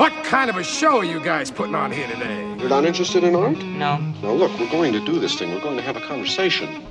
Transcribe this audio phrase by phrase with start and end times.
[0.00, 2.56] What kind of a show are you guys putting on here today?
[2.58, 3.58] You're not interested in art?
[3.58, 3.98] No.
[3.98, 5.52] Now, look, we're going to do this thing.
[5.52, 6.86] We're going to have a conversation.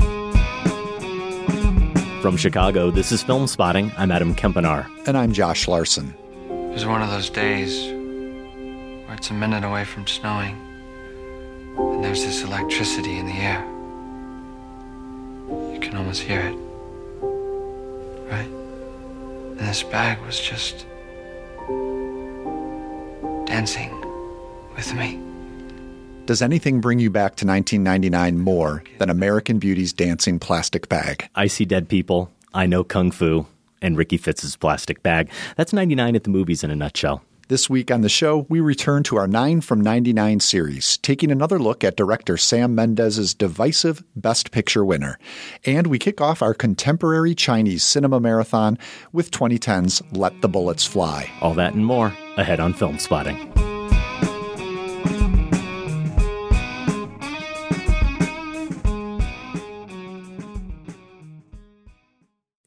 [2.21, 3.91] From Chicago, this is Filmspotting.
[3.97, 4.85] I'm Adam Kempenaar.
[5.07, 6.13] And I'm Josh Larsen.
[6.51, 7.91] It was one of those days
[9.07, 10.55] where it's a minute away from snowing,
[11.79, 13.65] and there's this electricity in the air.
[15.73, 16.55] You can almost hear it.
[18.29, 18.45] Right?
[18.45, 20.85] And this bag was just
[23.59, 23.91] dancing
[24.73, 25.19] with me.
[26.25, 31.29] Does anything bring you back to 1999 more than American Beauty's dancing plastic bag?
[31.35, 32.31] I see dead people.
[32.53, 33.47] I know Kung Fu.
[33.81, 35.29] And Ricky Fitts's plastic bag.
[35.57, 37.21] That's 99 at the movies in a nutshell.
[37.49, 41.59] This week on the show, we return to our 9 from 99 series, taking another
[41.59, 45.19] look at director Sam Mendes's divisive Best Picture winner.
[45.65, 48.77] And we kick off our contemporary Chinese cinema marathon
[49.11, 51.29] with 2010's Let the Bullets Fly.
[51.41, 53.59] All that and more ahead on Filmspotting.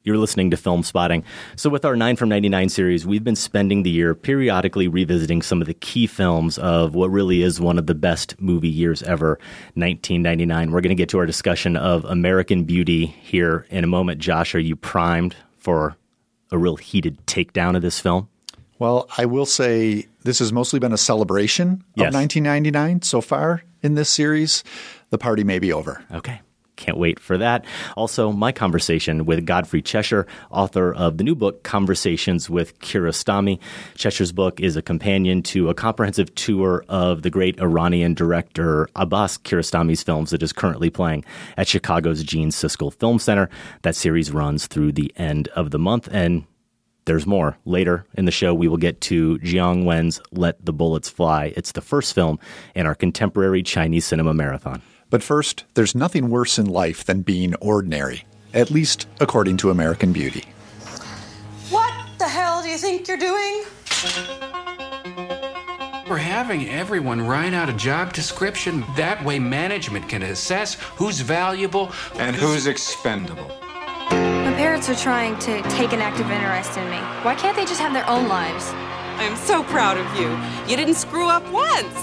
[0.05, 1.23] You're listening to Filmspotting.
[1.55, 5.61] So, with our 9 from 99 series, we've been spending the year periodically revisiting some
[5.61, 9.39] of the key films of what really is one of the best movie years ever,
[9.75, 10.73] 1999.
[10.73, 14.21] We're going to get to our discussion of American Beauty here in a moment.
[14.21, 15.97] Josh, are you primed for
[16.51, 18.29] a real heated takedown of this film?
[18.83, 23.95] Well, I will say this has mostly been a celebration of 1999 so far in
[23.95, 24.65] this series.
[25.11, 26.03] The party may be over.
[26.11, 26.41] Okay.
[26.75, 27.65] Can't wait for that.
[27.97, 33.61] Also, my conversation with Godfrey Cheshire, author of the new book, Conversations with Kiarostami.
[33.95, 39.39] Cheshire's book is a companion to a comprehensive tour of the great Iranian director Abbas
[39.39, 41.25] Kiarostami's films that is currently playing
[41.57, 43.49] at Chicago's Gene Siskel Film Center.
[43.83, 46.47] That series runs through the end of the month, and
[47.05, 47.57] there's more.
[47.65, 51.53] Later in the show, we will get to Jiang Wen's Let the Bullets Fly.
[51.57, 52.39] It's the first film
[52.75, 54.83] in our contemporary Chinese cinema marathon.
[55.11, 58.25] But first, there's nothing worse in life than being ordinary,
[58.55, 60.45] at least according to American Beauty.
[61.71, 63.65] What the hell do you think you're doing?
[66.09, 68.85] We're having everyone write out a job description.
[68.97, 73.51] That way, management can assess who's valuable And who's expendable?
[74.63, 76.99] My parents are trying to take an active interest in me.
[77.25, 78.71] Why can't they just have their own lives?
[79.19, 80.31] I'm so proud of you.
[80.71, 81.99] You didn't screw up once.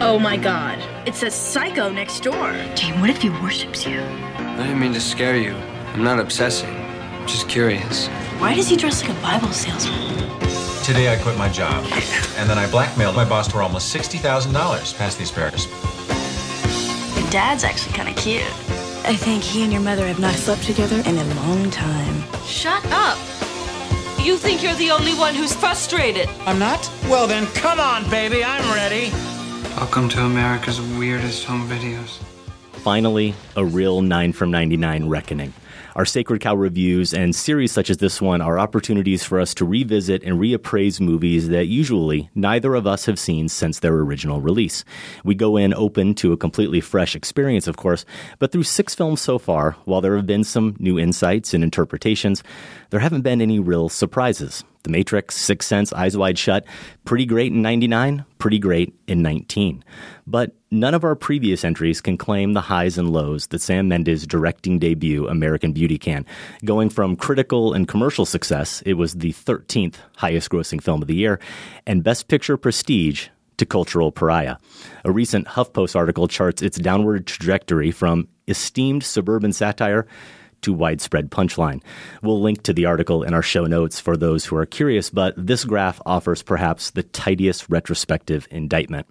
[0.00, 0.78] Oh my god.
[1.06, 2.50] It's a psycho next door.
[2.74, 4.00] Jane, what if he worships you?
[4.00, 5.54] I didn't mean to scare you.
[5.92, 6.74] I'm not obsessing.
[6.74, 8.06] I'm just curious.
[8.38, 10.30] Why does he dress like a Bible salesman?
[10.82, 11.84] Today I quit my job,
[12.38, 15.66] and then I blackmailed my boss for almost $60,000 past the asparagus.
[17.20, 18.83] Your dad's actually kind of cute.
[19.06, 22.24] I think he and your mother have not slept together in a long time.
[22.46, 23.18] Shut up.
[24.24, 26.26] You think you're the only one who's frustrated.
[26.46, 26.90] I'm not?
[27.02, 29.10] Well then, come on, baby, I'm ready.
[29.76, 32.16] Welcome to America's weirdest home videos.
[32.80, 35.52] Finally, a real 9 from 99 reckoning.
[35.96, 39.64] Our Sacred Cow reviews and series such as this one are opportunities for us to
[39.64, 44.84] revisit and reappraise movies that usually neither of us have seen since their original release.
[45.22, 48.04] We go in open to a completely fresh experience, of course,
[48.40, 52.42] but through six films so far, while there have been some new insights and interpretations,
[52.90, 54.64] there haven't been any real surprises.
[54.82, 56.66] The Matrix, Sixth Sense, Eyes Wide Shut,
[57.04, 59.82] pretty great in 99, pretty great in 19.
[60.26, 64.26] But none of our previous entries can claim the highs and lows that Sam Mendes'
[64.26, 66.26] directing debut, American Beauty, can.
[66.64, 71.14] Going from critical and commercial success, it was the 13th highest grossing film of the
[71.14, 71.38] year,
[71.86, 74.56] and Best Picture prestige to cultural pariah.
[75.04, 80.06] A recent HuffPost article charts its downward trajectory from esteemed suburban satire
[80.62, 81.82] to widespread punchline.
[82.22, 85.34] We'll link to the article in our show notes for those who are curious, but
[85.36, 89.06] this graph offers perhaps the tidiest retrospective indictment.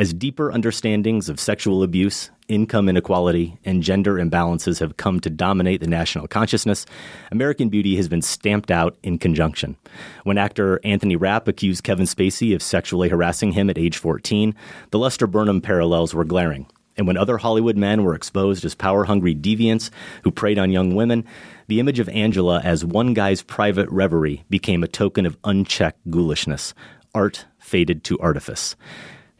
[0.00, 5.82] As deeper understandings of sexual abuse, income inequality, and gender imbalances have come to dominate
[5.82, 6.86] the national consciousness,
[7.30, 9.76] American Beauty has been stamped out in conjunction.
[10.24, 14.54] When actor Anthony Rapp accused Kevin Spacey of sexually harassing him at age 14,
[14.90, 16.64] the Lester Burnham parallels were glaring.
[16.96, 19.90] And when other Hollywood men were exposed as power hungry deviants
[20.24, 21.26] who preyed on young women,
[21.66, 26.72] the image of Angela as one guy's private reverie became a token of unchecked ghoulishness.
[27.14, 28.76] Art faded to artifice.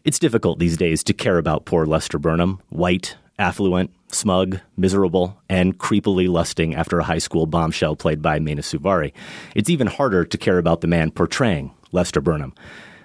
[0.02, 5.76] It's difficult these days to care about poor Lester Burnham, white, affluent, smug, miserable, and
[5.76, 9.12] creepily lusting after a high school bombshell played by Mena Suvari.
[9.54, 12.54] It's even harder to care about the man portraying Lester Burnham.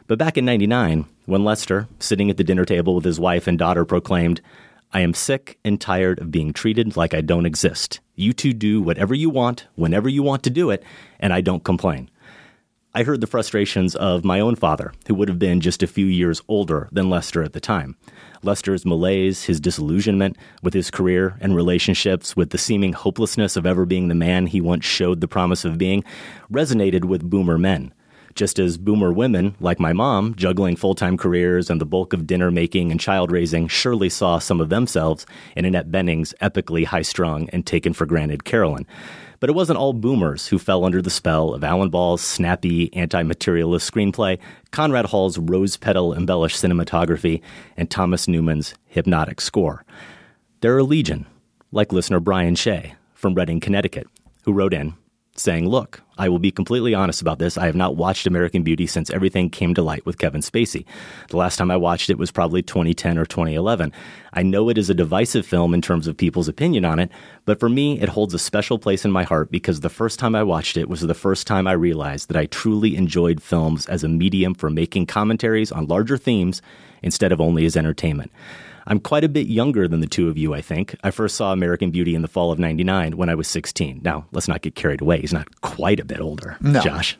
[0.08, 3.60] But back in 99, when Lester, sitting at the dinner table with his wife and
[3.60, 4.40] daughter, proclaimed,
[4.94, 8.00] I am sick and tired of being treated like I don't exist.
[8.16, 10.82] You two do whatever you want, whenever you want to do it,
[11.20, 12.10] and I don't complain.
[12.98, 16.06] I heard the frustrations of my own father, who would have been just a few
[16.06, 17.98] years older than Lester at the time.
[18.42, 23.86] Lester's malaise, his disillusionment with his career and relationships, with the seeming hopelessness of ever
[23.86, 26.06] being the man he once showed the promise of being,
[26.50, 27.94] resonated with boomer men.
[28.34, 32.26] Just as boomer women, like my mom, juggling full time careers and the bulk of
[32.26, 35.26] dinner making and child raising, surely saw some of themselves
[35.58, 38.86] in Annette Bening's epically high strung and taken for granted Carolyn.
[39.40, 43.24] But it wasn't all boomers who fell under the spell of Alan Ball's snappy, anti
[43.24, 44.40] materialist screenplay,
[44.72, 47.42] Conrad Hall's rose petal embellished cinematography,
[47.78, 49.86] and Thomas Newman's hypnotic score.
[50.62, 51.26] There are legion,
[51.72, 54.08] like listener Brian Shea from Redding, Connecticut,
[54.44, 54.94] who wrote in
[55.38, 57.58] saying, Look, I will be completely honest about this.
[57.58, 60.86] I have not watched American Beauty since everything came to light with Kevin Spacey.
[61.30, 63.92] The last time I watched it was probably 2010 or 2011.
[64.34, 67.12] I know it is a divisive film in terms of people's opinion on it,
[67.46, 70.36] but for me, it holds a special place in my heart because the first time
[70.36, 74.04] I watched it was the first time I realized that I truly enjoyed films as
[74.04, 76.62] a medium for making commentaries on larger themes
[77.02, 78.32] instead of only as entertainment.
[78.88, 80.96] I'm quite a bit younger than the two of you, I think.
[81.04, 84.02] I first saw American Beauty in the fall of 99 when I was 16.
[84.04, 85.22] Now, let's not get carried away.
[85.22, 86.82] He's not quite a bit older, no.
[86.82, 87.18] Josh.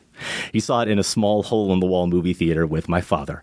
[0.52, 3.42] He saw it in a small hole in the wall movie theater with my father.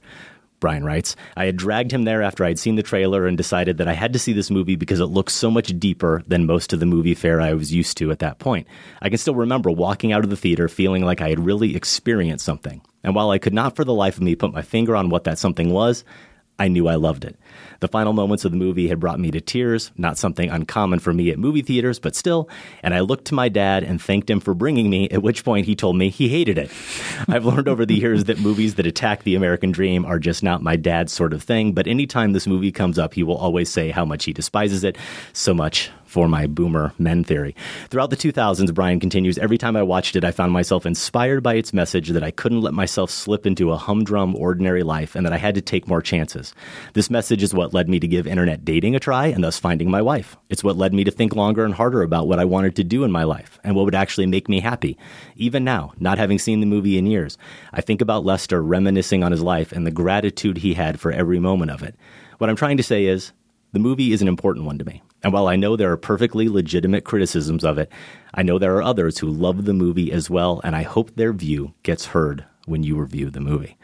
[0.64, 3.90] Brian writes, I had dragged him there after I'd seen the trailer and decided that
[3.90, 6.80] I had to see this movie because it looked so much deeper than most of
[6.80, 8.66] the movie fare I was used to at that point.
[9.02, 12.46] I can still remember walking out of the theater feeling like I had really experienced
[12.46, 12.82] something.
[13.04, 15.26] And while I could not for the life of me put my finger on what
[15.26, 16.06] that something was,
[16.60, 17.36] I knew I loved it.
[17.80, 21.12] The final moments of the movie had brought me to tears, not something uncommon for
[21.12, 22.48] me at movie theaters, but still.
[22.82, 25.66] And I looked to my dad and thanked him for bringing me, at which point
[25.66, 26.72] he told me he hated it.
[27.28, 30.62] I've learned over the years that movies that attack the American dream are just not
[30.62, 33.90] my dad's sort of thing, but anytime this movie comes up, he will always say
[33.90, 34.98] how much he despises it.
[35.34, 37.56] So much for my boomer men theory.
[37.90, 41.56] Throughout the 2000s, Brian continues, every time I watched it, I found myself inspired by
[41.56, 45.34] its message that I couldn't let myself slip into a humdrum, ordinary life and that
[45.34, 46.54] I had to take more chances.
[46.94, 49.90] This message is what led me to give internet dating a try and thus finding
[49.90, 50.38] my wife.
[50.52, 53.04] It's what led me to think longer and harder about what I wanted to do
[53.04, 55.00] in my life and what would actually make me happy.
[55.36, 57.40] Even now, not having seen the movie in years,
[57.74, 61.40] I think about Lester reminiscing on his life and the gratitude he had for every
[61.40, 61.96] moment of it.
[62.38, 63.32] What I'm trying to say is,
[63.72, 65.02] the movie is an important one to me.
[65.24, 67.92] And while I know there are perfectly legitimate criticisms of it,
[68.34, 71.32] I know there are others who love the movie as well, and I hope their
[71.32, 73.78] view gets heard when you review the movie.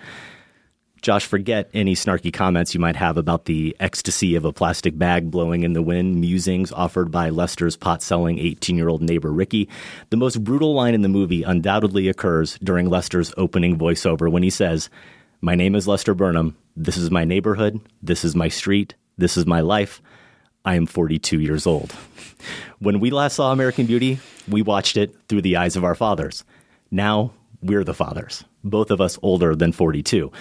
[1.01, 5.31] Josh, forget any snarky comments you might have about the ecstasy of a plastic bag
[5.31, 9.69] blowing in the wind musings offered by Lester's pot selling 18 year old neighbor Ricky.
[10.09, 14.49] The most brutal line in the movie undoubtedly occurs during Lester's opening voiceover when he
[14.49, 14.89] says,
[15.39, 16.57] My name is Lester Burnham.
[16.75, 17.79] This is my neighborhood.
[18.03, 18.95] This is my street.
[19.17, 20.01] This is my life.
[20.65, 21.93] I am 42 years old.
[22.79, 26.43] When we last saw American Beauty, we watched it through the eyes of our fathers.
[26.91, 30.31] Now we're the fathers, both of us older than 42.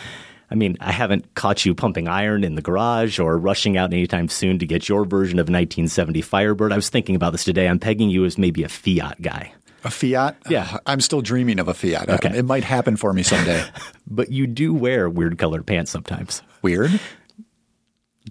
[0.50, 4.28] I mean, I haven't caught you pumping iron in the garage or rushing out anytime
[4.28, 6.72] soon to get your version of 1970 Firebird.
[6.72, 7.68] I was thinking about this today.
[7.68, 9.52] I'm pegging you as maybe a Fiat guy.
[9.84, 10.36] A Fiat?
[10.48, 10.78] Yeah.
[10.86, 12.08] I'm still dreaming of a Fiat.
[12.08, 12.38] Okay.
[12.38, 13.62] It might happen for me someday.
[14.06, 16.42] but you do wear weird colored pants sometimes.
[16.62, 16.98] Weird?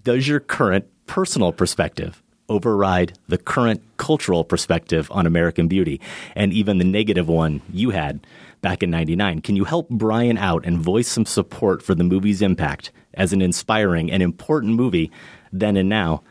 [0.04, 6.00] Does your current personal perspective override the current cultural perspective on American Beauty
[6.36, 8.26] and even the negative one you had
[8.62, 9.42] back in 99.
[9.42, 13.42] Can you help Brian out and voice some support for the movie's impact as an
[13.42, 15.12] inspiring and important movie
[15.52, 16.24] then and now?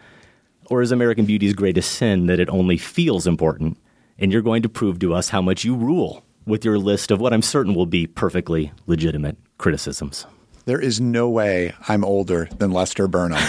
[0.70, 3.78] Or is American Beauty's greatest sin that it only feels important
[4.18, 7.20] and you're going to prove to us how much you rule with your list of
[7.20, 10.26] what I'm certain will be perfectly legitimate criticisms?
[10.64, 13.42] There is no way I'm older than Lester Burnham.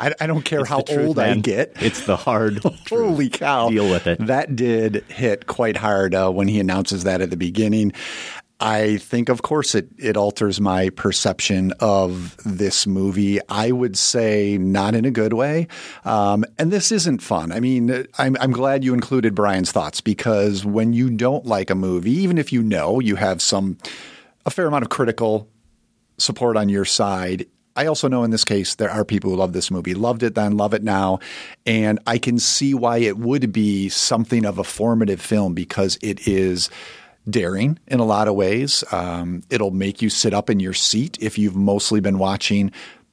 [0.00, 1.72] I, I don't care It's how truth, old I get.
[1.80, 3.68] It's the hard Holy cow.
[3.70, 4.24] Deal with it.
[4.26, 7.92] That did hit quite hard uh, when he announces that at the beginning.
[8.60, 13.40] I think, of course, it, it alters my perception of this movie.
[13.48, 15.66] I would say not in a good way.
[16.04, 17.50] Um, and this isn't fun.
[17.50, 21.74] I mean, I'm, I'm glad you included Brian's thoughts because when you don't like a
[21.74, 23.76] movie, even if you know you have some,
[24.46, 25.48] a fair amount of critical
[26.18, 27.46] support on your side.
[27.76, 30.34] I also know in this case there are people who love this movie, loved it
[30.34, 31.18] then, love it now,
[31.66, 36.26] and I can see why it would be something of a formative film because it
[36.28, 36.70] is
[37.28, 38.84] daring in a lot of ways.
[38.92, 42.70] Um, it'll make you sit up in your seat if you've mostly been watching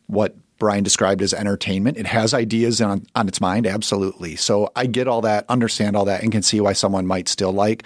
[0.07, 1.97] what Brian described as entertainment.
[1.97, 4.35] It has ideas on, on its mind, absolutely.
[4.35, 7.51] So I get all that, understand all that, and can see why someone might still
[7.51, 7.83] like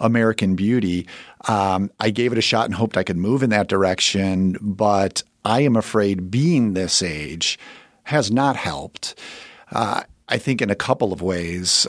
[0.00, 1.06] American Beauty.
[1.48, 5.22] Um, I gave it a shot and hoped I could move in that direction, but
[5.44, 7.58] I am afraid being this age
[8.04, 9.18] has not helped.
[9.70, 11.86] Uh, I think in a couple of ways.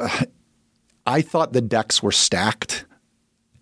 [1.06, 2.86] I thought the decks were stacked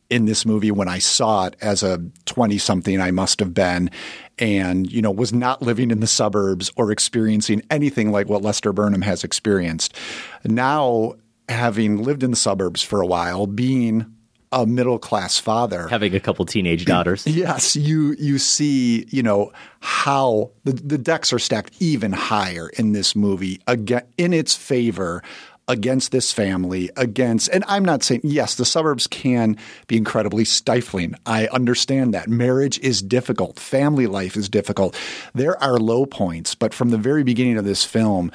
[0.10, 3.92] in this movie when I saw it as a 20 something I must have been
[4.40, 8.74] and you know was not living in the suburbs or experiencing anything like what Lester
[8.74, 9.96] Burnham has experienced.
[10.44, 11.14] Now
[11.48, 14.06] having lived in the suburbs for a while, being
[14.52, 17.26] a middle class father, having a couple teenage daughters.
[17.28, 22.94] yes, you you see, you know, how the, the decks are stacked even higher in
[22.94, 25.22] this movie again in its favor
[25.70, 31.14] against this family, against, and I'm not saying, yes, the suburbs can be incredibly stifling.
[31.28, 32.28] I understand that.
[32.28, 35.00] Marriage is difficult, family life is difficult.
[35.36, 38.32] There are low points, but from the very beginning of this film,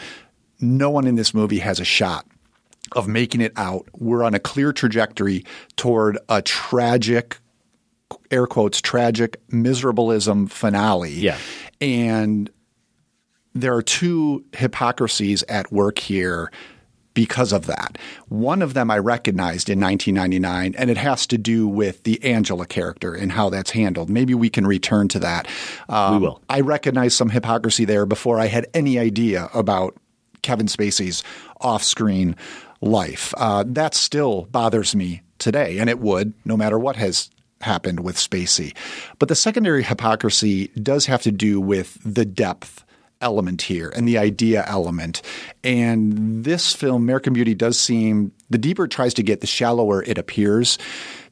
[0.61, 2.25] no one in this movie has a shot
[2.93, 3.89] of making it out.
[3.99, 5.45] We're on a clear trajectory
[5.77, 7.39] toward a tragic,
[8.31, 11.13] air quotes, tragic miserableism finale.
[11.13, 11.39] Yeah.
[11.81, 12.51] And
[13.55, 16.51] there are two hypocrisies at work here
[17.15, 17.97] because of that.
[18.29, 22.67] One of them I recognized in 1999, and it has to do with the Angela
[22.67, 24.11] character and how that's handled.
[24.11, 25.47] Maybe we can return to that.
[25.89, 26.43] Um, we will.
[26.51, 29.97] I recognized some hypocrisy there before I had any idea about
[30.43, 31.23] Kevin Spacey's
[31.61, 32.37] off screen
[32.85, 33.35] life.
[33.37, 38.17] Uh, that still bothers me today, and it would no matter what has happened with
[38.17, 38.77] Spacey.
[39.19, 42.85] But the secondary hypocrisy does have to do with the depth
[43.21, 45.23] element here and the idea element.
[45.63, 50.03] And this film, American Beauty, does seem the deeper it tries to get, the shallower
[50.03, 50.79] it appears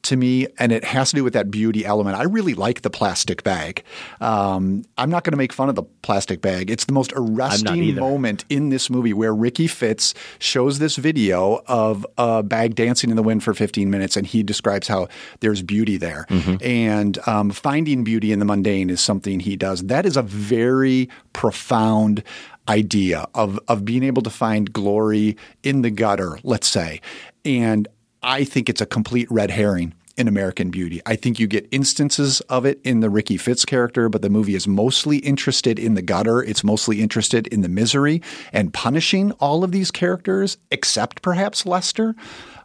[0.03, 2.17] to me, and it has to do with that beauty element.
[2.17, 3.83] I really like the plastic bag.
[4.21, 6.69] Um, I'm not going to make fun of the plastic bag.
[6.69, 12.05] It's the most arresting moment in this movie where Ricky Fitts shows this video of
[12.17, 15.07] a bag dancing in the wind for 15 minutes, and he describes how
[15.39, 16.25] there's beauty there.
[16.29, 16.55] Mm-hmm.
[16.61, 19.83] And um, finding beauty in the mundane is something he does.
[19.83, 22.23] That is a very profound
[22.69, 27.01] idea of of being able to find glory in the gutter, let's say.
[27.45, 27.87] And
[28.23, 31.01] I think it's a complete red herring in American Beauty.
[31.05, 34.55] I think you get instances of it in the Ricky Fitts character, but the movie
[34.55, 36.41] is mostly interested in the gutter.
[36.43, 42.15] It's mostly interested in the misery and punishing all of these characters, except perhaps Lester.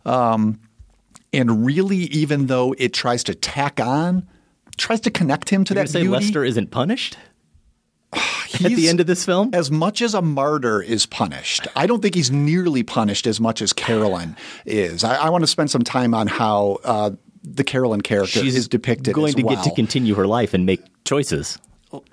[0.05, 0.61] Um,
[1.33, 4.29] and really, even though it tries to tack on,
[4.77, 6.13] tries to connect him to You're that say beauty.
[6.13, 7.17] Lester isn't punished?
[8.13, 9.51] at the end of this film?
[9.53, 13.63] As much as a martyr is punished, I don't think he's nearly punished as much
[13.63, 14.37] as Carolyn
[14.67, 15.05] is.
[15.05, 17.11] I, I want to spend some time on how uh,
[17.43, 19.15] the Carolyn character She's is depicted.
[19.15, 19.57] going as to well.
[19.57, 21.59] get to continue her life and make choices.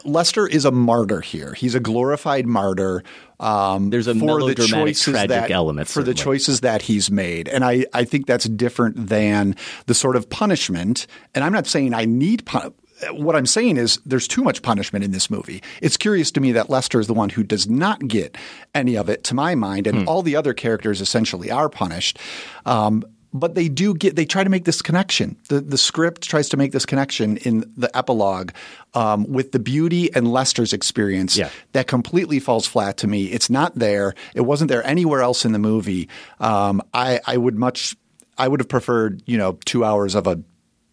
[0.06, 1.54] Lester is a martyr here.
[1.54, 3.04] He's a glorified martyr.
[3.42, 7.50] Um, There's a for the choices tragic that, element, for the choices that he's made,
[7.50, 11.08] and I, I think that's different than the sort of punishment.
[11.34, 12.74] And I'm not saying I need pun-
[13.12, 15.62] what I'm saying is there's too much punishment in this movie.
[15.82, 18.38] It's curious to me that Lester is the one who does not get
[18.74, 20.08] any of it, to my mind, and Hmm.
[20.08, 22.20] all the other characters essentially are punished.
[22.66, 25.36] Um, but they do get they try to make this connection.
[25.50, 28.52] The the script tries to make this connection in the epilogue
[28.94, 31.36] um, with the beauty and Lester's experience.
[31.36, 31.50] Yeah.
[31.74, 33.26] That completely falls flat to me.
[33.26, 34.14] It's not there.
[34.36, 36.08] It wasn't there anywhere else in the movie.
[36.40, 37.98] Um, I I would much
[38.38, 40.40] I would have preferred you know two hours of a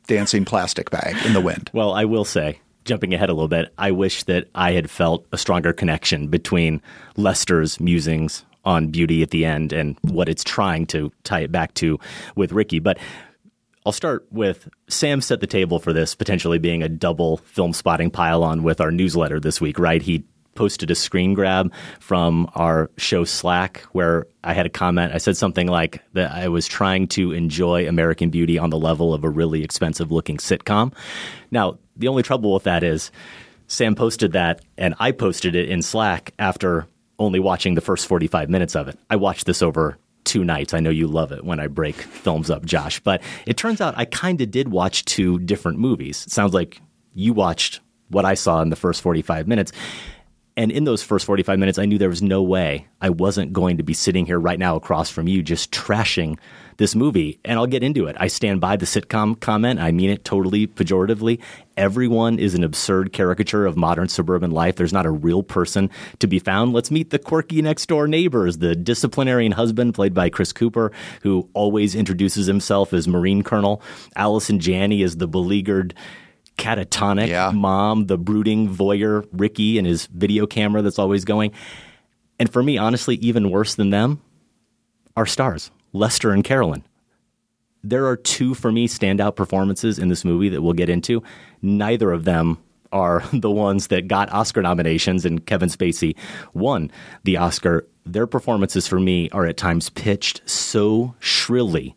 [0.06, 1.71] dancing plastic bag in the wind.
[1.73, 5.26] Well, I will say, jumping ahead a little bit, I wish that I had felt
[5.32, 6.82] a stronger connection between
[7.16, 11.75] Lester's musings on beauty at the end and what it's trying to tie it back
[11.75, 11.99] to
[12.37, 12.78] with Ricky.
[12.78, 12.99] But
[13.85, 18.62] I'll start with Sam set the table for this potentially being a double Filmspotting pile-on
[18.62, 20.00] with our newsletter this week, right?
[20.00, 25.14] He posted a screen grab from our show Slack where I had a comment.
[25.14, 29.14] I said something like that I was trying to enjoy American Beauty on the level
[29.14, 30.92] of a really expensive looking sitcom.
[31.50, 33.11] Now, the only trouble with that is
[33.66, 36.87] Sam posted that and I posted it in Slack after
[37.18, 38.99] only watching the first 45 minutes of it.
[39.09, 40.75] I watched this over two nights.
[40.75, 43.94] I know you love it when I break films up, Josh, but it turns out
[43.97, 46.25] I kind of did watch two different movies.
[46.26, 46.80] It sounds like
[47.14, 49.73] you watched what I saw in the first 45 minutes.
[50.56, 53.78] And in those first 45 minutes, I knew there was no way I wasn't going
[53.78, 56.38] to be sitting here right now across from you just trashing
[56.76, 57.40] this movie.
[57.44, 58.16] And I'll get into it.
[58.18, 59.80] I stand by the sitcom comment.
[59.80, 61.40] I mean it totally pejoratively.
[61.76, 64.76] Everyone is an absurd caricature of modern suburban life.
[64.76, 66.75] There's not a real person to be found.
[66.75, 70.92] Let's meet the quirky next door neighbors, the disciplinarian husband played by Chris Cooper,
[71.23, 73.80] who always introduces himself as Marine Colonel.
[74.16, 75.94] Allison Janney is the beleaguered
[76.62, 81.52] catatonic mom, the brooding voyeur Ricky and his video camera that's always going.
[82.38, 84.21] And for me, honestly, even worse than them
[85.16, 86.85] are stars, Lester and Carolyn.
[87.85, 91.23] There are two, for me, standout performances in this movie that we'll get into.
[91.62, 92.59] Neither of them
[92.92, 96.16] are the ones that got Oscar nominations, and Kevin Spacey
[96.54, 96.92] won
[97.25, 97.88] the Oscar.
[98.07, 101.97] Their performances, for me, are at times pitched so shrilly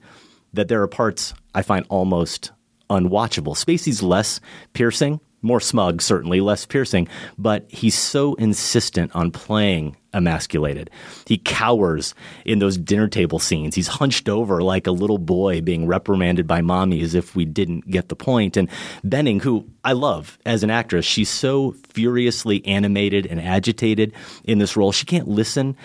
[0.54, 2.52] that there are parts I find almost
[2.90, 3.56] unwatchable.
[3.56, 4.40] Spacey's less
[4.74, 10.90] piercing, more smug, certainly, less piercing, but he's so insistent on playing emasculated.
[11.28, 12.16] He cowers
[12.46, 13.76] in those dinner table scenes.
[13.76, 17.90] He's hunched over like a little boy being reprimanded by mommy as if we didn't
[17.90, 18.58] get the point.
[18.58, 18.70] And
[19.06, 24.14] Bening, who I love as an actress, she's so furiously animated and agitated
[24.46, 24.92] in this role.
[24.92, 25.76] She can't listen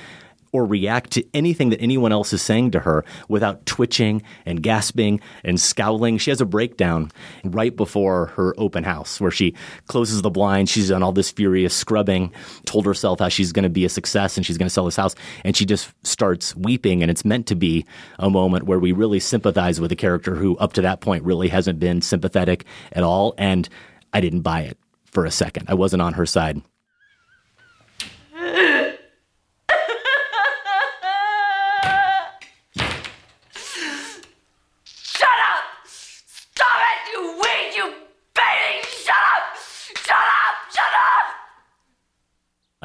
[0.52, 5.20] or react to anything that anyone else is saying to her without twitching and gasping
[5.44, 6.18] and scowling.
[6.18, 7.10] She has a breakdown
[7.44, 9.54] right before her open house where she
[9.86, 10.70] closes the blinds.
[10.70, 12.32] She's done all this furious scrubbing,
[12.66, 14.96] told herself how she's going to be a success and she's going to sell this
[14.96, 15.14] house.
[15.44, 17.02] And she just starts weeping.
[17.02, 17.86] And it's meant to be
[18.18, 21.48] a moment where we really sympathize with a character who, up to that point, really
[21.48, 23.34] hasn't been sympathetic at all.
[23.38, 23.68] And
[24.12, 25.66] I didn't buy it for a second.
[25.68, 26.62] I wasn't on her side.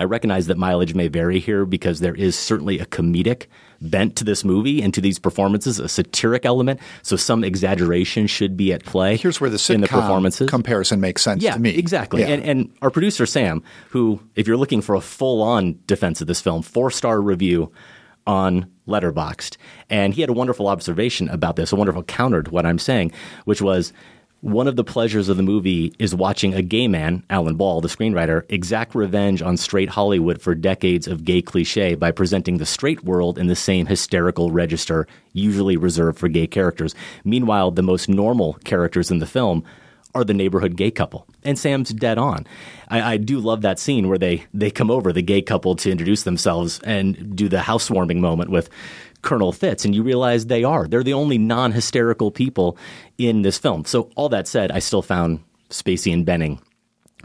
[0.05, 3.47] I recognize that mileage may vary here because there is certainly a comedic
[3.81, 6.79] bent to this movie and to these performances, a satiric element.
[7.01, 9.17] So some exaggeration should be at play.
[9.17, 10.49] Here's where the sitcom in the performances.
[10.49, 11.71] comparison makes sense yeah, to me.
[11.71, 12.21] Exactly.
[12.21, 12.27] Yeah.
[12.27, 16.27] And, and our producer, Sam, who, if you're looking for a full on defense of
[16.27, 17.71] this film, four star review
[18.27, 19.57] on Letterboxd.
[19.89, 23.11] And he had a wonderful observation about this, a wonderful counter to what I'm saying,
[23.45, 23.91] which was
[24.45, 27.87] one of the pleasures of the movie is watching a gay man, Alan Ball, the
[27.87, 33.03] screenwriter, exact revenge on straight Hollywood for decades of gay cliche by presenting the straight
[33.03, 36.93] world in the same hysterical register usually reserved for gay characters.
[37.23, 39.63] Meanwhile, the most normal characters in the film
[40.13, 41.25] are the neighborhood gay couple.
[41.43, 42.45] And Sam's dead on.
[42.87, 45.91] I, I, do love that scene where they, they come over, the gay couple, to
[45.91, 48.69] introduce themselves and do the housewarming moment with
[49.25, 50.87] Colonel Fitts, and you realize they are.
[50.87, 52.77] They're the only non hysterical people
[53.17, 53.83] in this film.
[53.83, 56.61] So, all that said, I still found Spacey and Bening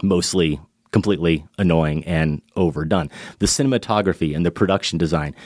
[0.02, 0.58] mostly
[0.92, 3.10] completely annoying and overdone.
[3.38, 5.36] The cinematography and the production design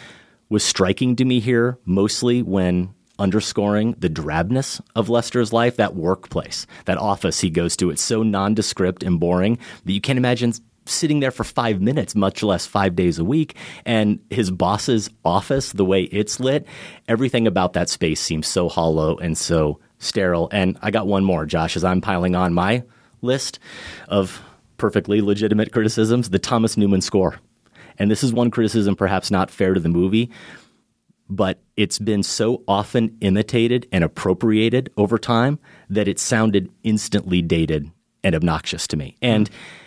[0.48, 6.66] was striking to me here, mostly when underscoring the drabness of Lester's life, that workplace,
[6.86, 7.90] that office he goes to.
[7.90, 10.52] It's so nondescript and boring that you can't imagine
[10.86, 13.56] sitting there for five minutes, much less five days a week.
[13.84, 16.66] And his boss's office, the way it's lit,
[17.08, 20.48] everything about that space seems so hollow and so sterile.
[20.52, 22.84] And I got one more, Josh, as I'm piling on my
[23.22, 23.58] list
[24.08, 24.42] of
[24.76, 27.38] perfectly legitimate criticisms the Thomas Newman score.
[27.98, 30.30] And this is one criticism perhaps not fair to the movie,
[31.30, 37.90] but it's been so often imitated and appropriated over time that it sounded instantly dated
[38.22, 39.16] and obnoxious to me.
[39.22, 39.80] And mm-hmm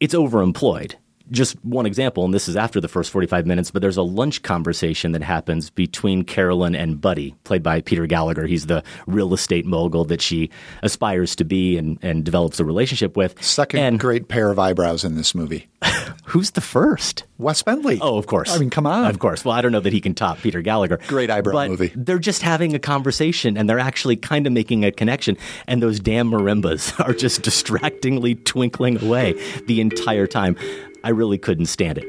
[0.00, 0.94] it's overemployed.
[1.30, 4.42] Just one example, and this is after the first 45 minutes, but there's a lunch
[4.42, 8.46] conversation that happens between Carolyn and Buddy, played by Peter Gallagher.
[8.46, 10.50] He's the real estate mogul that she
[10.82, 13.42] aspires to be and, and develops a relationship with.
[13.42, 15.68] Second and, great pair of eyebrows in this movie.
[16.24, 17.24] Who's the first?
[17.38, 17.98] Wes Bentley.
[18.00, 18.54] Oh, of course.
[18.54, 19.06] I mean, come on.
[19.06, 19.44] Of course.
[19.44, 20.98] Well, I don't know that he can top Peter Gallagher.
[21.06, 21.92] Great eyebrow but movie.
[21.94, 25.36] They're just having a conversation and they're actually kind of making a connection.
[25.66, 29.34] And those damn marimbas are just distractingly twinkling away
[29.66, 30.56] the entire time.
[31.04, 32.06] I really couldn't stand it.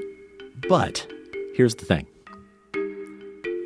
[0.68, 1.08] But
[1.56, 2.08] here's the thing.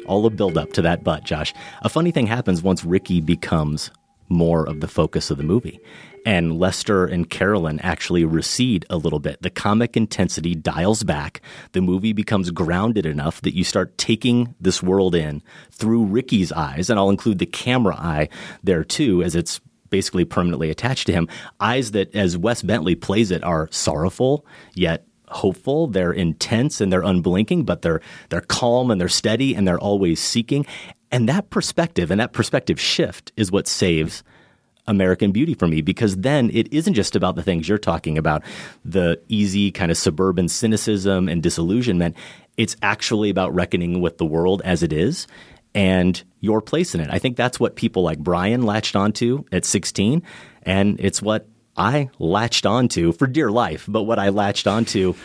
[0.06, 1.54] All the build up to that but, Josh.
[1.82, 3.90] A funny thing happens once Ricky becomes
[4.30, 5.80] more of the focus of the movie
[6.26, 9.42] and Lester and Carolyn actually recede a little bit.
[9.42, 11.42] The comic intensity dials back.
[11.74, 16.90] The movie becomes grounded enough that you start taking this world in through Ricky's eyes,
[16.90, 18.30] and I'll include the camera eye
[18.64, 19.60] there too, as it's
[19.90, 21.28] basically permanently attached to him.
[21.60, 25.88] Eyes that, as Wes Bentley plays it, are sorrowful yet hopeful.
[25.88, 30.20] They're intense and they're unblinking, but they're they're calm and they're steady and they're always
[30.20, 30.66] seeking.
[31.12, 34.24] And that perspective and that perspective shift is what saves
[34.88, 38.44] American Beauty for me because then it isn't just about the things you're talking about,
[38.84, 42.16] the easy kind of suburban cynicism and disillusionment.
[42.58, 45.28] It's actually about reckoning with the world as it is
[45.74, 47.10] and your place in it.
[47.10, 50.22] I think that's what people like Brian latched onto at 16,
[50.64, 55.16] and it's what I latched onto for dear life, but what I latched onto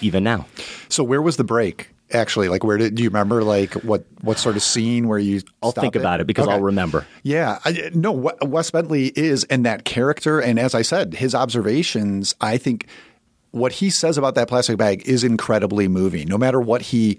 [0.00, 0.46] even now.
[0.88, 1.90] So, where was the break?
[2.12, 2.48] actually?
[2.48, 3.42] Like, where did do you remember?
[3.42, 5.42] Like, what what sort of scene where you?
[5.62, 6.00] I'll think it?
[6.00, 6.54] about it because okay.
[6.54, 7.06] I'll remember.
[7.22, 8.12] Yeah, I, no.
[8.42, 12.34] Wes Bentley is in that character, and as I said, his observations.
[12.40, 12.86] I think
[13.50, 16.28] what he says about that plastic bag is incredibly moving.
[16.28, 17.18] No matter what he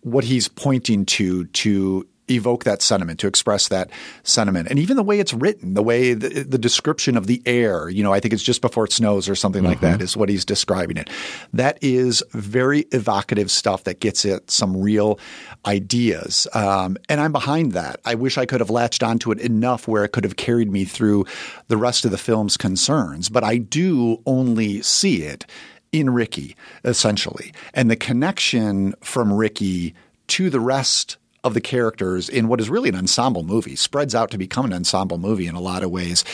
[0.00, 3.90] what he's pointing to to evoke that sentiment, to express that
[4.22, 4.68] sentiment.
[4.68, 8.02] And even the way it's written, the way the, the description of the air, you
[8.02, 10.44] know, I think it's just before it snows or something like that is what he's
[10.44, 11.10] describing it.
[11.52, 15.18] That is very evocative stuff that gets at some real
[15.66, 16.46] ideas.
[16.54, 18.00] Um, and I'm behind that.
[18.04, 20.84] I wish I could have latched onto it enough where it could have carried me
[20.84, 21.26] through
[21.68, 23.28] the rest of the film's concerns.
[23.28, 25.46] But I do only see it
[25.92, 27.52] in Ricky, essentially.
[27.74, 29.94] And the connection from Ricky
[30.28, 34.30] to the rest of the characters in what is really an ensemble movie, spreads out
[34.30, 36.24] to become an ensemble movie in a lot of ways,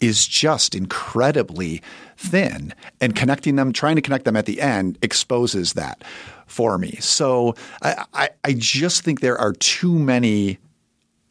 [0.00, 1.80] is just incredibly
[2.16, 2.74] thin.
[3.00, 6.02] And connecting them, trying to connect them at the end, exposes that
[6.46, 6.96] for me.
[7.00, 10.58] So I, I, I just think there are too many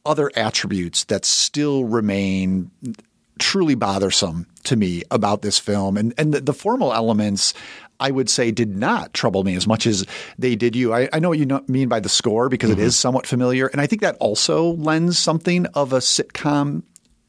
[0.05, 2.71] other attributes that still remain
[3.39, 5.97] truly bothersome to me about this film.
[5.97, 7.53] And and the, the formal elements
[7.99, 10.05] I would say did not trouble me as much as
[10.37, 10.93] they did you.
[10.93, 12.81] I, I know what you know, mean by the score because Mm-hmm.
[12.81, 16.83] it is somewhat familiar, and I think that also lends something of a sitcom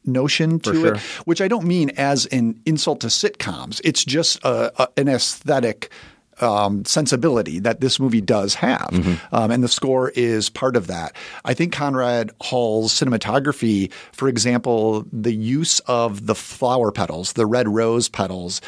[0.05, 3.81] notion to For it, which I don't mean as an insult to sitcoms.
[3.85, 5.91] It's just a, a, an aesthetic.
[6.39, 9.35] Um, sensibility that this movie does have, Mm-hmm.
[9.35, 11.17] um, and the score is part of that.
[11.47, 17.69] I think Conrad Hall's cinematography, for example, the use of the flower petals, the red
[17.69, 18.61] rose petals,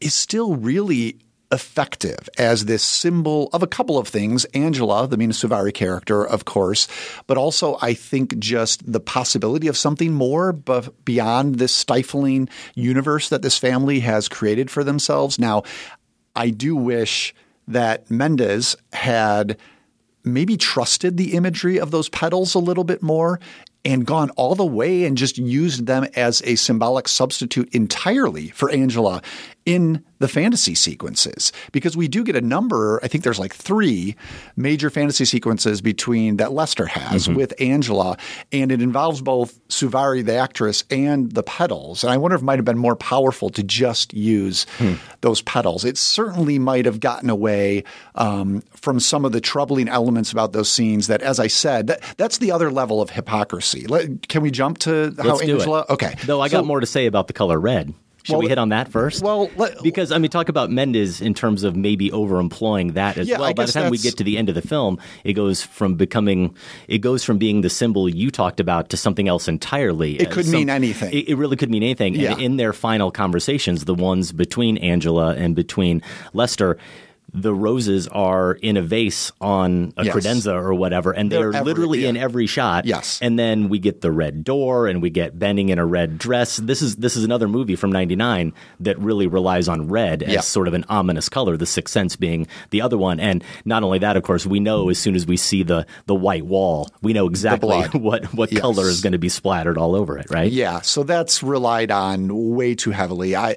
[0.00, 1.18] is still really
[1.52, 4.44] effective as this symbol of a couple of things.
[4.46, 6.88] Angela, the Mena Suvari character, of course,
[7.26, 13.28] but also I think just the possibility of something more b- beyond this stifling universe
[13.28, 15.38] that this family has created for themselves.
[15.38, 15.62] Now,
[16.34, 17.34] I do wish
[17.68, 19.58] that Mendes had
[20.24, 23.40] maybe trusted the imagery of those petals a little bit more
[23.84, 28.70] and gone all the way and just used them as a symbolic substitute entirely for
[28.70, 29.22] Angela
[29.64, 34.14] in the fantasy sequences because we do get a number I think there's like 3
[34.56, 38.16] major fantasy sequences between that Lester has with Angela
[38.52, 42.44] and it involves both Suvari the actress and the petals and I wonder if it
[42.44, 44.66] might have been more powerful to just use
[45.22, 47.82] those petals it certainly might have gotten away
[48.14, 52.00] um, from some of the troubling elements about those scenes that as I said that,
[52.16, 53.86] that's the other level of hypocrisy.
[53.86, 55.84] Let, can we jump to how Let's Angela?
[55.90, 56.14] Okay.
[56.24, 57.94] Though I So- got more to say about the color red.
[58.24, 59.22] Should Well, we hit on that first?
[59.22, 63.28] well, let- because I mean, talk about Mendes in terms of maybe overemploying that as
[63.28, 63.48] Yeah, well.
[63.48, 65.94] I By the time we get to the end of the film, it goes from
[65.94, 66.54] becoming,
[66.86, 70.16] it goes from being the symbol you talked about to something else entirely.
[70.20, 71.12] It could mean anything.
[71.12, 72.14] It, it really could mean anything.
[72.14, 72.32] Yeah.
[72.32, 76.00] And in their final conversations, the ones between Angela and between
[76.32, 76.78] Lester.
[77.34, 80.14] The roses are in a vase on a Yes.
[80.14, 82.10] credenza or whatever, and They're every- literally yeah.
[82.10, 82.84] in every shot.
[82.84, 83.18] Yes.
[83.22, 86.58] And then we get the red door and we get Bening in a red dress.
[86.58, 90.40] This is this is another movie from 99 that really relies on red as Yeah.
[90.40, 93.18] sort of an ominous color, the sixth sense being the other one.
[93.18, 96.14] And not only that, of course, we know as soon as we see the the
[96.14, 98.60] white wall, we know exactly what what Yes.
[98.60, 100.52] color is going to be splattered all over it, right?
[100.52, 103.34] Yeah, so that's relied on way too heavily.
[103.34, 103.56] I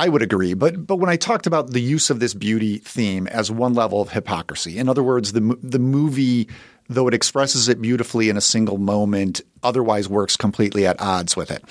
[0.00, 3.26] I would agree, but but when I talked about the use of this beauty theme
[3.26, 6.48] as one level of hypocrisy, in other words, the the movie
[6.88, 11.50] though it expresses it beautifully in a single moment, otherwise works completely at odds with
[11.50, 11.62] it.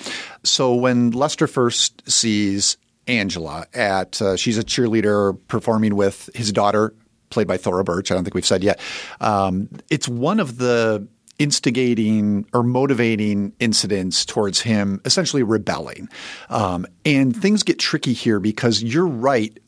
[0.44, 2.76] So when Lester first sees
[3.08, 6.94] Angela at uh, she's a cheerleader performing with his daughter
[7.30, 8.12] played by Thora Birch.
[8.12, 8.78] I don't think we've said yet.
[9.20, 11.08] Um, it's one of the
[11.40, 16.08] instigating or motivating incidents towards him essentially rebelling.
[16.50, 19.58] Um, and things get tricky here because you're right.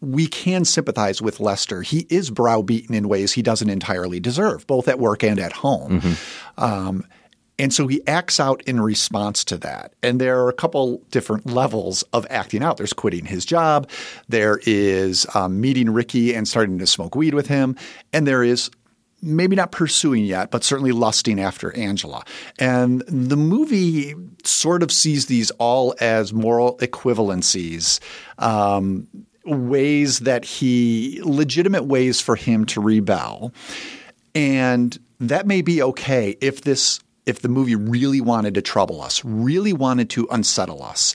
[0.00, 1.82] We can sympathize with Lester.
[1.82, 6.00] He is browbeaten in ways he doesn't entirely deserve, both at work and at home.
[6.56, 7.04] Um,
[7.60, 9.92] and so he acts out in response to that.
[10.02, 12.76] And there are a couple different levels of acting out.
[12.76, 13.90] There's quitting his job,
[14.28, 17.76] there is um, meeting Ricky and starting to smoke weed with him,
[18.12, 18.70] and there is
[19.22, 22.24] maybe not pursuing yet, but certainly lusting after Angela.
[22.58, 28.00] And the movie sort of sees these all as moral equivalencies.
[28.38, 29.08] Um,
[29.44, 33.50] ways that he legitimate ways for him to rebel
[34.34, 39.22] and that may be okay if this if the movie really wanted to trouble us,
[39.22, 41.14] really wanted to unsettle us.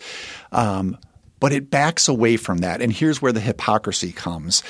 [0.52, 0.98] Um,
[1.40, 2.82] but it backs away from that.
[2.82, 4.62] And here's where the hypocrisy comes.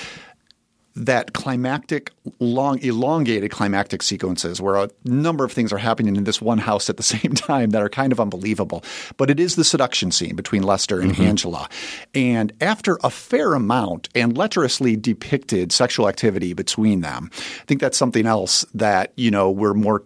[0.96, 6.42] That climactic, long, elongated climactic sequences where a number of things are happening in this
[6.42, 8.84] one house at the same time that are kind of unbelievable.
[9.18, 11.68] But it is the seduction scene between Lester and Angela.
[12.14, 17.98] And after a fair amount and lecherously depicted sexual activity between them, I think that's
[17.98, 20.04] something else that, you know, we're more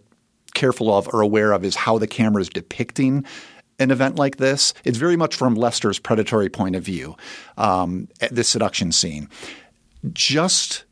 [0.53, 3.25] careful of or aware of is how the camera is depicting
[3.79, 4.73] an event like this.
[4.83, 7.15] It's very much from Lester's predatory point of view,
[7.57, 9.29] um, at this seduction scene.
[10.13, 10.85] Just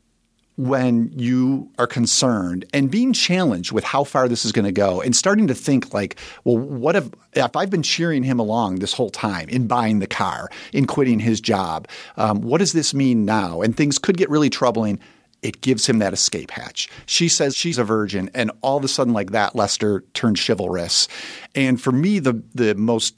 [0.56, 5.02] when you are concerned and being challenged with how far this is going to go
[5.02, 8.94] and starting to think like, well, what if, if I've been cheering him along this
[8.94, 13.26] whole time in buying the car, in quitting his job, um, what does this mean
[13.26, 13.60] now?
[13.60, 14.98] And things could get really troubling.
[15.42, 16.88] It gives him that escape hatch.
[17.04, 21.06] She says she's a virgin, and all of a sudden, like that, Lester turns chivalrous.
[21.54, 23.14] And for me, the the most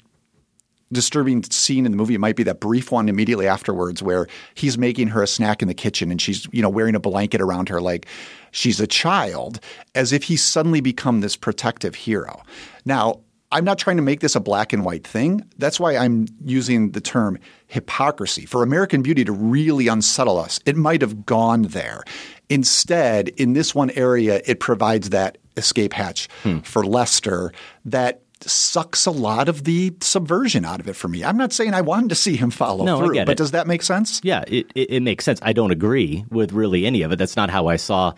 [0.92, 5.08] disturbing scene in the movie might be that brief one immediately afterwards where he's making
[5.08, 7.80] her a snack in the kitchen and she's you know wearing a blanket around her
[7.80, 8.06] like
[8.50, 9.60] she's a child
[9.94, 12.42] as if he's suddenly become this protective hero.
[12.84, 13.20] Now
[13.50, 15.42] i'm not trying to make this a black and white thing.
[15.58, 18.46] That's why i'm using the term hypocrisy.
[18.46, 22.02] For american beauty to really unsettle us it might have gone there.
[22.48, 26.60] Instead in this one area it provides that escape hatch hmm.
[26.60, 27.52] for lester
[27.84, 31.24] that sucks a lot of the subversion out of it for me.
[31.24, 33.36] I'm not saying I wanted to see him follow no, through, but it.
[33.38, 34.20] does that make sense?
[34.22, 35.40] Yeah, it, it, it, makes sense.
[35.42, 37.16] I don't agree with really any of it.
[37.16, 38.14] That's not how I saw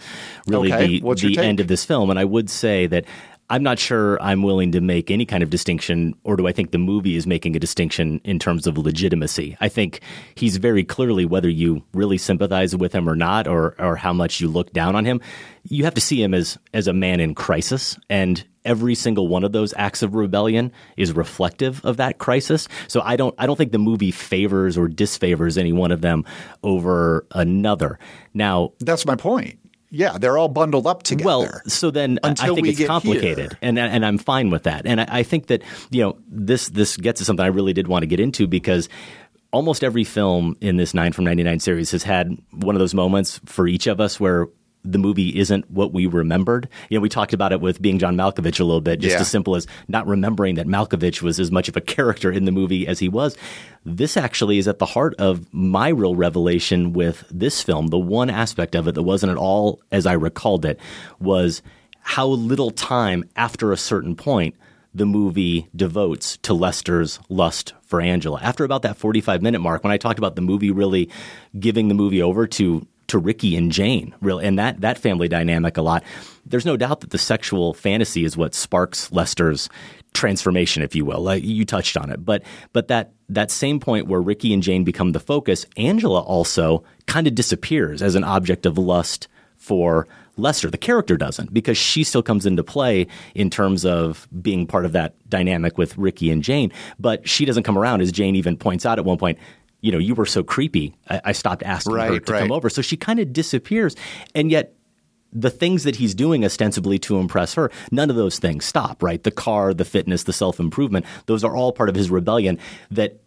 [0.47, 1.01] really okay.
[1.01, 2.11] the, the end of this film.
[2.11, 3.05] And I would say that
[3.51, 6.71] I'm not sure I'm willing to make any kind of distinction, or do I think
[6.71, 9.57] the movie is making a distinction in terms of legitimacy?
[9.61, 10.01] I think
[10.37, 14.41] he's very clearly, whether you really sympathize with him or not, or or how much
[14.41, 15.21] you look down on him,
[15.65, 19.43] you have to see him as as a man in crisis, and every single one
[19.43, 22.69] of those acts of rebellion is reflective of that crisis.
[22.87, 26.25] So I don't I don't think the movie favors or disfavors any one of them
[26.63, 27.99] over another.
[28.33, 29.59] Now that's my point.
[29.91, 31.25] Yeah, they're all bundled up together.
[31.27, 34.87] Well, so then I think it's complicated, and and I'm fine with that.
[34.87, 37.89] And I, I think that you know this this gets to something I really did
[37.89, 38.89] want to get into because
[39.53, 43.41] almost every film in this 9 from 99 series has had one of those moments
[43.47, 44.47] for each of us where
[44.85, 46.69] the movie isn't what we remembered.
[46.89, 49.21] You know, we talked about it with being John Malkovich a little bit, just yeah.
[49.21, 52.53] as simple as not remembering that Malkovich was as much of a character in the
[52.53, 53.37] movie as he was.
[53.85, 57.89] This actually is at the heart of my real revelation with this film.
[57.89, 60.81] The one aspect of it that wasn't at all as I recalled it
[61.19, 61.63] was
[62.01, 64.55] how little time after a certain point
[64.95, 68.41] the movie devotes to Lester's lust for Angela.
[68.43, 71.09] After about that 45 minute mark, when I talked about the movie really
[71.59, 75.77] giving the movie over to to Ricky and Jane, really, and that that family dynamic
[75.77, 76.03] a lot.
[76.47, 79.69] There's no doubt that the sexual fantasy is what sparks Lester's
[80.15, 81.21] transformation, if you will.
[81.21, 82.43] Like you touched on it, but
[82.73, 87.27] but that that same point where Ricky and Jane become the focus, Angela also kind
[87.27, 90.71] of disappears as an object of lust for Lester.
[90.71, 94.93] The character doesn't because she still comes into play in terms of being part of
[94.93, 98.87] that dynamic with Ricky and Jane, but she doesn't come around as Jane even points
[98.87, 99.39] out at one point
[99.81, 100.95] you know, you were so creepy.
[101.09, 102.41] I, I stopped asking right, her to right.
[102.41, 102.69] come over.
[102.71, 103.97] So she kind of disappears.
[104.35, 104.75] And yet,
[105.33, 109.23] the things that he's doing ostensibly to impress her, none of those things stop, right?
[109.23, 112.59] The car, the fitness, the self improvement, those are all part of his rebellion
[112.91, 113.21] that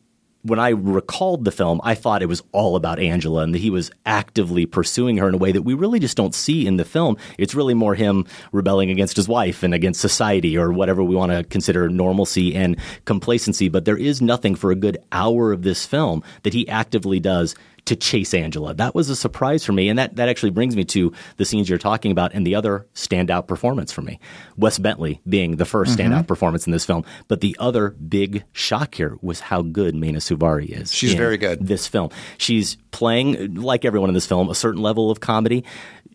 [0.43, 3.69] when I recalled the film, I thought it was all about Angela and that he
[3.69, 6.85] was actively pursuing her in a way that we really just don't see in the
[6.85, 7.17] film.
[7.37, 11.31] It's really more him rebelling against his wife and against society or whatever we want
[11.31, 13.69] to consider normalcy and complacency.
[13.69, 17.55] But there is nothing for a good hour of this film that he actively does
[17.85, 18.73] to chase Angela.
[18.73, 19.89] That was a surprise for me.
[19.89, 22.87] And that, that actually brings me to the scenes you're talking about and the other
[22.95, 24.19] standout performance for me.
[24.57, 26.13] Wes Bentley being the 1st mm-hmm.
[26.13, 27.03] standout performance in this film.
[27.27, 30.93] But the other big shock here was how good Mena Suvari is.
[30.93, 31.65] She's very good.
[31.65, 32.09] This film.
[32.37, 35.65] She's playing, like everyone in this film, a certain level of comedy.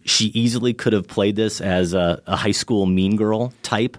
[0.05, 3.99] She easily could have played this as a, a high school mean girl type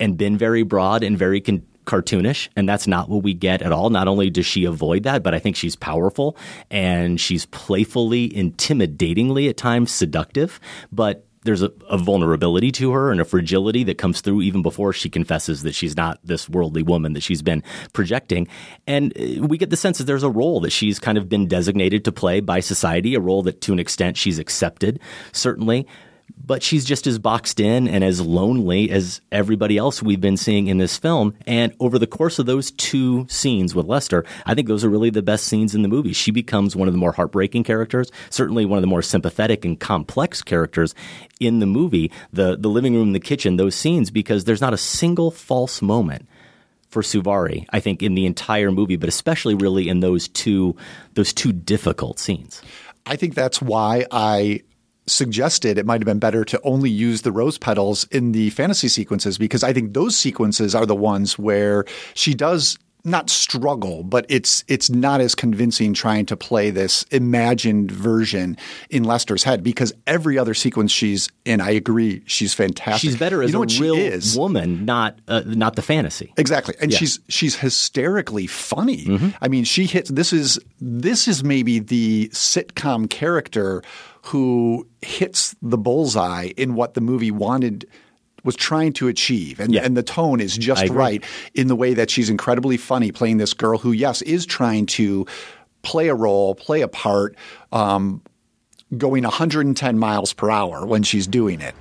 [0.00, 3.72] and been very broad and very con- cartoonish, and that's not what we get at
[3.72, 3.90] all.
[3.90, 6.36] Not only does she avoid that, but I think she's powerful
[6.70, 10.60] and she's playfully, intimidatingly at times seductive,
[10.92, 14.92] but there's a, a, vulnerability to her and a fragility that comes through even before
[14.92, 18.48] she confesses that she's not this worldly woman that she's been projecting.
[18.86, 21.46] And uh, we get the sense that there's a role that she's kind of been
[21.46, 24.98] designated to play by society, a role that to an extent she's accepted,
[25.32, 25.86] certainly
[26.46, 30.66] but she's just as boxed in and as lonely as everybody else we've been seeing
[30.66, 31.34] in this film.
[31.46, 35.10] And over the course of those two scenes with Lester, I think those are really
[35.10, 36.12] the best scenes in the movie.
[36.12, 39.78] She becomes one of the more heartbreaking characters, certainly one of the more sympathetic and
[39.78, 40.94] complex characters
[41.40, 42.10] in the movie.
[42.32, 46.28] The the living room, the kitchen, those scenes, because there's not a single false moment
[46.88, 50.76] for Suvari, I think, in the entire movie, but especially really in those two
[51.14, 52.62] those two difficult scenes.
[53.06, 54.62] I think that's why I
[55.06, 58.88] suggested it might have been better to only use the rose petals in the fantasy
[58.88, 64.24] sequences because I think those sequences are the ones where she does not struggle, but
[64.30, 68.56] it's it's not as convincing trying to play this imagined version
[68.88, 73.02] in Lester's head because every other sequence she's in, I agree, she's fantastic.
[73.10, 74.38] She's better you as know a what she real is?
[74.38, 76.32] woman, not uh, not the fantasy.
[76.38, 76.96] Exactly, and Yeah.
[76.96, 79.04] she's she's hysterically funny.
[79.04, 79.28] Mm-hmm.
[79.42, 80.08] I mean, she hits.
[80.08, 83.82] This is this is maybe the sitcom character
[84.24, 87.86] who hits the bullseye in what the movie wanted
[88.42, 89.82] was trying to achieve, and Yeah.
[89.84, 91.22] and the tone is just right
[91.54, 95.26] in the way that she's incredibly funny playing this girl who, yes, is trying to
[95.82, 97.36] play a role, play a part.
[97.72, 98.22] Um,
[98.98, 101.74] Going 110 miles per hour when she's doing it.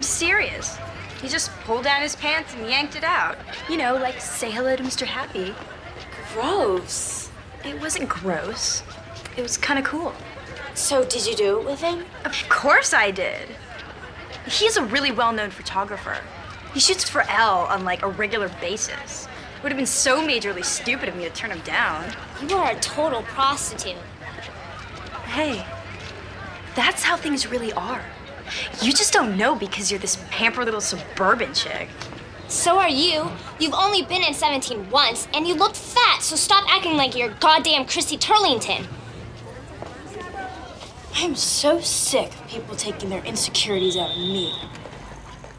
[0.00, 0.76] Serious.
[1.20, 3.36] He just pulled down his pants and yanked it out.
[3.68, 5.04] You know, like say hello to Mr.
[5.04, 5.54] Happy.
[6.34, 7.30] Gross.
[7.64, 8.82] It wasn't gross.
[9.36, 10.12] It was kind of cool.
[10.74, 12.04] So, did you do it with him?
[12.24, 13.48] Of course I did.
[14.46, 16.16] He's a really well-known photographer.
[16.72, 19.28] He shoots for Elle on like a regular basis.
[19.56, 22.10] It would have been so majorly stupid of me to turn him down.
[22.48, 23.96] You are a total prostitute.
[25.26, 25.64] Hey,
[26.74, 28.02] that's how things really are.
[28.80, 31.88] You just don't know because you're this pampered little suburban chick.
[32.48, 33.30] So are you.
[33.58, 37.30] You've only been in 17 once, and you look fat, so stop acting like you're
[37.40, 38.86] goddamn Christy Turlington.
[41.14, 44.54] I'm so sick of people taking their insecurities out of me.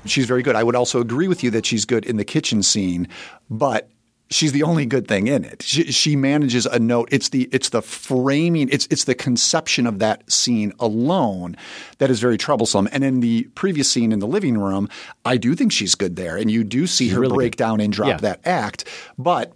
[0.05, 0.55] She's very good.
[0.55, 3.07] I would also agree with you that she's good in the kitchen scene,
[3.49, 3.89] but
[4.29, 5.61] she's the only good thing in it.
[5.61, 7.07] She, she manages a note.
[7.11, 8.67] It's the it's the framing.
[8.69, 11.55] It's it's the conception of that scene alone
[11.99, 12.89] that is very troublesome.
[12.91, 14.89] And in the previous scene in the living room,
[15.23, 17.57] I do think she's good there, and you do see her really break good.
[17.59, 18.17] down and drop Yeah.
[18.17, 18.85] that act,
[19.17, 19.53] but.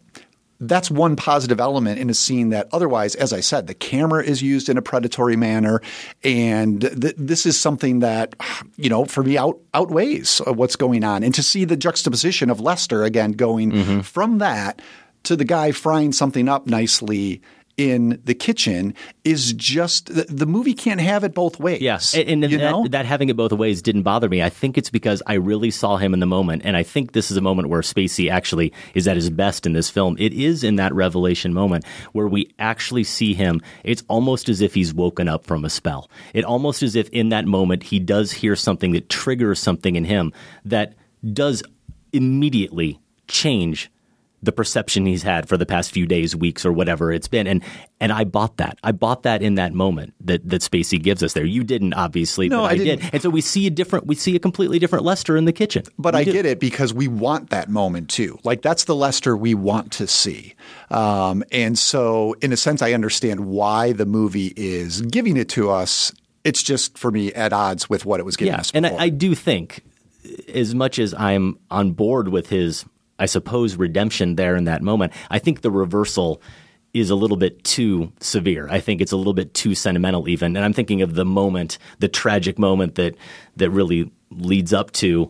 [0.60, 4.41] That's one positive element in a scene that otherwise, as I said, the camera is
[4.41, 5.82] used in a predatory manner.
[6.24, 8.36] And th- this is something that,
[8.76, 11.24] you know, for me out, outweighs what's going on.
[11.24, 14.00] And to see the juxtaposition of Lester again going Mm-hmm.
[14.02, 14.82] from that
[15.24, 17.41] to the guy frying something up nicely
[17.78, 21.80] in the kitchen is just the, the movie can't have it both ways.
[21.80, 24.42] Yes, and, and that, that having it both ways didn't bother me.
[24.42, 27.30] I think it's because I really saw him in the moment, and I think this
[27.30, 30.16] is a moment where Spacey actually is at his best in this film.
[30.20, 33.62] It is in that revelation moment where we actually see him.
[33.84, 36.10] It's almost as if he's woken up from a spell.
[36.34, 40.06] It almost as if in that moment he does hear something that triggers something in
[40.06, 40.34] him
[40.66, 40.96] that
[41.34, 41.62] does
[42.12, 43.92] immediately change
[44.48, 47.46] the perception he's had for the past few days, weeks, or whatever it's been.
[47.46, 47.62] And
[48.00, 48.80] and I bought that.
[48.84, 51.46] I bought that in that moment that that Spacey gives us there.
[51.46, 53.10] You didn't, obviously, No, but I I, did.
[53.14, 55.84] And so we see a different we see a completely different Lester in the kitchen.
[56.00, 56.32] But We I do.
[56.32, 58.40] get it because we want that moment too.
[58.44, 60.56] Like that's the Lester we want to see.
[60.90, 65.70] Um, and so, in a sense, I understand why the movie is giving it to
[65.70, 66.12] us.
[66.44, 68.72] It's just for me at odds with what it was giving yeah, us.
[68.74, 68.88] and.
[68.88, 69.84] I, I do think,
[70.54, 72.86] as much as I'm on board with his,
[73.20, 76.42] I suppose, redemption there in that moment, I think the reversal
[76.94, 78.68] is a little bit too severe.
[78.70, 80.56] I think it's a little bit too sentimental, even.
[80.56, 83.16] And I'm thinking of the moment, the tragic moment that
[83.58, 85.30] that really leads up to.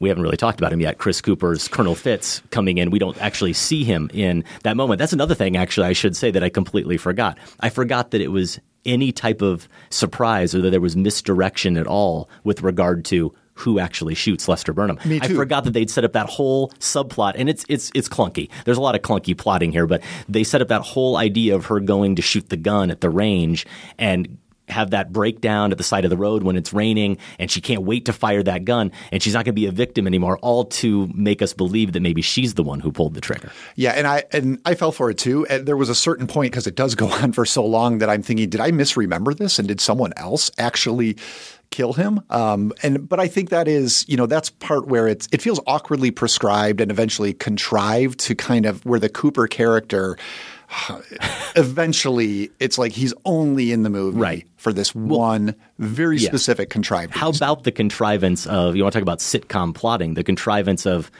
[0.00, 0.98] We haven't really talked about him yet.
[0.98, 2.90] Chris Cooper's Colonel Fitts coming in.
[2.90, 4.98] We don't actually see him in that moment.
[4.98, 7.38] That's another thing, actually, I should say that I completely forgot.
[7.60, 11.86] I forgot that it was any type of surprise or that there was misdirection at
[11.86, 14.98] all with regard to who actually shoots Lester Burnham.
[15.04, 18.50] I forgot that they'd set up that whole subplot, and it's it's it's clunky.
[18.64, 21.66] There's a lot of clunky plotting here, but they set up that whole idea of
[21.66, 23.66] her going to shoot the gun at the range
[23.98, 24.38] and
[24.68, 27.82] have that breakdown at the side of the road when it's raining and she can't
[27.82, 30.64] wait to fire that gun and she's not going to be a victim anymore all
[30.64, 34.06] to make us believe that maybe she's the one who pulled the trigger Yeah, and
[34.06, 35.46] I and I fell for it too.
[35.46, 38.08] And there was a certain point because it does go on for so long that
[38.08, 39.58] I'm thinking, did I misremember this?
[39.58, 41.16] And did someone else actually
[41.74, 42.20] kill him?
[42.30, 45.60] Um, and but I think that is, you know, that's part where it's it feels
[45.66, 50.16] awkwardly prescribed and eventually contrived to kind of where the Cooper character.
[51.56, 54.46] Eventually, it's like he's only in the movie Right.
[54.56, 56.28] for this one very yeah.
[56.28, 57.16] specific contrivance.
[57.18, 61.10] how about the contrivance of you want to talk about sitcom plotting the contrivance of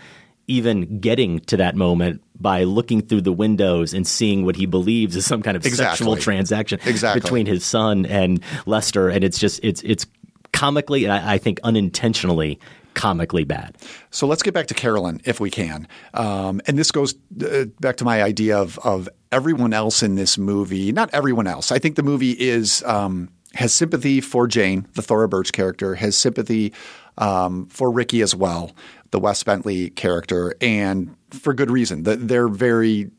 [0.46, 5.16] even getting to that moment by looking through the windows and seeing what he believes
[5.16, 7.20] is some kind of sexual transaction Exactly.
[7.20, 10.04] between his son and Lester, and it's just it's it's
[10.54, 12.58] comically and I, I think unintentionally
[12.94, 13.76] comically bad.
[14.10, 15.86] So let's get back to Carolyn if we can.
[16.14, 17.14] Um, and this goes
[17.44, 20.92] uh, back to my idea of, of everyone else in this movie.
[20.92, 21.72] Not everyone else.
[21.72, 26.16] I think the movie is um, has sympathy for Jane, the Thora Birch character, has
[26.16, 26.72] sympathy
[27.18, 28.72] um, for Ricky as well,
[29.10, 32.04] the Wes Bentley character, and for good reason.
[32.04, 33.10] That they're very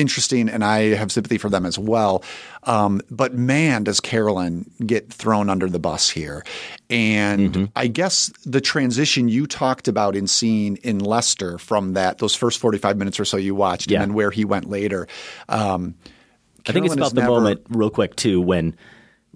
[0.00, 2.24] interesting, and I have sympathy for them as well.
[2.64, 6.44] Um, but man, does Carolyn get thrown under the bus here.
[6.88, 7.64] And Mm-hmm.
[7.76, 12.58] I guess the transition you talked about in seeing in Lester from that those first
[12.58, 14.02] forty five minutes or so you watched, Yeah.
[14.02, 15.06] and then where he went later.
[15.48, 15.94] Um,
[16.66, 18.74] I think it's about the never- moment, real quick, too, when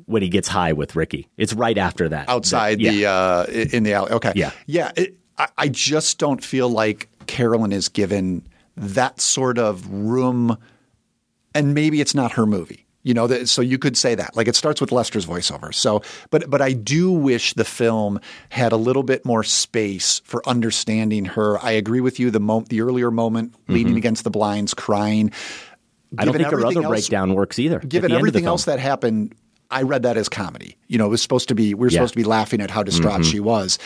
[0.07, 1.28] when he gets high with Ricky.
[1.36, 2.28] It's right after that.
[2.28, 3.12] outside That- the yeah.
[3.14, 4.11] uh, in the alley.
[4.12, 4.51] Okay, Yeah.
[4.66, 4.91] yeah.
[4.97, 8.43] It, I, I just don't feel like Carolyn is given
[8.77, 10.57] that sort of room,
[11.55, 12.87] and maybe it's not her movie.
[13.07, 14.35] You know, so you could say that.
[14.35, 15.75] Like it starts with Lester's voiceover.
[15.75, 16.01] So,
[16.31, 18.18] but but I do wish the film
[18.49, 21.62] had a little bit more space for understanding her.
[21.62, 22.31] I agree with you.
[22.31, 25.29] The mo- the earlier moment, leaning against the blinds, crying.
[25.29, 26.20] Mm-hmm.
[26.20, 27.79] I don't think her other else- breakdown works either.
[27.81, 29.35] given the end of the everything else that happened,
[29.71, 30.77] I read that as comedy.
[30.89, 31.99] You know, it was supposed to be we were Yeah.
[31.99, 33.31] supposed to be laughing at how distraught Mhm.
[33.31, 33.79] she was,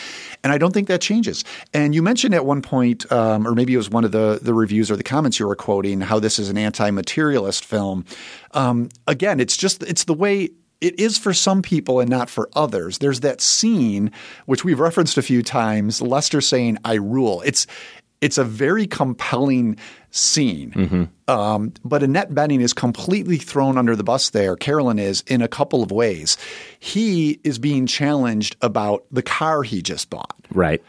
[0.45, 1.45] and I don't think that changes.
[1.73, 4.55] And you mentioned at one point, um, or maybe it was one of the the
[4.55, 8.05] reviews or the comments you were quoting, how this is an anti-materialist film.
[8.53, 10.51] Um, again, it's just it's the way.
[10.81, 12.99] It is for some people and not for others.
[12.99, 14.13] There's that scene
[14.47, 16.01] which we've referenced a few times.
[16.01, 17.67] Lester saying, "I rule." It's
[18.21, 19.77] it's a very compelling
[20.11, 20.73] scene.
[20.73, 21.31] Mm-hmm.
[21.31, 24.57] Um, but Annette Bening is completely thrown under the bus there.
[24.57, 26.37] Carolyn is in a couple of ways.
[26.79, 30.35] He is being challenged about the car he just bought.
[30.51, 30.83] Right.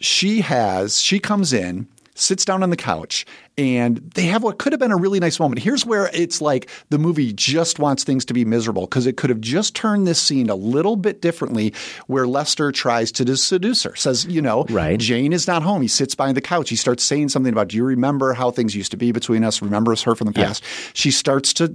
[0.00, 3.24] She has, she comes in, sits down on the couch,
[3.58, 5.60] and they have what could have been a really nice moment.
[5.62, 9.30] Here's where it's like the movie just wants things to be miserable because it could
[9.30, 11.72] have just turned this scene a little bit differently
[12.06, 13.94] where Lester tries to seduce her.
[13.96, 14.98] Says, you know, Right.
[14.98, 15.82] Jane is not home.
[15.82, 16.70] He sits behind the couch.
[16.70, 19.60] He starts saying something about, do you remember how things used to be between us?
[19.62, 20.46] Remembers her from the Yeah.
[20.48, 20.64] past?
[20.94, 21.74] She starts to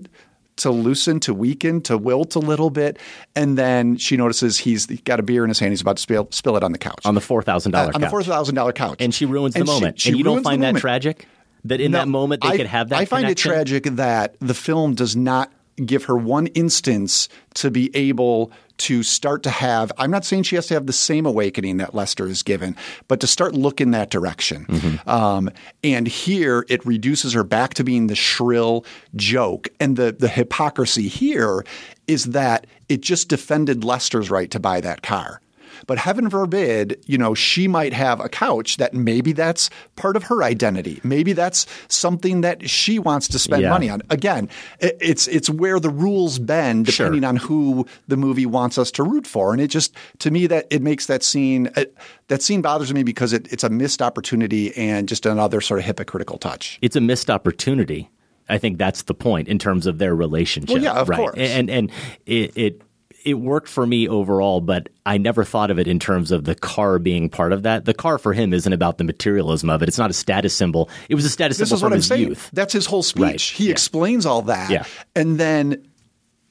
[0.57, 2.97] to loosen, to weaken, to wilt a little bit,
[3.35, 5.71] and then she notices he's got a beer in his hand.
[5.71, 6.99] He's about to spill, spill it on the couch.
[7.05, 9.53] on the four thousand dollar Uh, on the four thousand dollar couch, and she ruins
[9.53, 9.99] the And she- moment.
[10.01, 10.81] she and you don't find that moment.
[10.81, 11.27] tragic
[11.65, 12.99] that in No, that moment they I- could have that.
[12.99, 13.51] I find connection?
[13.51, 15.51] it tragic that the film does not
[15.85, 19.91] give her one instance to be able to start to have.
[19.97, 22.75] I'm not saying she has to have the same awakening that Lester is given,
[23.07, 24.65] but to start look in that direction.
[24.65, 25.09] Mm-hmm.
[25.09, 25.49] Um,
[25.83, 31.07] and here it reduces her back to being the shrill joke, and the the hypocrisy
[31.07, 31.65] here
[32.07, 35.41] is that it just defended Lester's right to buy that car.
[35.85, 40.23] But heaven forbid, you know, she might have a couch that maybe that's part of
[40.23, 40.99] her identity.
[41.03, 43.69] Maybe that's something that she wants to spend Yeah.
[43.69, 44.01] money on.
[44.09, 44.49] Again,
[44.79, 49.27] it's it's where the rules bend depending on who the movie wants us to root
[49.27, 49.51] for.
[49.53, 51.85] And it just to me that it makes that scene uh,
[52.29, 55.85] that scene bothers me because it, it's a missed opportunity and just another sort of
[55.85, 56.79] hypocritical touch.
[56.81, 58.09] it's a missed opportunity.
[58.49, 60.75] I think that's the point in terms of their relationship.
[60.75, 61.17] Well, yeah, of right?
[61.17, 61.35] course.
[61.37, 61.91] And and
[62.25, 62.81] it, it
[63.25, 66.55] it worked for me overall, but I never thought of it in terms of the
[66.55, 67.85] car being part of that.
[67.85, 69.89] The car for him isn't about the materialism of it.
[69.89, 70.89] It's not a status symbol.
[71.09, 72.27] It was a status This symbol is what from I'm his saying.
[72.27, 72.49] youth.
[72.53, 73.21] That's his whole speech.
[73.23, 73.41] Right.
[73.41, 73.71] He Yeah.
[73.71, 74.85] explains all that Yeah.
[75.15, 75.85] and then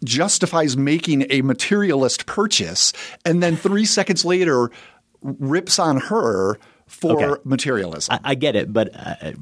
[0.04, 2.92] justifies making a materialist purchase
[3.24, 4.70] and then 3 seconds later
[5.22, 7.40] rips on her for Okay.
[7.44, 8.14] materialism.
[8.22, 9.32] I, I get it, but uh,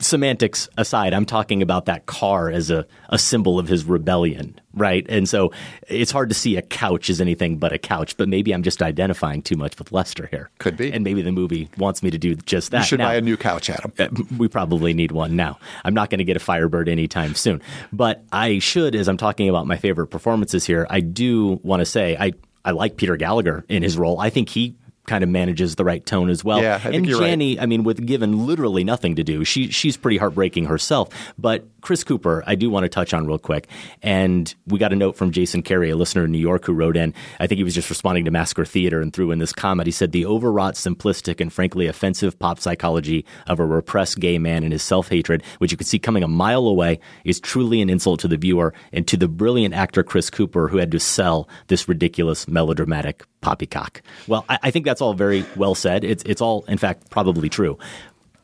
[0.00, 5.04] semantics aside, I'm talking about that car as a, a symbol of his rebellion, right?
[5.08, 5.50] And so
[5.88, 8.82] it's hard to see a couch as anything but a couch, but maybe I'm just
[8.82, 10.50] identifying too much with Lester here.
[10.58, 10.92] Could be.
[10.92, 12.78] And maybe the movie wants me to do just that.
[12.80, 13.92] you should Now- buy a new couch, Adam.
[13.98, 14.08] Uh,
[14.38, 15.58] we probably need one now.
[15.84, 17.60] I'm not going to get a Firebird anytime soon.
[17.92, 21.86] But I should, as I'm talking about my favorite performances here, I do want to
[21.86, 22.32] say I,
[22.64, 24.20] I like Peter Gallagher in his role.
[24.20, 24.74] I think he
[25.06, 26.62] kind of manages the right tone as well.
[26.62, 27.36] Yeah, I and you're right.
[27.60, 31.08] I mean, with given literally nothing to do, she she's pretty heartbreaking herself.
[31.38, 33.68] But Chris Cooper, I do want to touch on real quick.
[34.02, 36.96] And we got a note from Jason Carey, a listener in New York, who wrote
[36.96, 37.14] in.
[37.38, 39.86] I think he was just responding to Massacre Theater and threw in this comment.
[39.86, 44.64] He said the overwrought, simplistic, and frankly offensive pop psychology of a repressed gay man
[44.64, 47.88] and his self hatred, which you could see coming a mile away, is truly an
[47.88, 51.48] insult to the viewer and to the brilliant actor Chris Cooper, who had to sell
[51.68, 54.02] this ridiculous melodramatic poppycock.
[54.26, 56.02] Well, I, I think that's all very well said.
[56.04, 57.78] It's it's all, in fact, probably true.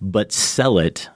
[0.01, 1.09] But sell it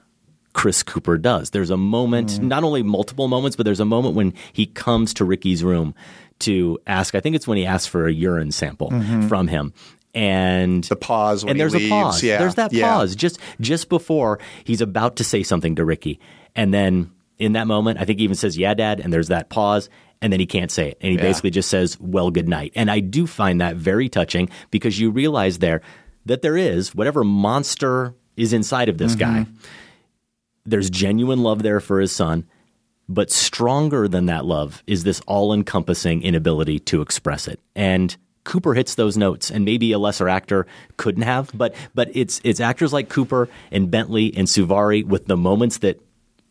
[0.53, 1.51] Chris Cooper does.
[1.51, 5.25] There's a moment, not only multiple moments, but there's a moment when he comes to
[5.25, 5.93] Ricky's room
[6.39, 7.15] to ask.
[7.15, 9.27] I think it's when he asks for a urine sample Mhm.
[9.29, 9.73] from him.
[10.15, 12.23] And the pause when and there's leaves, a pause.
[12.23, 12.89] yeah, There's that yeah.
[12.89, 16.19] pause just just before he's about to say something to Ricky,
[16.55, 19.49] and then in that moment, I think he even says, "Yeah, Dad," and there's that
[19.49, 19.89] pause,
[20.21, 21.23] and then he can't say it, and he Yeah.
[21.23, 25.09] basically just says, "Well, good night." And I do find that very touching because you
[25.11, 25.81] realize there
[26.25, 29.43] that there is whatever monster is inside of this mm-hmm.
[29.43, 29.45] guy.
[30.65, 32.45] There's genuine love there for his son,
[33.07, 37.61] but stronger than that love is this all-encompassing inability to express it.
[37.75, 42.39] And Cooper hits those notes, and maybe a lesser actor couldn't have, but but it's
[42.43, 46.01] it's actors like Cooper and Bentley and Suvari with the moments that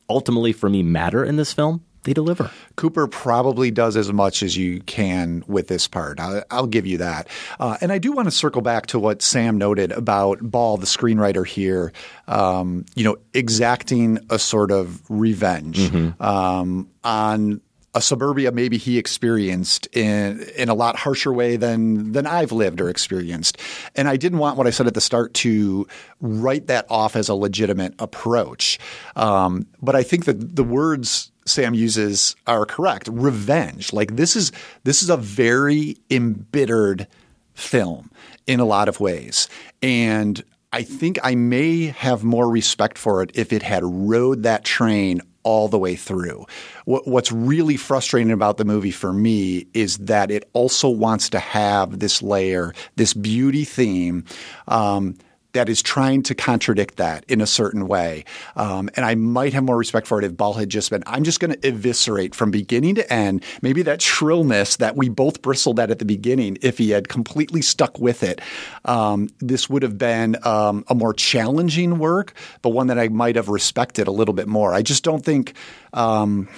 [0.08, 2.50] ultimately for me matter in this film, they deliver.
[2.76, 6.18] Cooper probably does as much as you can with this part.
[6.20, 7.28] I'll, I'll give you that.
[7.60, 10.86] Uh, and I do want to circle back to what Sam noted about Ball, the
[10.86, 11.92] screenwriter here,
[12.28, 16.22] um, you know, exacting a sort of revenge Mm-hmm.
[16.22, 17.60] um, on
[17.94, 22.80] a suburbia maybe he experienced in in a lot harsher way than than I've lived
[22.80, 23.58] or experienced.
[23.94, 25.86] And I didn't want what I said at the start to
[26.20, 28.78] write that off as a legitimate approach.
[29.16, 33.08] Um, but I think that the words Sam uses are correct.
[33.10, 34.52] Revenge, like this is
[34.84, 37.06] this is a very embittered
[37.54, 38.10] film
[38.46, 39.48] in a lot of ways,
[39.82, 40.42] and
[40.72, 45.22] I think I may have more respect for it if it had rode that train
[45.42, 46.44] all the way through.
[46.86, 51.38] What, what's really frustrating about the movie for me is that it also wants to
[51.38, 54.24] have this layer, this beauty theme.
[54.66, 55.16] Um,
[55.56, 58.24] that is trying to contradict that in a certain way.
[58.54, 61.24] Um, and I might have more respect for it if Ball had just been, I'm
[61.24, 65.80] just going to eviscerate from beginning to end, maybe that shrillness that we both bristled
[65.80, 68.40] at at the beginning, if he had completely stuck with it.
[68.84, 72.32] Um, this would have been um, a more challenging work,
[72.62, 74.72] but one that I might have respected a little bit more.
[74.72, 75.54] I just don't think.
[75.92, 76.48] Um,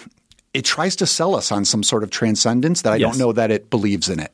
[0.54, 3.10] it tries to sell us on some sort of transcendence that I Yes.
[3.10, 4.32] don't know that it believes in it.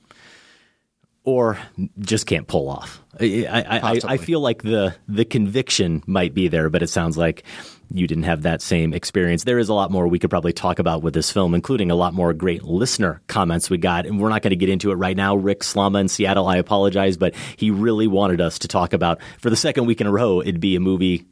[1.25, 1.59] Or
[1.99, 3.03] just can't pull off.
[3.19, 7.17] I, I, I, I feel like the the conviction might be there, but it sounds
[7.17, 7.45] like
[7.91, 9.45] you didn't have that same experience.
[9.45, 11.95] There is a lot more we could probably talk about with this film, including a
[11.95, 14.95] lot more great listener comments we got, and we're not going to get into it
[14.95, 15.37] right now.
[15.37, 19.51] Rick Slama in Seattle, I apologize, but he really wanted us to talk about for
[19.51, 20.41] the second week in a row.
[20.41, 21.25] It'd be a movie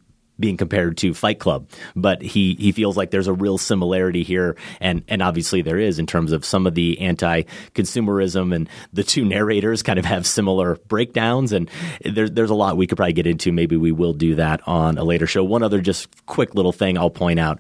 [0.42, 4.56] being compared to Fight Club, but he he feels like there's a real similarity here,
[4.80, 9.24] and and obviously there is in terms of some of the anti-consumerism, and the two
[9.24, 11.70] narrators kind of have similar breakdowns, and
[12.04, 13.52] there's there's a lot we could probably get into.
[13.52, 15.42] Maybe we will do that on a later show.
[15.42, 17.58] One other just quick little thing I'll point out.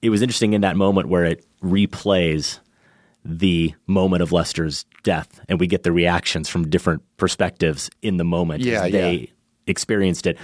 [0.00, 2.60] It was interesting in that moment where it replays
[3.24, 8.24] the moment of Lester's death, and we get the reactions from different perspectives in the
[8.24, 8.60] moment.
[8.62, 9.26] as Yeah, they yeah.
[9.66, 10.38] experienced it.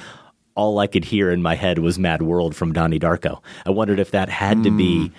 [0.59, 3.41] All I could hear in my head was "Mad World" from Donnie Darko.
[3.65, 5.15] I wondered if that had to be hmm.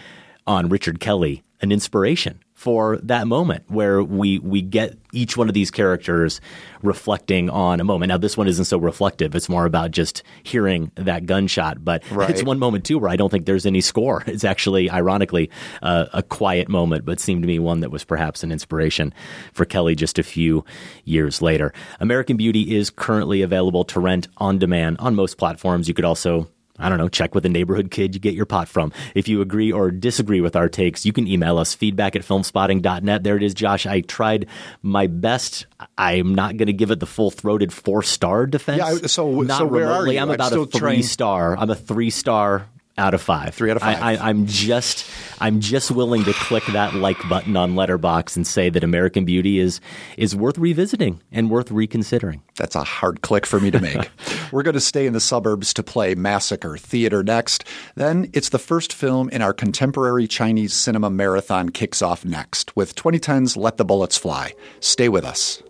[0.46, 5.54] on Richard Kelly an inspiration for that moment where we we get each one of
[5.54, 6.42] these characters
[6.84, 8.10] reflecting on a moment.
[8.10, 11.86] Now this one isn't so reflective; it's more about just hearing that gunshot.
[11.86, 12.30] But Right.
[12.30, 14.24] it's one moment too where I don't think there's any score.
[14.28, 15.50] It's actually, ironically,
[15.82, 19.14] uh, a quiet moment, but seemed to me one that was perhaps an inspiration
[19.54, 20.66] for Kelly just a few
[21.06, 21.72] years later.
[22.02, 25.88] American Beauty is currently available to rent on demand on most platforms.
[25.88, 26.50] You could also
[26.80, 28.92] I don't know, check with the neighborhood kid you get your pot from.
[29.16, 33.24] If you agree or disagree with our takes, you can email us feedback at filmspotting.net.
[33.24, 33.86] There it is, Josh.
[33.86, 34.48] I tried
[34.82, 35.66] my best.
[35.98, 38.78] I'm not going to give it the full throated four star defense.
[38.80, 40.18] Yeah, so- not so remotely.
[40.18, 41.58] I'm I'm about a three star.
[41.58, 42.68] I'm a three star
[43.00, 43.56] out of five.
[43.56, 44.02] Three out of five.
[44.02, 48.70] I, I'm just I'm just willing to click that like button on Letterboxd and say
[48.70, 49.80] that American Beauty is
[50.18, 52.44] is worth revisiting and worth reconsidering.
[52.58, 54.10] That's a hard click for me to make.
[54.52, 57.64] We're going to stay in the suburbs to play Massacre Theater next.
[57.96, 62.96] Then it's the first film in our contemporary Chinese cinema marathon kicks off next with
[62.96, 64.54] 2010's Let the Bullets Fly.
[64.82, 65.64] Stay with us.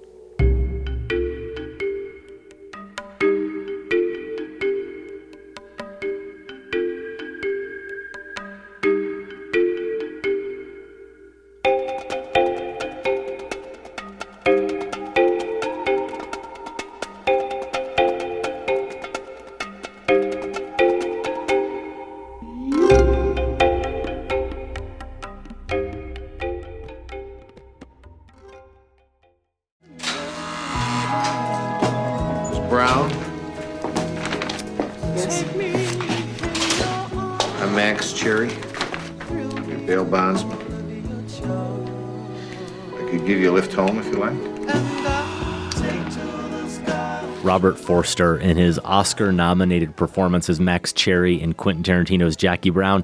[47.89, 53.03] Forster in his Oscar nominated performance as Max Cherry in Quentin Tarantino's Jackie Brown.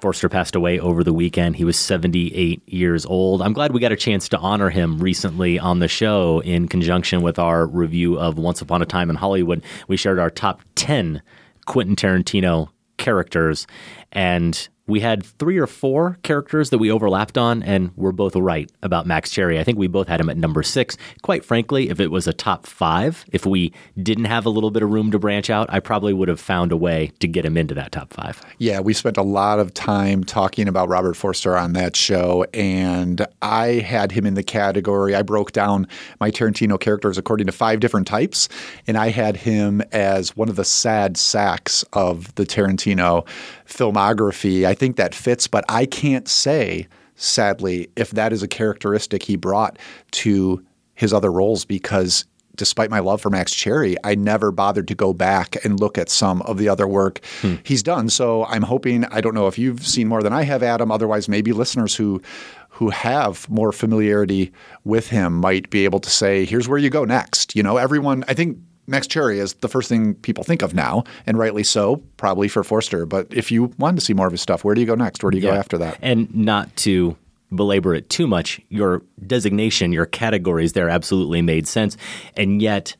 [0.00, 1.56] Forster passed away over the weekend.
[1.56, 3.42] He was 78 years old.
[3.42, 7.22] I'm glad we got a chance to honor him recently on the show in conjunction
[7.22, 9.64] with our review of Once Upon a Time in Hollywood.
[9.88, 11.22] We shared our top 10
[11.66, 12.68] Quentin Tarantino
[12.98, 13.66] characters,
[14.12, 18.70] and we had three or four characters that we overlapped on, and we're both right
[18.82, 19.58] about Max Cherry.
[19.58, 20.96] I think we both had him at number six.
[21.22, 23.72] Quite frankly, if it was a top five, if we
[24.02, 26.72] didn't have a little bit of room to branch out, I probably would have found
[26.72, 28.40] a way to get him into that top five.
[28.58, 33.26] Yeah, we spent a lot of time talking about Robert Forster on that show, and
[33.42, 35.14] I had him in the category.
[35.14, 35.86] I broke down
[36.18, 38.48] my Tarantino characters according to five different types,
[38.86, 43.26] and I had him as one of the sad sacks of the Tarantino
[43.70, 49.22] filmography, I think that fits, but I can't say, sadly, if that is a characteristic
[49.22, 49.78] he brought
[50.12, 50.64] to
[50.94, 52.24] his other roles because
[52.56, 56.10] despite my love for Max Cherry, I never bothered to go back and look at
[56.10, 57.54] some of the other work hmm.
[57.64, 58.10] he's done.
[58.10, 61.28] So I'm hoping, I don't know if you've seen more than I have, Adam, otherwise
[61.28, 62.20] maybe listeners who
[62.68, 64.52] who have more familiarity
[64.84, 67.54] with him might be able to say, here's where you go next.
[67.54, 68.56] You know, everyone, I think
[68.90, 72.64] Max Cherry is the first thing people think of now, and rightly so, probably for
[72.64, 73.06] Forster.
[73.06, 75.22] But if you want to see more of his stuff, where do you go next?
[75.22, 75.52] Where do you yeah.
[75.52, 75.96] go after that?
[76.02, 77.16] And not to
[77.54, 81.96] belabor it too much, your designation, your categories there absolutely made sense.
[82.36, 82.96] And yet,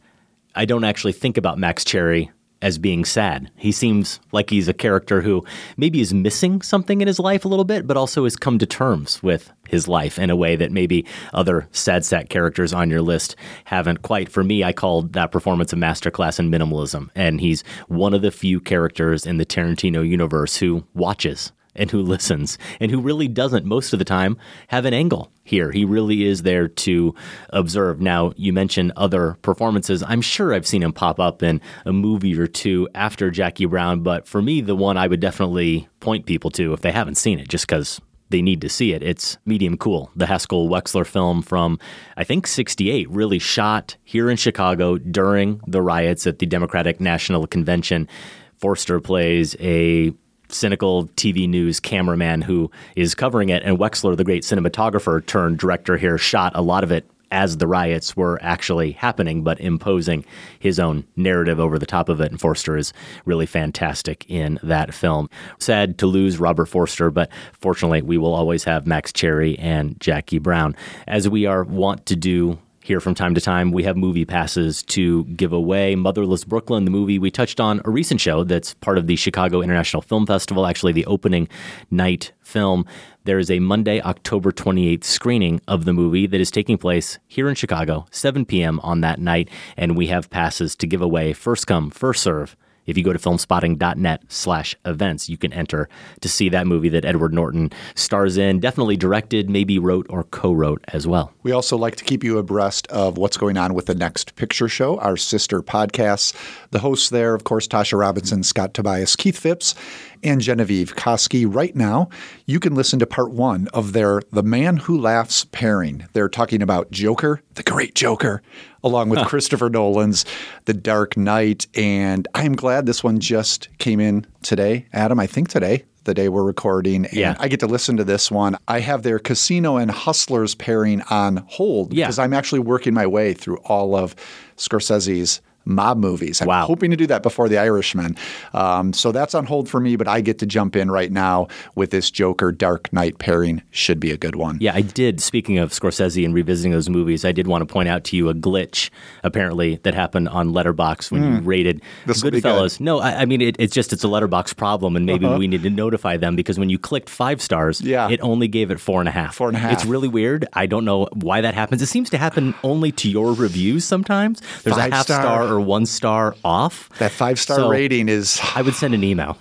[0.54, 2.30] I don't actually think about Max Cherry
[2.62, 3.50] as being sad.
[3.56, 5.44] He seems like he's a character who
[5.76, 8.66] maybe is missing something in his life a little bit, but also has come to
[8.66, 13.02] terms with his life in a way that maybe other sad sack characters on your
[13.02, 14.28] list haven't quite.
[14.28, 18.30] For me, I called that performance a masterclass in minimalism, and he's one of the
[18.30, 23.64] few characters in the Tarantino universe who watches and who listens and who really doesn't
[23.64, 24.36] most of the time
[24.68, 25.72] have an angle here.
[25.72, 27.14] He really is there to
[27.50, 28.00] observe.
[28.00, 30.02] Now, you mentioned other performances.
[30.02, 34.02] I'm sure I've seen him pop up in a movie or two after Jackie Brown,
[34.02, 37.38] but for me, the one I would definitely point people to if they haven't seen
[37.38, 38.00] it, just because
[38.30, 39.02] they need to see it.
[39.02, 41.78] It's Medium Cool, the Haskell Wexler film from,
[42.16, 47.46] I think, 68, really shot here in Chicago during the riots at the Democratic National
[47.46, 48.08] Convention.
[48.56, 50.12] Forster plays a
[50.52, 53.62] cynical TV news cameraman who is covering it.
[53.62, 57.66] And Wexler, the great cinematographer turned director here, shot a lot of it as the
[57.66, 60.24] riots were actually happening, but imposing
[60.58, 62.30] his own narrative over the top of it.
[62.30, 62.92] And Forster is
[63.24, 65.30] really fantastic in that film.
[65.58, 70.38] Sad to lose Robert Forster, but fortunately, we will always have Max Cherry and Jackie
[70.38, 70.74] Brown,
[71.06, 72.58] as we are wont to do
[72.90, 73.70] here from time to time.
[73.70, 75.94] We have movie passes to give away.
[75.94, 79.62] Motherless Brooklyn, the movie we touched on a recent show that's part of the Chicago
[79.62, 81.48] International Film Festival, actually the opening
[81.92, 82.84] night film.
[83.22, 87.48] There is a Monday, October 28th screening of the movie that is taking place here
[87.48, 88.80] in Chicago, 7 p.m.
[88.80, 91.32] on that night, and we have passes to give away.
[91.32, 92.56] First come, first serve.
[92.86, 95.88] If you go to filmspotting.net slash events, you can enter
[96.20, 100.84] to see that movie that Edward Norton stars in, definitely directed, maybe wrote or co-wrote
[100.88, 101.32] as well.
[101.42, 104.68] We also like to keep you abreast of what's going on with the Next Picture
[104.68, 106.34] Show, our sister podcasts.
[106.70, 109.74] The hosts there, of course, Tasha Robinson, Scott Tobias, Keith Phipps,
[110.22, 111.46] and Genevieve Koski.
[111.48, 112.08] Right now,
[112.46, 116.06] you can listen to part one of their The Man Who Laughs pairing.
[116.12, 118.42] They're talking about Joker, the great Joker,
[118.82, 119.26] along with huh.
[119.26, 120.24] Christopher Nolan's
[120.64, 121.66] The Dark Knight.
[121.74, 124.86] And I'm glad this one just came in today.
[124.92, 127.06] Adam, I think today, the day we're recording.
[127.06, 127.36] And yeah.
[127.38, 128.56] I get to listen to this one.
[128.68, 132.06] I have their Casino and Hustlers pairing on hold yeah.
[132.06, 134.16] because I'm actually working my way through all of
[134.56, 135.40] Scorsese's
[135.70, 136.40] mob movies.
[136.40, 136.66] I'm wow.
[136.66, 138.16] hoping to do that before The Irishman.
[138.52, 141.48] Um, so that's on hold for me, but I get to jump in right now
[141.74, 143.62] with this Joker Dark Knight pairing.
[143.70, 144.58] Should be a good one.
[144.60, 145.20] Yeah, I did.
[145.20, 148.28] Speaking of Scorsese and revisiting those movies, I did want to point out to you
[148.28, 148.90] a glitch
[149.24, 151.34] apparently that happened on Letterboxd when mm.
[151.36, 152.78] you rated this Goodfellas.
[152.78, 152.84] Good.
[152.84, 155.38] No, I, I mean it, it's just it's a Letterboxd problem, and maybe uh-huh.
[155.38, 158.08] we need to notify them because when you clicked five stars, yeah.
[158.08, 159.34] it only gave it four and a half.
[159.34, 159.72] Four and a half.
[159.72, 160.46] It's really weird.
[160.52, 161.82] I don't know why that happens.
[161.82, 164.40] It seems to happen only to your reviews sometimes.
[164.62, 165.22] There's five a half star.
[165.22, 166.88] star or one star off.
[166.98, 168.40] That five star so rating is.
[168.54, 169.38] I would send an email.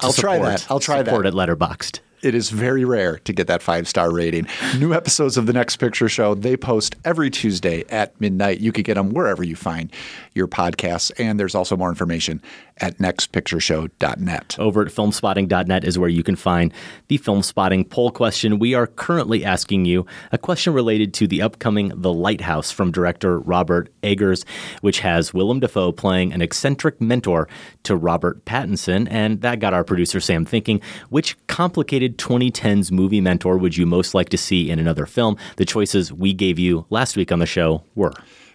[0.00, 0.66] I'll try that.
[0.70, 1.34] I'll try support that.
[1.34, 4.46] at Letterboxd it is very rare to get that five star rating.
[4.78, 8.60] New episodes of The Next Picture Show, they post every Tuesday at midnight.
[8.60, 9.92] You can get them wherever you find
[10.34, 11.10] your podcasts.
[11.18, 12.42] And there's also more information
[12.80, 14.56] at nextpictureshow.net.
[14.58, 16.72] Over at filmspotting.net is where you can find
[17.08, 18.58] the Filmspotting poll question.
[18.58, 23.38] We are currently asking you a question related to the upcoming The Lighthouse from director
[23.38, 24.44] Robert Eggers,
[24.80, 27.48] which has Willem Dafoe playing an eccentric mentor
[27.84, 29.06] to Robert Pattinson.
[29.10, 34.14] And that got our producer Sam thinking, which complicated 2010s movie mentor would you most
[34.14, 35.36] like to see in another film?
[35.56, 38.12] The choices we gave you last week on the show were.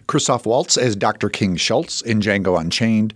[0.07, 1.29] Christoph Waltz as Dr.
[1.29, 3.13] King Schultz in Django Unchained,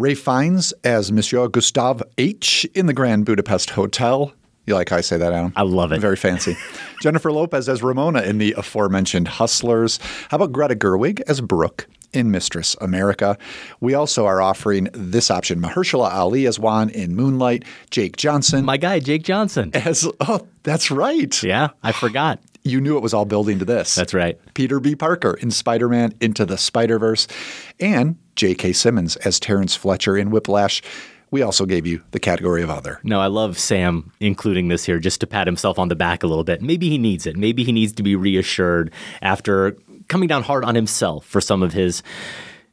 [0.00, 4.32] Ralph Fiennes as Monsieur Gustave H in the Grand Budapest Hotel.
[4.66, 5.52] You like how I say that, Adam?
[5.56, 6.00] I love it.
[6.00, 6.56] Very fancy.
[7.02, 9.98] Jennifer Lopez as Ramona in the aforementioned Hustlers.
[10.30, 13.36] How about Greta Gerwig as Brooke in Mistress America?
[13.80, 18.64] We also are offering this option Mahershala Ali as Juan in Moonlight, Jake Johnson.
[18.64, 19.70] My guy, Jake Johnson.
[19.74, 21.42] As, oh, that's right.
[21.42, 23.94] Yeah, I forgot you knew it was all building to this.
[23.94, 24.38] That's right.
[24.54, 24.94] Peter B.
[24.94, 27.26] Parker in Spider Man Into the Spider Verse,
[27.78, 28.72] and J.K.
[28.72, 30.80] Simmons as Terrence Fletcher in Whiplash.
[31.30, 32.98] We also gave you the category of other.
[33.04, 36.26] No, I love Sam including this here just to pat himself on the back a
[36.26, 36.62] little bit.
[36.62, 37.36] Maybe he needs it.
[37.36, 39.76] Maybe he needs to be reassured after
[40.08, 42.02] coming down hard on himself for some of his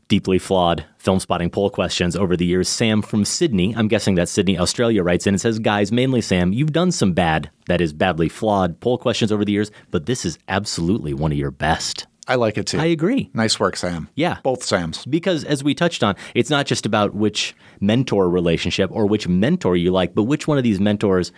[0.08, 2.70] deeply flawed Filmspotting poll questions over the years.
[2.70, 6.54] Sam from Sydney, I'm guessing that Sydney, Australia, writes in and says, Guys, mainly Sam,
[6.54, 10.24] you've done some bad, that is badly flawed poll questions over the years, but this
[10.24, 12.08] is absolutely one of your best.
[12.28, 12.80] I like it too.
[12.80, 13.30] I agree.
[13.34, 14.10] Nice work, Sam.
[14.16, 14.40] Yeah.
[14.44, 15.06] Both Sams.
[15.06, 19.76] Because as we touched on, it's not just about which mentor relationship or which mentor
[19.78, 21.32] you like, but which one of these mentors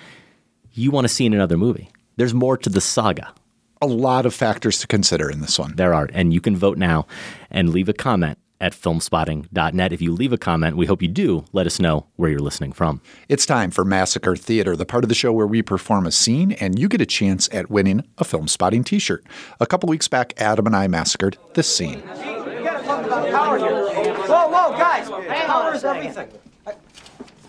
[0.74, 1.90] you want to see in another movie.
[2.16, 3.34] There's more to the saga.
[3.82, 5.76] A lot of factors to consider in this one.
[5.76, 6.10] There are.
[6.14, 7.08] And you can vote now
[7.50, 9.94] and leave a comment at filmspotting.net.
[9.94, 12.74] If you leave a comment, we hope you do let us know where you're listening
[12.74, 13.02] from.
[13.28, 16.52] It's time for Massacre Theater, the part of the show where we perform a scene
[16.54, 19.26] and you get a chance at winning a Filmspotting t shirt.
[19.60, 22.02] A couple weeks back, Adam and I massacred this scene.
[22.02, 24.14] Power here.
[24.16, 25.10] Whoa, whoa, guys!
[25.10, 26.30] Power is everything.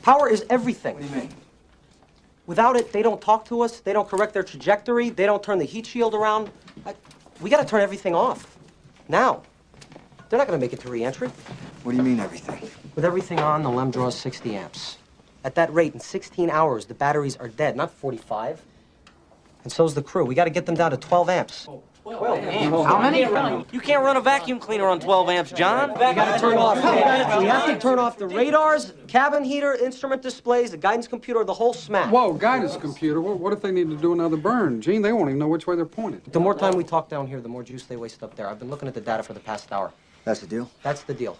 [0.03, 0.95] Power is everything.
[0.95, 1.35] What do you mean?
[2.47, 3.81] Without it, they don't talk to us.
[3.81, 5.11] They don't correct their trajectory.
[5.11, 6.51] They don't turn the heat shield around.
[7.41, 8.59] We got to turn everything off
[9.09, 9.43] now.
[10.31, 11.29] They're not going to make it to reentry.
[11.83, 12.71] What do you mean everything?
[12.95, 14.97] With everything on, the LEM draws 60 amps.
[15.43, 18.63] At that rate, in 16 hours, the batteries are dead, not 45.
[19.65, 20.25] And so's the crew.
[20.25, 21.69] We got to get them down to 12 amps.
[22.05, 22.87] 12 amps.
[22.87, 23.23] How many?
[23.73, 25.95] You can't run a vacuum cleaner on 12 amps, John.
[25.95, 26.77] We got to turn off.
[26.77, 31.55] We have to turn off the radars, cabin heater, instrument displays, the guidance computer, the
[31.55, 32.13] whole smack.
[32.13, 33.21] Whoa, guidance computer.
[33.21, 34.81] What, what if they need to do another burn?
[34.81, 36.25] Gene, they won't even know which way they're pointed.
[36.33, 38.49] The more time we talk down here, the more juice they waste up there.
[38.49, 39.93] I've been looking at the data for the past hour.
[40.25, 40.71] That's the deal?
[40.83, 41.37] That's the deal.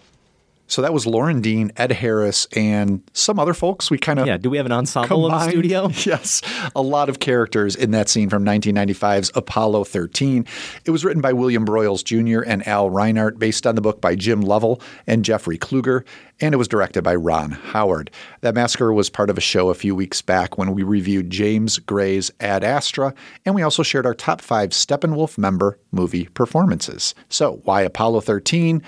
[0.71, 3.91] So that was Loren Dean, Ed Harris, and some other folks.
[3.91, 4.37] We kind of yeah.
[4.37, 5.89] Do we have an ensemble in the studio?
[6.11, 6.41] Yes,
[6.75, 10.45] a lot of characters in that scene from 1995's Apollo 13.
[10.85, 12.41] It was written by William Broyles Jr.
[12.49, 16.05] and Al Reinert, based on the book by Jim Lovell and Jeffrey Kluger,
[16.39, 18.09] and it was directed by Ron Howard.
[18.39, 21.79] That massacre was part of a show a few weeks back when we reviewed James
[21.79, 23.13] Gray's Ad Astra,
[23.45, 27.13] and we also shared our top five Steppenwolf member movie performances.
[27.27, 28.81] So, why Apollo 13?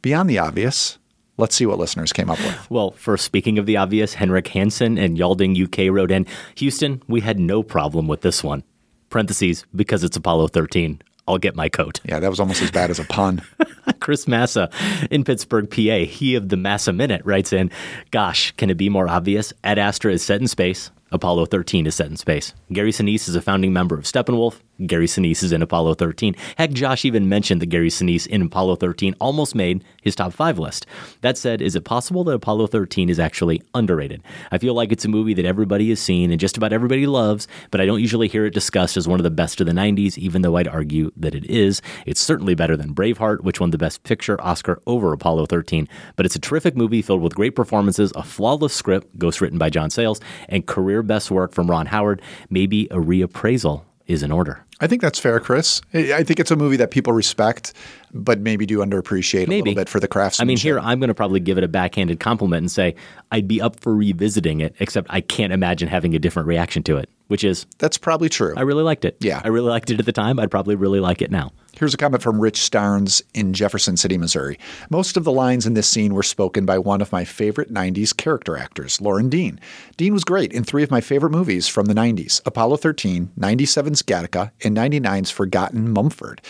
[0.00, 0.98] Beyond the obvious,
[1.36, 2.70] Let's see what listeners came up with.
[2.70, 6.26] Well, for speaking of the obvious, Henrik Hansen and Yalding UK wrote in
[6.56, 8.62] Houston, we had no problem with this one.
[9.10, 11.02] Parentheses, because it's Apollo 13.
[11.26, 12.00] I'll get my coat.
[12.04, 13.42] Yeah, that was almost as bad as a pun.
[14.00, 14.70] Chris Massa
[15.10, 17.70] in Pittsburgh, PA, he of the Massa Minute writes in
[18.10, 19.52] Gosh, can it be more obvious?
[19.64, 20.90] Ad Astra is set in space.
[21.10, 22.54] Apollo 13 is set in space.
[22.72, 24.60] Gary Sinise is a founding member of Steppenwolf.
[24.86, 26.34] Gary Sinise is in Apollo 13.
[26.58, 30.58] Heck, Josh even mentioned that Gary Sinise in Apollo 13 almost made his top five
[30.58, 30.86] list.
[31.20, 34.22] That said, is it possible that Apollo 13 is actually underrated?
[34.50, 37.46] I feel like it's a movie that everybody has seen and just about everybody loves,
[37.70, 40.18] but I don't usually hear it discussed as one of the best of the 90s,
[40.18, 41.80] even though I'd argue that it is.
[42.06, 46.26] It's certainly better than Braveheart, which won the Best Picture Oscar over Apollo 13, but
[46.26, 50.20] it's a terrific movie filled with great performances, a flawless script, ghostwritten by John Sayles,
[50.48, 52.20] and career best work from Ron Howard.
[52.50, 54.64] Maybe a reappraisal is in order.
[54.84, 55.80] I think that's fair, Chris.
[55.94, 57.72] I think it's a movie that people respect,
[58.12, 59.70] but maybe do underappreciate maybe.
[59.70, 60.44] a little bit for the craftsmanship.
[60.44, 62.94] I mean, here I'm going to probably give it a backhanded compliment and say
[63.32, 66.98] I'd be up for revisiting it, except I can't imagine having a different reaction to
[66.98, 68.52] it, which is that's probably true.
[68.58, 69.16] I really liked it.
[69.20, 70.38] Yeah, I really liked it at the time.
[70.38, 71.50] I'd probably really like it now.
[71.76, 74.60] Here's a comment from Rich Starnes in Jefferson City, Missouri.
[74.90, 78.16] Most of the lines in this scene were spoken by one of my favorite 90s
[78.16, 79.58] character actors, Loren Dean.
[79.96, 84.02] Dean was great in three of my favorite movies from the 90s Apollo 13, 97's
[84.02, 86.40] Gattaca, and 99's Forgotten Mumford.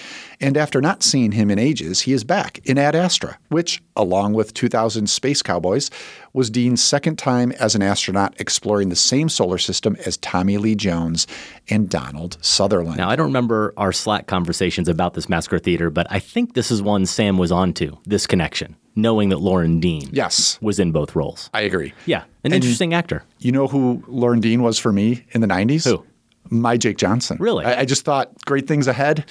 [0.41, 4.35] And after not seeing him in ages, he is back in Ad Astra, which, along
[4.35, 5.91] with 2000 Space Cowboys,
[6.33, 10.75] was Dean's second time as an astronaut exploring the same solar system as Tommy Lee
[10.75, 11.27] Jones
[11.71, 12.99] and Donald Sutherland.
[12.99, 16.71] Now, I don't remember our Slack conversations about this Massacre Theater, but I think this
[16.71, 20.59] is one Sam was onto, this connection, knowing that Loren Dean yes.
[20.61, 21.51] was in both roles.
[21.55, 21.93] I agree.
[22.07, 23.23] Yeah, an and interesting actor.
[23.39, 25.85] You know who Lauren Dean was for me in the 90s?
[25.85, 26.05] Who?
[26.51, 27.37] My Jake Johnson.
[27.41, 27.65] Really?
[27.65, 29.25] I, I just thought great things ahead.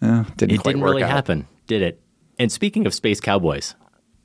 [0.00, 1.10] Eh, didn't it didn't really out.
[1.10, 2.00] happen, did it?
[2.38, 3.74] And speaking of Space Cowboys,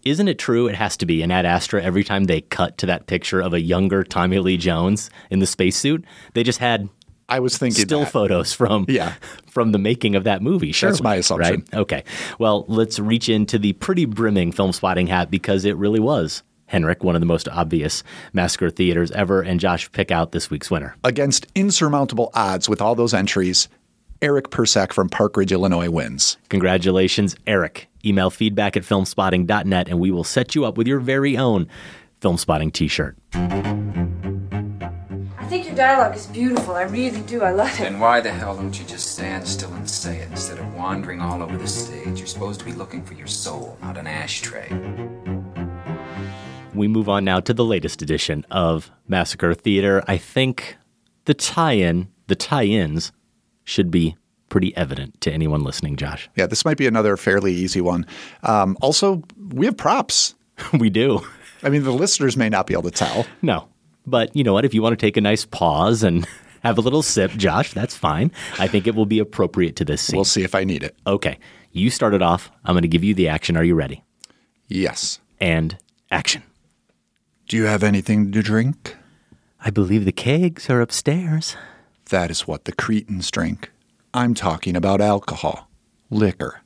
[0.03, 2.85] isn't it true it has to be in Ad Astra every time they cut to
[2.87, 6.05] that picture of a younger Tommy Lee Jones in the spacesuit?
[6.33, 6.89] They just had
[7.29, 8.11] I was thinking still that.
[8.11, 9.15] photos from yeah.
[9.47, 10.71] from the making of that movie.
[10.71, 11.65] Sure, That's my assumption.
[11.71, 11.79] Right?
[11.81, 12.03] Okay.
[12.39, 17.15] Well, let's reach into the pretty brimming Filmspotting hat because it really was Henrik, one
[17.15, 18.03] of the most obvious
[18.33, 20.95] massacre theaters ever, and Josh pick out this week's winner.
[21.03, 23.67] Against insurmountable odds with all those entries,
[24.21, 26.37] Eric Persak from Park Ridge, Illinois wins.
[26.49, 27.87] Congratulations, Eric.
[28.05, 31.67] Email feedback at filmspotting.net and we will set you up with your very own
[32.21, 33.15] Filmspotting t shirt.
[33.33, 33.39] I
[35.49, 36.75] think your dialogue is beautiful.
[36.75, 37.43] I really do.
[37.43, 37.83] I love it.
[37.83, 41.21] Then why the hell don't you just stand still and say it instead of wandering
[41.21, 42.17] all over the stage?
[42.17, 44.67] You're supposed to be looking for your soul, not an ashtray.
[46.77, 50.03] We move on now to the latest edition of Massacre Theater.
[50.07, 50.77] I think
[51.25, 53.11] the tie in, the tie ins,
[53.63, 54.15] should be
[54.49, 56.29] pretty evident to anyone listening, Josh.
[56.35, 58.05] Yeah, this might be another fairly easy one.
[58.43, 60.35] Um, also, we have props.
[60.79, 61.25] we do.
[61.63, 63.25] I mean, the listeners may not be able to tell.
[63.41, 63.67] No.
[64.05, 64.63] But you know what?
[64.63, 66.25] If you want to take a nice pause and
[66.63, 68.31] have a little sip, Josh, that's fine.
[68.57, 70.15] I think it will be appropriate to this scene.
[70.15, 70.95] We'll see if I need it.
[71.05, 71.39] Okay.
[71.71, 72.49] You started off.
[72.63, 73.57] I'm going to give you the action.
[73.57, 74.03] Are you ready?
[74.67, 75.19] Yes.
[75.39, 75.77] And
[76.09, 76.43] action.
[77.47, 78.97] Do you have anything to drink?
[79.63, 81.55] I believe the kegs are upstairs.
[82.09, 83.71] That is what the cretins drink.
[84.13, 85.69] I'm talking about alcohol,
[86.09, 86.59] liquor,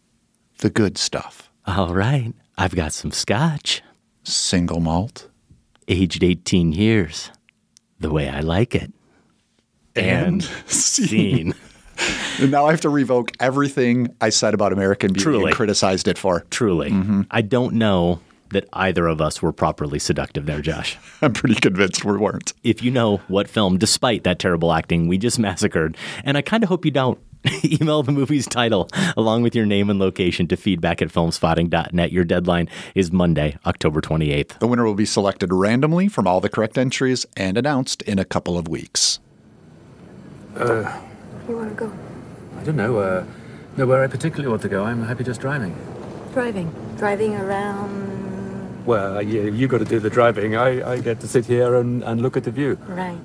[0.57, 1.51] the good stuff.
[1.67, 2.33] All right.
[2.57, 3.83] I've got some scotch.
[4.23, 5.29] Single malt.
[5.87, 7.29] Aged 18 years.
[7.99, 8.91] The way I like it.
[9.95, 11.53] And, scene.
[12.39, 15.45] and now I have to revoke everything I said about American Beauty Truly.
[15.45, 16.43] and criticized it for.
[16.49, 16.89] Truly.
[16.89, 17.21] Mm-hmm.
[17.29, 18.19] I don't know
[18.51, 20.97] that either of us were properly seductive there, Josh.
[21.21, 22.53] I'm pretty convinced we weren't.
[22.63, 26.63] If you know what film, despite that terrible acting, we just massacred, and I kind
[26.63, 27.19] of hope you don't,
[27.63, 28.87] email the movie's title
[29.17, 32.11] along with your name and location to feedback at filmspotting.net.
[32.11, 34.59] Your deadline is Monday, October 28th.
[34.59, 38.25] The winner will be selected randomly from all the correct entries and announced in a
[38.25, 39.19] couple of weeks.
[40.55, 41.01] Uh,
[41.49, 41.91] You want to go?
[42.59, 42.99] I don't know.
[42.99, 43.25] Uh,
[43.75, 44.83] nowhere I particularly want to go.
[44.83, 45.75] I'm happy just driving.
[46.33, 46.71] Driving.
[46.97, 48.30] Driving around.
[48.85, 50.55] Well, you, you got to do the driving.
[50.55, 52.77] I, I get to sit here and, and look at the view.
[52.87, 53.19] Right.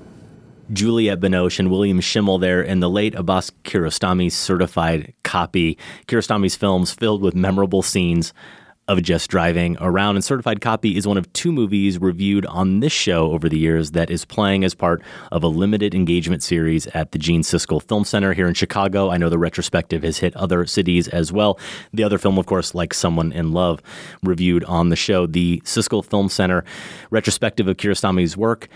[0.72, 5.78] Juliette Binoche and William Schimmel there in the late Abbas Kiarostami certified copy.
[6.09, 8.32] Kiarostami's films filled with memorable scenes
[8.89, 10.16] of just driving around.
[10.16, 13.91] And Certified Copy is one of two movies reviewed on this show over the years
[13.93, 18.05] that is playing as part of a limited engagement series at the Gene Siskel Film
[18.05, 19.11] Center here in Chicago.
[19.11, 21.59] I know the retrospective has hit other cities as well.
[21.93, 23.82] The other film, of course, like Someone in Love,
[24.22, 25.26] reviewed on the show.
[25.26, 26.64] The Siskel Film Center
[27.11, 28.68] retrospective of Kiarostami's work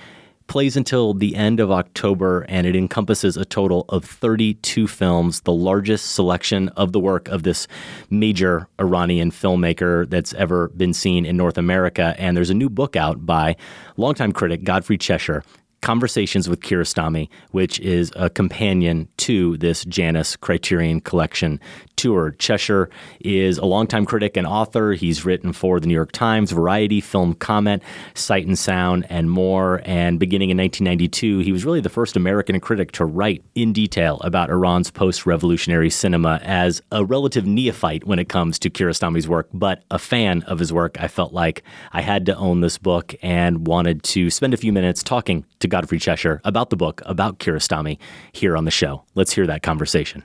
[0.50, 5.52] plays until the end of October and it encompasses a total of 32 films, the
[5.52, 7.68] largest selection of the work of this
[8.10, 12.16] major Iranian filmmaker that's ever been seen in North America.
[12.18, 13.54] And there's a new book out by
[13.96, 15.44] longtime critic Godfrey Cheshire.
[15.82, 21.58] Conversations with Kiarostami, which is a companion to this Janus Criterion Collection
[21.96, 22.34] tour.
[22.38, 22.88] Cheshire
[23.20, 24.92] is a longtime critic and author.
[24.92, 27.82] He's written for the New York Times, Variety, Film Comment,
[28.14, 29.82] Sight and Sound, and more.
[29.84, 34.18] And beginning in 1992, he was really the first American critic to write in detail
[34.20, 39.48] about Iran's post revolutionary cinema as a relative neophyte when it comes to Kiarostami's work,
[39.52, 41.00] but a fan of his work.
[41.00, 41.62] I felt like
[41.92, 45.68] I had to own this book and wanted to spend a few minutes talking to
[45.70, 47.98] Godfrey Cheshire about the book, about Kiarostami,
[48.32, 49.02] here on the show.
[49.14, 50.22] Let's hear that conversation.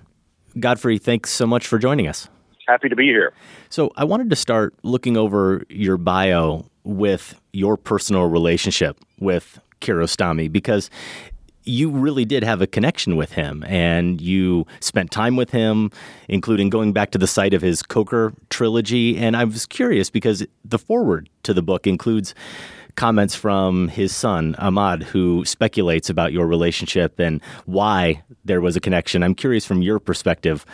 [0.59, 2.27] Godfrey, thanks so much for joining us.
[2.67, 3.31] Happy to be here.
[3.69, 10.51] So, I wanted to start looking over your bio with your personal relationship with Kiarostami
[10.51, 10.89] because
[11.65, 15.91] you really did have a connection with him and you spent time with him,
[16.27, 19.17] including going back to the site of his Koker trilogy.
[19.17, 22.35] And I was curious because the foreword to the book includes
[22.95, 28.79] comments from his son, Ahmad, who speculates about your relationship and why there was a
[28.79, 29.23] connection.
[29.23, 30.65] I'm curious from your perspective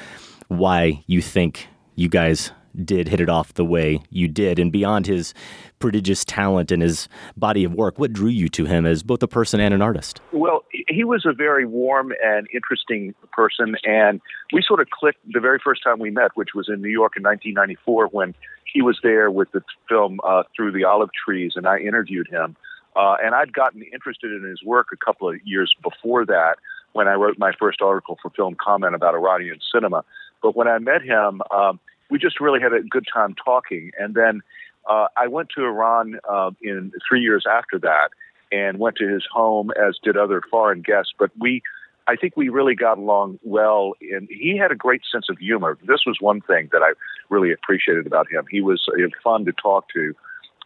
[0.47, 2.51] why you think you guys
[2.85, 4.59] did hit it off the way you did.
[4.59, 5.33] And beyond his
[5.79, 9.27] prodigious talent and his body of work, what drew you to him as both a
[9.27, 10.21] person and an artist?
[10.31, 14.21] Well, he was a very warm and interesting person, and
[14.53, 17.13] we sort of clicked the very first time we met, which was in New York
[17.17, 18.33] in 1994 when
[18.71, 22.55] he was there with the film uh, Through the Olive Trees, and I interviewed him.
[22.95, 26.55] Uh, and I'd gotten interested in his work a couple of years before that
[26.93, 30.03] when I wrote my first article for Film Comment about Iranian cinema.
[30.41, 33.91] But when I met him, um, we just really had a good time talking.
[33.97, 34.41] And then
[34.89, 38.09] uh, I went to Iran uh, in three years after that
[38.51, 41.13] and went to his home, as did other foreign guests.
[41.17, 41.61] But we,
[42.07, 43.93] I think we really got along well.
[44.01, 45.77] And he had a great sense of humor.
[45.87, 46.93] This was one thing that I
[47.29, 48.45] really appreciated about him.
[48.49, 50.13] He was uh, fun to talk to.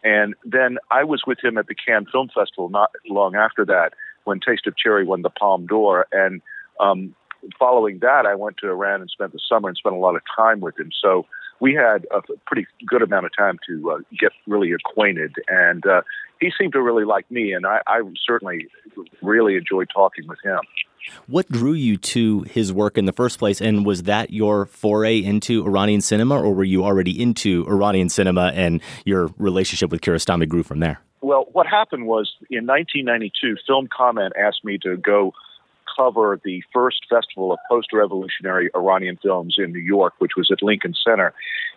[0.02, 3.92] And then I was with him at the Cannes Film Festival not long after that
[4.24, 6.06] when Taste of Cherry won the Palme d'Or.
[6.12, 6.42] And
[6.80, 7.14] um,
[7.58, 10.22] following that, I went to Iran and spent the summer and spent a lot of
[10.36, 10.90] time with him.
[11.00, 11.26] So
[11.60, 15.34] we had a pretty good amount of time to uh, get really acquainted.
[15.48, 16.02] And uh,
[16.40, 18.68] he seemed to really like me, and I, I certainly
[19.22, 20.60] really enjoyed talking with him.
[21.26, 23.60] What drew you to his work in the first place?
[23.60, 28.52] And was that your foray into Iranian cinema, or were you already into Iranian cinema
[28.54, 31.00] and your relationship with Kiarostami grew from there?
[31.20, 35.32] Well, what happened was in 1992, Film Comment asked me to go
[35.96, 40.62] cover the first festival of post revolutionary Iranian films in New York, which was at
[40.62, 41.32] Lincoln Center.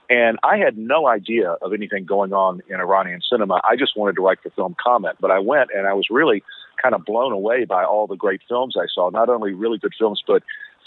[0.10, 3.62] And I had no idea of anything going on in Iranian cinema.
[3.68, 5.18] I just wanted to write for Film Comment.
[5.20, 6.44] But I went and I was really
[6.82, 9.10] kind of blown away by all the great films I saw.
[9.10, 10.44] Not only really good films, but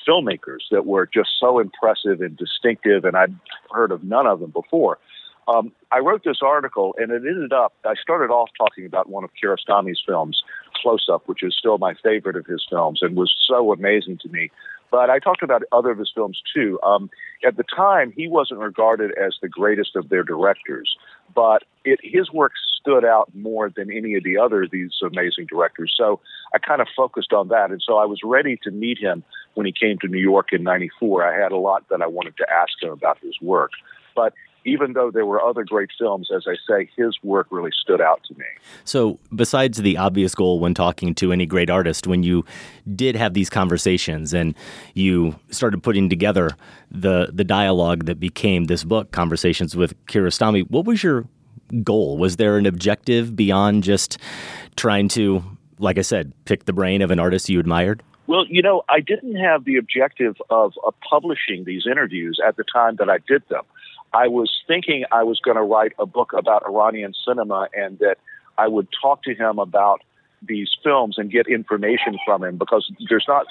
[0.06, 3.34] filmmakers that were just so impressive and distinctive, and I'd
[3.70, 4.98] heard of none of them before.
[5.48, 7.74] Um, I wrote this article, and it ended up.
[7.84, 10.42] I started off talking about one of Kiarostami's films,
[10.80, 14.28] Close Up, which is still my favorite of his films, and was so amazing to
[14.28, 14.50] me.
[14.92, 16.78] But I talked about other of his films too.
[16.82, 17.08] Um,
[17.44, 20.94] at the time, he wasn't regarded as the greatest of their directors,
[21.34, 25.94] but it, his work stood out more than any of the other these amazing directors.
[25.96, 26.20] So
[26.54, 29.24] I kind of focused on that, and so I was ready to meet him
[29.54, 31.24] when he came to New York in '94.
[31.24, 33.70] I had a lot that I wanted to ask him about his work,
[34.14, 34.34] but
[34.64, 38.22] even though there were other great films, as I say, his work really stood out
[38.28, 38.44] to me.
[38.84, 42.44] So, besides the obvious goal when talking to any great artist, when you
[42.94, 44.54] did have these conversations and
[44.94, 46.50] you started putting together
[46.90, 51.26] the the dialogue that became this book, Conversations with Kiarostami, what was your
[51.82, 52.18] goal?
[52.18, 54.18] Was there an objective beyond just
[54.76, 55.42] trying to,
[55.78, 58.02] like I said, pick the brain of an artist you admired?
[58.26, 62.64] Well, you know, I didn't have the objective of, of publishing these interviews at the
[62.64, 63.62] time that I did them.
[64.14, 68.16] I was thinking I was going to write a book about Iranian cinema and that
[68.58, 70.02] I would talk to him about
[70.46, 73.46] these films and get information from him because there's not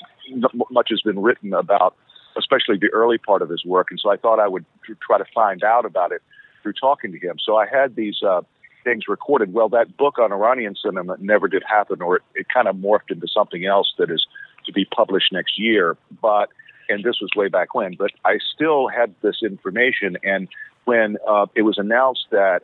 [0.70, 1.96] much has been written about,
[2.38, 3.88] especially the early part of his work.
[3.90, 4.66] And so I thought I would
[5.06, 6.22] try to find out about it
[6.62, 7.38] through talking to him.
[7.44, 8.42] So I had these uh,
[8.84, 9.54] things recorded.
[9.54, 13.10] Well, that book on Iranian cinema never did happen, or it, it kind of morphed
[13.10, 14.28] into something else that is
[14.66, 15.98] to be published next year.
[16.22, 16.50] But
[16.92, 20.18] and this was way back when, but I still had this information.
[20.24, 20.48] And
[20.86, 22.62] when uh, it was announced that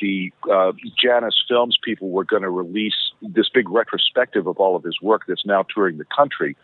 [0.00, 0.72] the uh,
[1.02, 5.22] Janus Films people were going to release this big retrospective of all of his work
[5.28, 6.56] that's now touring the country,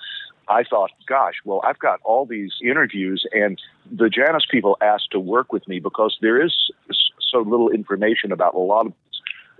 [0.49, 3.61] I thought, gosh, well, I've got all these interviews, and
[3.91, 6.55] the Janus people asked to work with me because there is
[7.31, 8.93] so little information about a lot of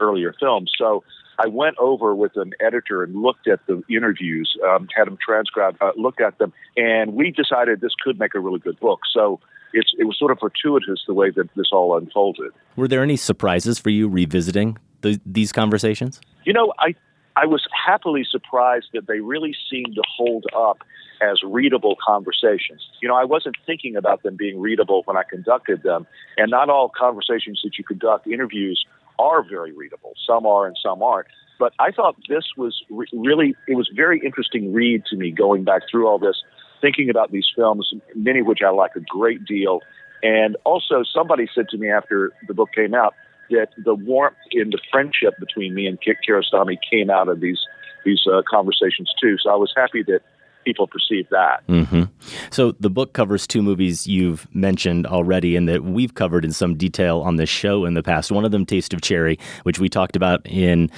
[0.01, 0.71] earlier films.
[0.79, 1.03] So
[1.39, 5.79] I went over with an editor and looked at the interviews, um, had them transcribed,
[5.81, 9.01] uh, looked at them, and we decided this could make a really good book.
[9.13, 9.41] So
[9.73, 12.53] it's, it was sort of fortuitous the way that this all unfolded.
[12.77, 16.21] Were there any surprises for you revisiting the, these conversations?
[16.45, 16.95] You know, I
[17.37, 20.79] I was happily surprised that they really seemed to hold up
[21.21, 22.89] as readable conversations.
[23.03, 26.07] You know, I wasn't thinking about them being readable when I conducted them,
[26.39, 28.85] and not all conversations that you conduct, interviews,
[29.19, 30.15] are very readable.
[30.27, 31.29] Some are and some aren't.
[31.59, 35.65] But I thought this was re- really, it was very interesting read to me going
[35.65, 36.43] back through all this,
[36.81, 39.81] thinking about these films, many of which I like a great deal.
[40.23, 43.15] And also, somebody said to me after the book came out
[43.51, 47.61] that the warmth in the friendship between me and Kiarostami came out of these
[48.05, 49.37] these uh, conversations too.
[49.43, 50.21] So I was happy that
[50.67, 51.67] people perceive that.
[51.69, 52.03] Mm-hmm.
[52.51, 56.75] So the book covers two movies you've mentioned already and that we've covered in some
[56.75, 58.33] detail on this show in the past.
[58.33, 60.91] One of them, Taste of Cherry, which we talked about in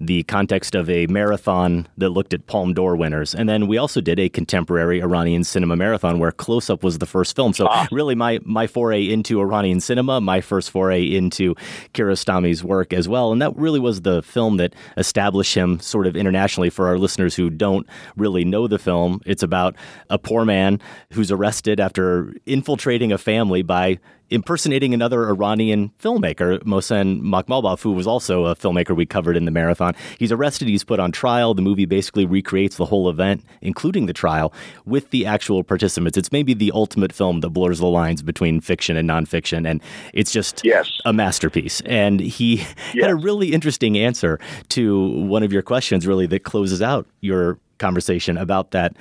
[0.00, 3.34] the context of a marathon that looked at Palme d'Or winners.
[3.34, 7.06] And then we also did a contemporary Iranian cinema marathon where Close Up was the
[7.06, 7.52] first film.
[7.52, 7.86] So ah.
[7.90, 11.54] really my my foray into Iranian cinema, my first foray into
[11.94, 13.32] Kiarostami's work as well.
[13.32, 17.34] And that really was the film that established him sort of internationally for our listeners
[17.34, 17.86] who don't
[18.16, 19.20] really know the film.
[19.26, 19.76] It's about
[20.10, 20.80] a poor man
[21.12, 23.98] who's arrested after infiltrating a family by
[24.30, 29.50] impersonating another Iranian filmmaker, Mohsen Makhmalbaf, who was also a filmmaker we covered in the
[29.50, 29.94] marathon.
[30.18, 31.54] He's arrested, he's put on trial.
[31.54, 34.52] The movie basically recreates the whole event, including the trial,
[34.84, 36.16] with the actual participants.
[36.16, 40.32] It's maybe the ultimate film that blurs the lines between fiction and nonfiction, and it's
[40.32, 40.90] just yes.
[41.04, 41.80] a masterpiece.
[41.82, 42.74] And he yes.
[43.00, 44.38] had a really interesting answer
[44.70, 48.96] to one of your questions, really, that closes out your conversation about that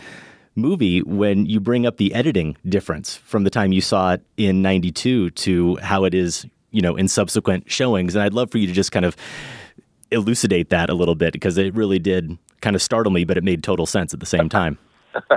[0.56, 4.62] movie when you bring up the editing difference from the time you saw it in
[4.62, 8.16] 92 to how it is, you know, in subsequent showings.
[8.16, 9.16] And I'd love for you to just kind of
[10.12, 13.44] elucidate that a little bit because it really did kind of startle me, but it
[13.44, 14.78] made total sense at the same time.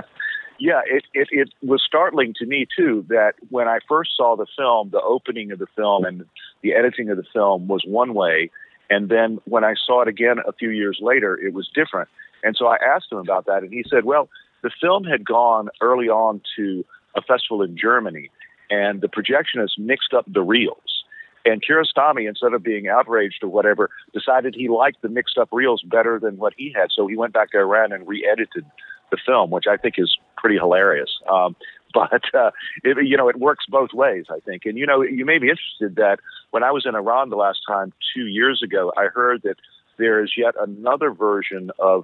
[0.59, 4.47] yeah, it, it, it was startling to me too that when I first saw the
[4.57, 6.25] film, the opening of the film and
[6.61, 8.49] the editing of the film was one way.
[8.89, 12.09] And then when I saw it again a few years later, it was different.
[12.43, 14.29] And so I asked him about that, and he said, Well,
[14.67, 16.83] the film had gone early on to
[17.15, 18.29] a festival in Germany,
[18.69, 21.03] and the projectionist mixed up the reels.
[21.45, 25.81] And Kiarostami, instead of being outraged or whatever, decided he liked the mixed up reels
[25.83, 26.89] better than what he had.
[26.93, 28.65] So he went back to Iran and re edited
[29.09, 31.11] the film, which I think is pretty hilarious.
[31.31, 31.55] Um,
[31.93, 32.51] but, uh,
[32.83, 34.65] it, you know, it works both ways, I think.
[34.65, 36.19] And, you know, you may be interested that
[36.51, 39.55] when I was in Iran the last time, two years ago, I heard that
[39.97, 42.03] there is yet another version of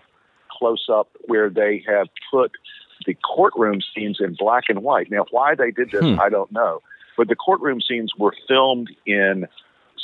[0.63, 2.51] close up where they have put
[3.05, 5.11] the courtroom scenes in black and white.
[5.11, 6.17] Now, why they did this, hmm.
[6.21, 6.81] I don't know.
[7.17, 9.45] But the courtroom scenes were filmed in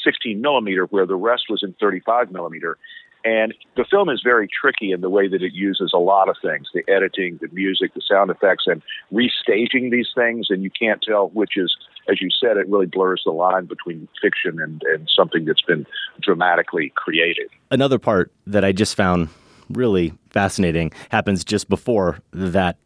[0.03, 2.78] 16 millimeter, where the rest was in 35 millimeter.
[3.24, 6.36] And the film is very tricky in the way that it uses a lot of
[6.41, 8.82] things the editing, the music, the sound effects, and
[9.14, 10.47] restaging these things.
[10.49, 11.74] And you can't tell which is,
[12.10, 15.86] as you said, it really blurs the line between fiction and, and something that's been
[16.22, 17.49] dramatically created.
[17.72, 19.30] Another part that I just found
[19.70, 20.91] really fascinating.
[21.09, 22.78] Happens just before that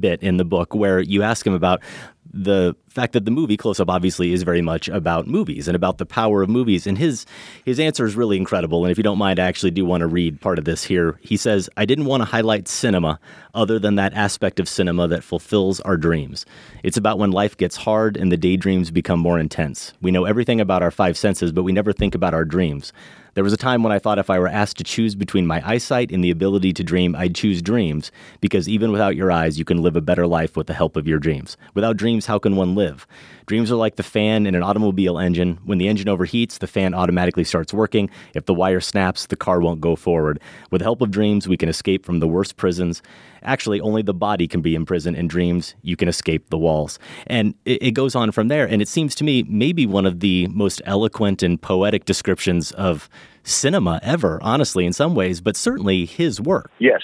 [0.00, 1.82] bit in the book where you ask him about
[2.30, 5.96] the fact that the movie close up obviously is very much about movies and about
[5.96, 6.86] the power of movies.
[6.86, 7.24] And his
[7.64, 8.84] his answer is really incredible.
[8.84, 11.18] And if you don't mind I actually do want to read part of this here.
[11.22, 13.18] He says I didn't want to highlight cinema
[13.54, 16.44] other than that aspect of cinema that fulfills our dreams.
[16.82, 19.94] It's about when life gets hard and the daydreams become more intense.
[20.02, 22.92] We know everything about our five senses but we never think about our dreams
[23.38, 25.62] there was a time when I thought if I were asked to choose between my
[25.64, 28.10] eyesight and the ability to dream, I'd choose dreams,
[28.40, 31.06] because even without your eyes, you can live a better life with the help of
[31.06, 31.56] your dreams.
[31.72, 33.06] Without dreams, how can one live?
[33.46, 35.60] Dreams are like the fan in an automobile engine.
[35.64, 38.10] When the engine overheats, the fan automatically starts working.
[38.34, 40.40] If the wire snaps, the car won't go forward.
[40.72, 43.02] With the help of dreams, we can escape from the worst prisons.
[43.42, 45.74] Actually, only the body can be imprisoned in dreams.
[45.82, 46.98] You can escape the walls.
[47.26, 48.66] And it, it goes on from there.
[48.66, 53.08] And it seems to me maybe one of the most eloquent and poetic descriptions of
[53.44, 56.70] cinema ever, honestly, in some ways, but certainly his work.
[56.78, 57.02] Yes,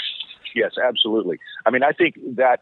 [0.54, 1.38] yes, absolutely.
[1.66, 2.60] I mean, I think that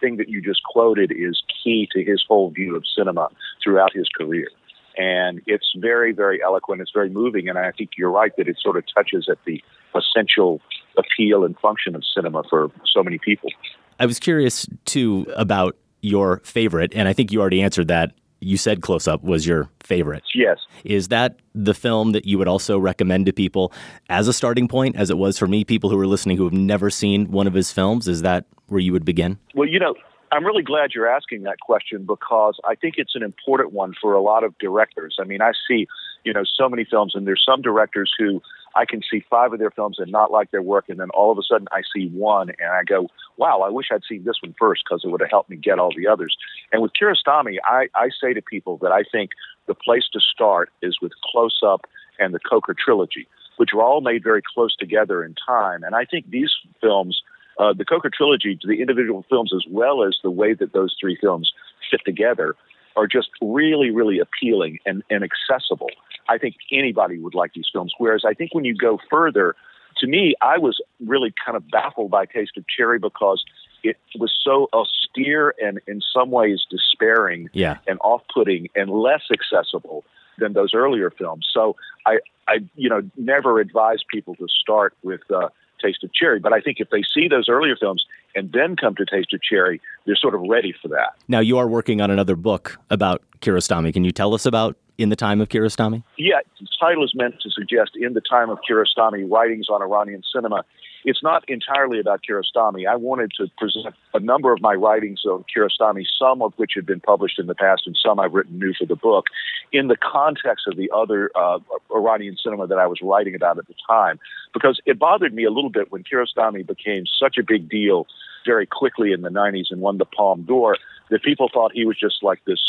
[0.00, 3.28] thing that you just quoted is key to his whole view of cinema
[3.62, 4.48] throughout his career.
[4.96, 6.80] And it's very, very eloquent.
[6.80, 7.48] It's very moving.
[7.48, 9.62] And I think you're right that it sort of touches at the
[9.94, 10.60] essential
[10.96, 13.50] appeal and function of cinema for so many people.
[13.98, 16.92] I was curious, too, about your favorite.
[16.94, 18.12] And I think you already answered that.
[18.42, 20.22] You said Close Up was your favorite.
[20.34, 20.58] Yes.
[20.82, 23.70] Is that the film that you would also recommend to people
[24.08, 26.54] as a starting point, as it was for me, people who are listening who have
[26.54, 28.08] never seen one of his films?
[28.08, 29.38] Is that where you would begin?
[29.54, 29.94] Well, you know,
[30.32, 34.14] I'm really glad you're asking that question because I think it's an important one for
[34.14, 35.18] a lot of directors.
[35.20, 35.86] I mean, I see,
[36.24, 38.40] you know, so many films, and there's some directors who
[38.74, 41.32] I can see five of their films and not like their work, and then all
[41.32, 44.36] of a sudden I see one and I go, wow, I wish I'd seen this
[44.42, 46.36] one first because it would have helped me get all the others.
[46.72, 49.30] And with Kiarostami, I, I say to people that I think
[49.66, 51.86] the place to start is with Close Up
[52.18, 55.82] and the Koker trilogy, which were all made very close together in time.
[55.82, 57.22] And I think these films
[57.58, 61.16] uh, the Koker trilogy the individual films as well as the way that those three
[61.20, 61.52] films
[61.90, 62.56] fit together
[62.96, 65.90] are just really, really appealing and, and accessible.
[66.28, 67.92] I think anybody would like these films.
[67.98, 69.54] Whereas I think when you go further,
[69.98, 73.44] to me, I was really kind of baffled by Taste of Cherry because
[73.82, 77.78] it was so austere and in some ways despairing yeah.
[77.86, 80.04] and off-putting and less accessible
[80.38, 81.48] than those earlier films.
[81.52, 81.76] So
[82.06, 85.48] I, I, you know, never advise people to start with uh,
[85.82, 86.38] Taste of Cherry.
[86.38, 88.04] But I think if they see those earlier films
[88.34, 91.14] and then come to Taste of Cherry, they're sort of ready for that.
[91.28, 93.92] Now, you are working on another book about Kiarostami.
[93.92, 96.02] Can you tell us about In the Time of Kiarostami?
[96.18, 100.22] Yeah, the title is meant to suggest In the Time of Kiarostami Writings on Iranian
[100.30, 100.62] Cinema.
[101.06, 102.86] It's not entirely about Kiarostami.
[102.86, 106.84] I wanted to present a number of my writings on Kiarostami, some of which had
[106.84, 109.28] been published in the past and some I've written new for the book,
[109.72, 111.60] in the context of the other uh,
[111.94, 114.20] Iranian cinema that I was writing about at the time.
[114.52, 118.06] Because it bothered me a little bit when Kiarostami became such a big deal
[118.44, 120.76] very quickly in the 90s and won the Palme d'Or
[121.08, 122.60] that people thought he was just like this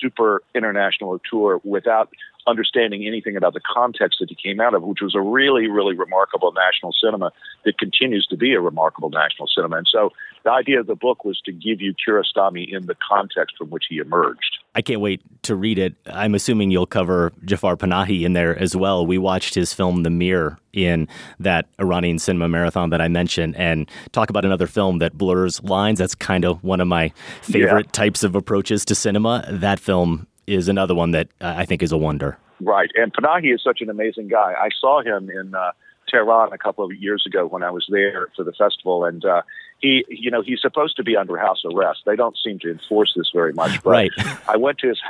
[0.00, 2.10] super international auteur without
[2.46, 5.94] understanding anything about the context that he came out of, which was a really, really
[5.94, 7.30] remarkable national cinema
[7.64, 9.76] that continues to be a remarkable national cinema.
[9.76, 10.10] And so
[10.44, 13.84] the idea of the book was to give you Kiarostami in the context from which
[13.88, 14.57] he emerged.
[14.74, 15.94] I can't wait to read it.
[16.06, 19.04] I'm assuming you'll cover Jafar Panahi in there as well.
[19.06, 21.08] We watched his film The Mirror in
[21.40, 25.98] that Iranian cinema marathon that I mentioned and talk about another film that blurs lines.
[25.98, 27.12] That's kind of one of my
[27.42, 27.92] favorite yeah.
[27.92, 29.44] types of approaches to cinema.
[29.50, 32.38] That film is another one that I think is a wonder.
[32.60, 32.90] Right.
[32.94, 34.54] And Panahi is such an amazing guy.
[34.58, 35.72] I saw him in uh,
[36.08, 39.04] Tehran a couple of years ago when I was there for the festival.
[39.04, 39.42] And uh,
[39.80, 42.00] he, you know, he's supposed to be under house arrest.
[42.04, 43.82] They don't seem to enforce this very much.
[43.82, 44.10] But right.
[44.48, 45.00] I went to his,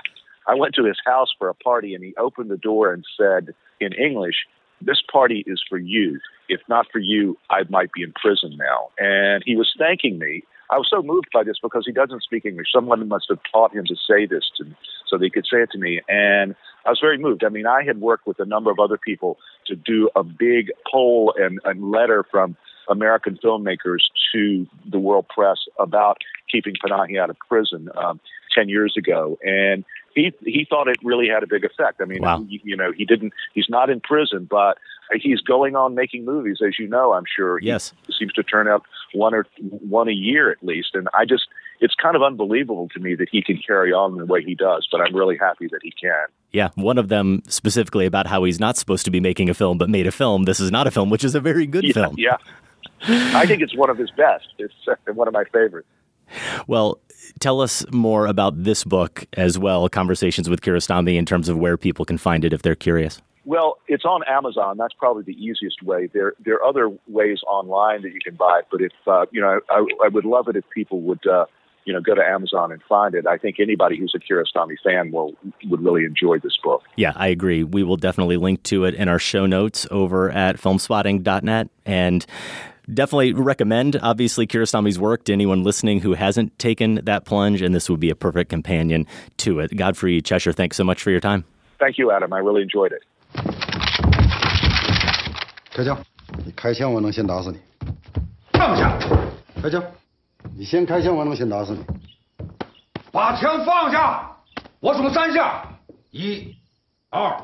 [0.46, 3.54] I went to his house for a party, and he opened the door and said
[3.80, 4.46] in English,
[4.80, 6.20] "This party is for you.
[6.48, 10.44] If not for you, I might be in prison now." And he was thanking me.
[10.70, 12.68] I was so moved by this because he doesn't speak English.
[12.72, 15.62] Someone must have taught him to say this to me so that he could say
[15.62, 16.02] it to me.
[16.08, 16.54] And
[16.84, 17.42] I was very moved.
[17.42, 20.70] I mean, I had worked with a number of other people to do a big
[20.90, 22.56] poll and, and letter from
[22.88, 24.00] American filmmakers
[24.32, 26.18] to the world press about
[26.50, 28.20] keeping Panahi out of prison um,
[28.54, 29.38] 10 years ago.
[29.42, 29.84] And
[30.14, 32.00] he, he thought it really had a big effect.
[32.00, 32.44] I mean, wow.
[32.48, 34.78] you, you know, he didn't, he's not in prison, but
[35.14, 37.60] he's going on making movies, as you know, I'm sure.
[37.60, 37.92] Yes.
[38.06, 40.90] He seems to turn out one or one a year at least.
[40.94, 41.46] And I just,
[41.80, 44.88] it's kind of unbelievable to me that he can carry on the way he does.
[44.90, 46.26] But I'm really happy that he can.
[46.50, 49.78] Yeah, one of them specifically about how he's not supposed to be making a film,
[49.78, 50.44] but made a film.
[50.44, 52.14] This is not a film, which is a very good yeah, film.
[52.16, 52.38] Yeah,
[53.02, 54.48] I think it's one of his best.
[54.58, 55.88] It's uh, one of my favorites.
[56.66, 57.00] Well,
[57.40, 61.76] tell us more about this book as well, Conversations with Kiarostami, in terms of where
[61.76, 63.20] people can find it if they're curious.
[63.44, 64.76] Well, it's on Amazon.
[64.76, 66.10] That's probably the easiest way.
[66.12, 68.66] There, there are other ways online that you can buy it.
[68.70, 71.46] But if uh, you know, I, I would love it if people would, uh,
[71.86, 73.26] you know, go to Amazon and find it.
[73.26, 75.34] I think anybody who's a Kiarostami fan will
[75.64, 76.82] would really enjoy this book.
[76.96, 77.64] Yeah, I agree.
[77.64, 82.26] We will definitely link to it in our show notes over at filmspotting.net and
[82.92, 87.88] definitely recommend, obviously, Kiarostami's work to anyone listening who hasn't taken that plunge, and this
[87.88, 89.06] would be a perfect companion
[89.38, 89.76] to it.
[89.76, 91.44] Godfrey Cheshire, thanks so much for your time.
[91.78, 92.32] Thank you, Adam.
[92.32, 93.02] I really enjoyed it.
[95.70, 95.96] 开枪！
[96.44, 97.58] 你开枪，我能先打死你！
[98.52, 98.98] 放下！
[99.62, 99.82] 开枪！
[100.56, 101.84] 你先开枪，我能先打死你！
[103.12, 104.28] 把枪放下！
[104.80, 105.78] 我数三下，
[106.10, 106.54] 一、
[107.10, 107.36] 二、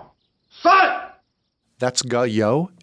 [0.50, 0.72] 三。
[1.78, 2.02] That's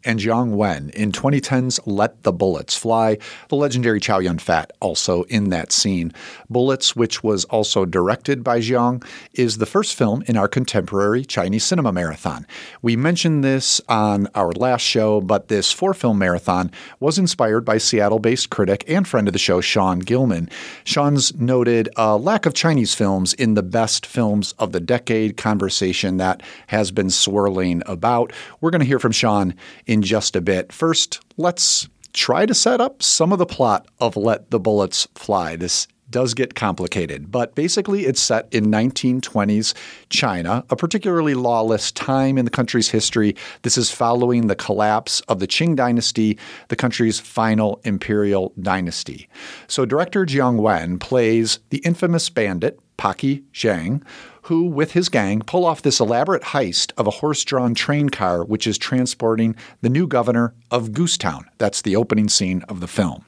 [0.03, 3.18] and Jiang Wen in 2010's Let the Bullets Fly,
[3.49, 6.14] the legendary Chow Yun Fat also in that scene.
[6.49, 9.03] Bullets, which was also directed by Jiang,
[9.34, 12.45] is the first film in our contemporary Chinese cinema marathon.
[12.82, 17.78] We mentioned this on our last show, but this four film marathon was inspired by
[17.78, 20.49] Seattle based critic and friend of the show, Sean Gilman.
[20.84, 26.18] Sean's noted a lack of Chinese films in the best films of the decade conversation
[26.18, 28.34] that has been swirling about.
[28.60, 29.53] We're going to hear from Sean
[29.91, 30.72] in just a bit.
[30.72, 35.57] First, let's try to set up some of the plot of Let the Bullets Fly.
[35.57, 39.73] This does get complicated, but basically it's set in 1920s
[40.07, 43.35] China, a particularly lawless time in the country's history.
[43.63, 46.38] This is following the collapse of the Qing dynasty,
[46.69, 49.27] the country's final imperial dynasty.
[49.68, 54.03] So director Jiang Wen plays the infamous bandit Pocky Zhang,
[54.43, 58.43] who, with his gang, pull off this elaborate heist of a horse drawn train car
[58.43, 61.43] which is transporting the new governor of Goosetown.
[61.57, 63.26] That's the opening scene of the film.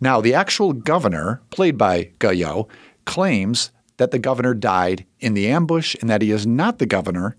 [0.00, 2.68] Now, the actual governor, played by Ge You,
[3.06, 7.36] claims that the governor died in the ambush and that he is not the governor,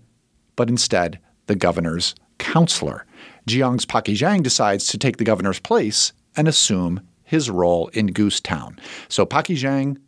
[0.56, 3.06] but instead the governor's counselor.
[3.48, 8.78] Jiang's Pocky Zhang decides to take the governor's place and assume his role in Goosetown.
[9.08, 9.98] So Pocky Zhang,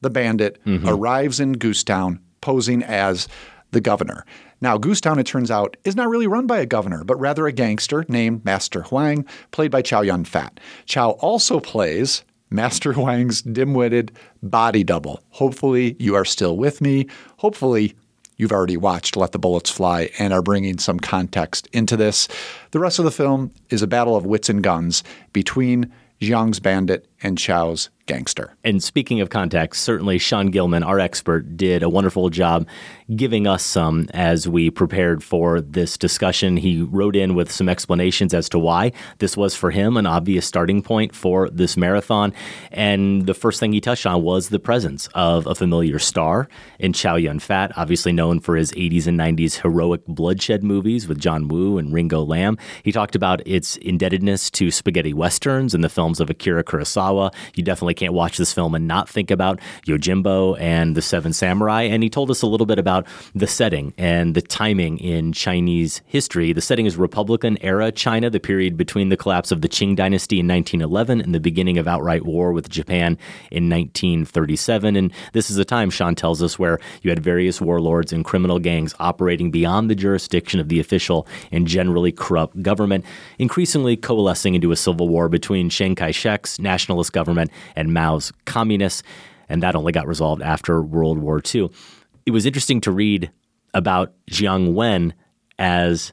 [0.00, 0.88] the bandit, mm-hmm.
[0.88, 3.26] arrives in Goosetown posing as
[3.72, 4.24] the governor.
[4.60, 7.52] Now, Goosetown, it turns out, is not really run by a governor, but rather a
[7.52, 10.60] gangster named Master Huang, played by Chow Yun Fat.
[10.84, 14.12] Chow also plays Master Huang's dim witted
[14.44, 15.24] body double.
[15.30, 17.08] Hopefully, you are still with me.
[17.38, 17.96] Hopefully,
[18.36, 22.28] you've already watched Let the Bullets Fly and are bringing some context into this.
[22.70, 25.02] The rest of the film is a battle of wits and guns
[25.32, 28.56] between Jiang's bandit and Chow's gangster.
[28.62, 32.68] And speaking of context, certainly Sean Gilman, our expert, did a wonderful job
[33.14, 36.56] giving us some as we prepared for this discussion.
[36.56, 40.46] He wrote in with some explanations as to why this was for him an obvious
[40.46, 42.32] starting point for this marathon.
[42.70, 46.48] And the first thing he touched on was the presence of a familiar star
[46.78, 51.18] in Chow Yun Fat, obviously known for his 80s and 90s heroic bloodshed movies with
[51.18, 52.56] John Woo and Ringo Lam.
[52.84, 57.05] He talked about its indebtedness to spaghetti westerns and the films of Akira Kurosawa.
[57.54, 61.82] You definitely can't watch this film and not think about Yojimbo and the Seven Samurai.
[61.82, 66.02] And he told us a little bit about the setting and the timing in Chinese
[66.06, 66.52] history.
[66.52, 70.40] The setting is Republican era China, the period between the collapse of the Qing dynasty
[70.40, 73.18] in 1911 and the beginning of outright war with Japan
[73.50, 74.96] in 1937.
[74.96, 78.58] And this is a time, Sean tells us, where you had various warlords and criminal
[78.58, 83.04] gangs operating beyond the jurisdiction of the official and generally corrupt government,
[83.38, 86.58] increasingly coalescing into a civil war between Chiang Kai shek's
[86.96, 89.02] nationalist government and Mao's communists.
[89.48, 91.70] And that only got resolved after World War II.
[92.24, 93.30] It was interesting to read
[93.74, 95.14] about Jiang Wen
[95.58, 96.12] as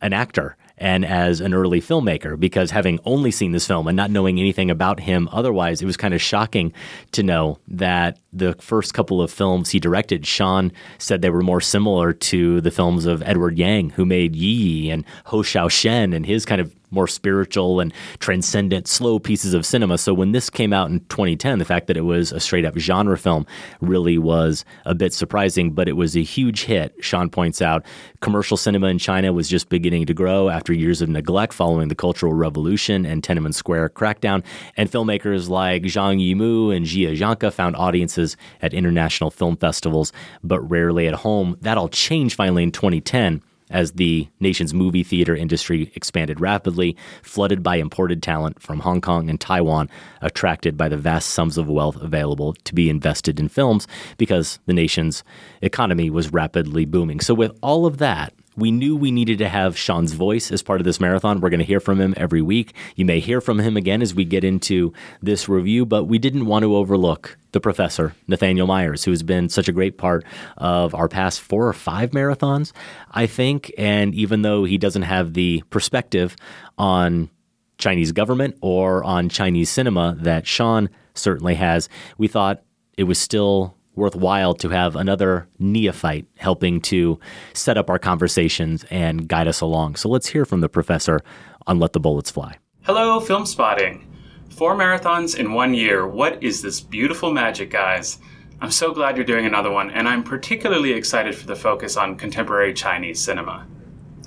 [0.00, 4.10] an actor and as an early filmmaker because having only seen this film and not
[4.10, 6.72] knowing anything about him otherwise, it was kind of shocking
[7.12, 11.60] to know that the first couple of films he directed, Sean said they were more
[11.60, 16.26] similar to the films of Edward Yang, who made Yi Yi and Hou Hsiao-hsien and
[16.26, 19.98] his kind of more spiritual and transcendent, slow pieces of cinema.
[19.98, 22.78] So when this came out in 2010, the fact that it was a straight up
[22.78, 23.46] genre film
[23.80, 26.94] really was a bit surprising, but it was a huge hit.
[27.00, 27.84] Sean points out
[28.20, 31.94] commercial cinema in China was just beginning to grow after years of neglect following the
[31.94, 34.42] Cultural Revolution and Tiananmen Square crackdown.
[34.76, 38.23] And filmmakers like Zhang Yimou and Jia Zhangke found audiences
[38.62, 41.56] at international film festivals, but rarely at home.
[41.60, 47.62] That all changed finally in 2010 as the nation's movie theater industry expanded rapidly, flooded
[47.62, 49.88] by imported talent from Hong Kong and Taiwan,
[50.20, 53.86] attracted by the vast sums of wealth available to be invested in films
[54.16, 55.24] because the nation's
[55.62, 57.20] economy was rapidly booming.
[57.20, 60.80] So, with all of that, we knew we needed to have Sean's voice as part
[60.80, 61.40] of this marathon.
[61.40, 62.74] We're going to hear from him every week.
[62.96, 66.46] You may hear from him again as we get into this review, but we didn't
[66.46, 70.24] want to overlook the professor, Nathaniel Myers, who has been such a great part
[70.56, 72.72] of our past four or five marathons,
[73.10, 73.72] I think.
[73.78, 76.36] And even though he doesn't have the perspective
[76.78, 77.30] on
[77.78, 82.62] Chinese government or on Chinese cinema that Sean certainly has, we thought
[82.96, 87.18] it was still worthwhile to have another neophyte helping to
[87.52, 89.96] set up our conversations and guide us along.
[89.96, 91.20] So let's hear from the professor
[91.66, 92.56] on Let the Bullets Fly.
[92.82, 94.04] Hello, Filmspotting.
[94.50, 96.06] Four marathons in one year.
[96.06, 98.18] What is this beautiful magic, guys?
[98.60, 102.16] I'm so glad you're doing another one, and I'm particularly excited for the focus on
[102.16, 103.66] contemporary Chinese cinema.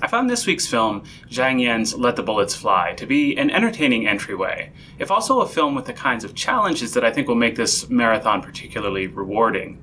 [0.00, 4.06] I found this week's film, Zhang Yan's Let the Bullets Fly, to be an entertaining
[4.06, 4.70] entryway,
[5.00, 7.90] if also a film with the kinds of challenges that I think will make this
[7.90, 9.82] marathon particularly rewarding.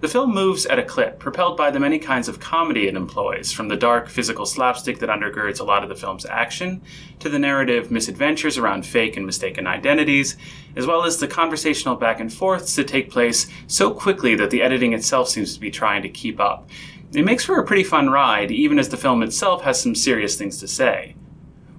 [0.00, 3.52] The film moves at a clip, propelled by the many kinds of comedy it employs,
[3.52, 6.82] from the dark physical slapstick that undergirds a lot of the film's action,
[7.20, 10.36] to the narrative misadventures around fake and mistaken identities,
[10.76, 14.60] as well as the conversational back and forths that take place so quickly that the
[14.60, 16.68] editing itself seems to be trying to keep up.
[17.14, 20.34] It makes for a pretty fun ride, even as the film itself has some serious
[20.34, 21.14] things to say.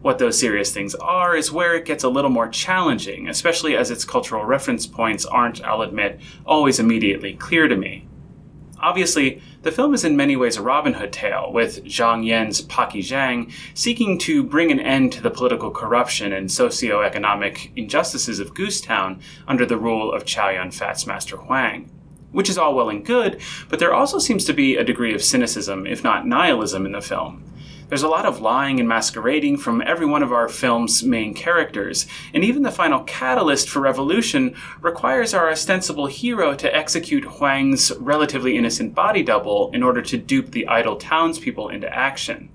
[0.02, 3.91] What those serious things are is where it gets a little more challenging, especially as
[3.91, 8.07] its cultural reference points aren't, I'll admit, always immediately clear to me.
[8.80, 13.02] Obviously, the film is in many ways a Robin Hood tale, with Zhang Yan's Pocky
[13.02, 19.20] Zhang seeking to bring an end to the political corruption and socio-economic injustices of Goosetown
[19.49, 21.90] under the rule of Chow Yun Fat's master Huang
[22.36, 23.40] which is all well and good,
[23.70, 27.02] but there also seems to be a degree of cynicism, if not nihilism, in the
[27.02, 27.44] film.
[27.88, 32.07] There's a lot of lying and masquerading from every one of our film's main characters,
[32.34, 38.57] and even the final catalyst for revolution requires our ostensible hero to execute Huang's relatively
[38.57, 42.49] innocent body double in order to dupe the idle townspeople into action.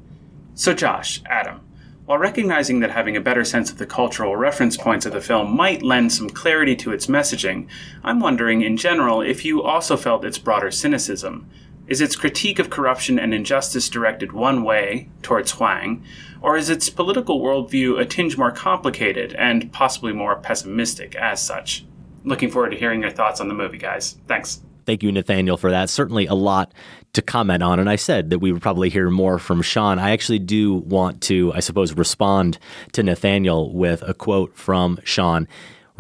[0.55, 1.61] So, Josh, Adam,
[2.11, 5.55] while recognizing that having a better sense of the cultural reference points of the film
[5.55, 7.69] might lend some clarity to its messaging,
[8.03, 11.49] I'm wondering, in general, if you also felt its broader cynicism.
[11.87, 16.03] Is its critique of corruption and injustice directed one way, towards Huang,
[16.43, 21.85] or is its political worldview a tinge more complicated and possibly more pessimistic as such?
[22.25, 24.19] Looking forward to hearing your thoughts on the movie, guys.
[24.27, 24.63] Thanks.
[24.85, 25.89] Thank you, Nathaniel, for that.
[25.89, 26.73] Certainly a lot
[27.13, 27.79] to comment on.
[27.79, 29.99] And I said that we would probably hear more from Sean.
[29.99, 32.59] I actually do want to, I suppose, respond
[32.93, 35.49] to Nathaniel with a quote from Sean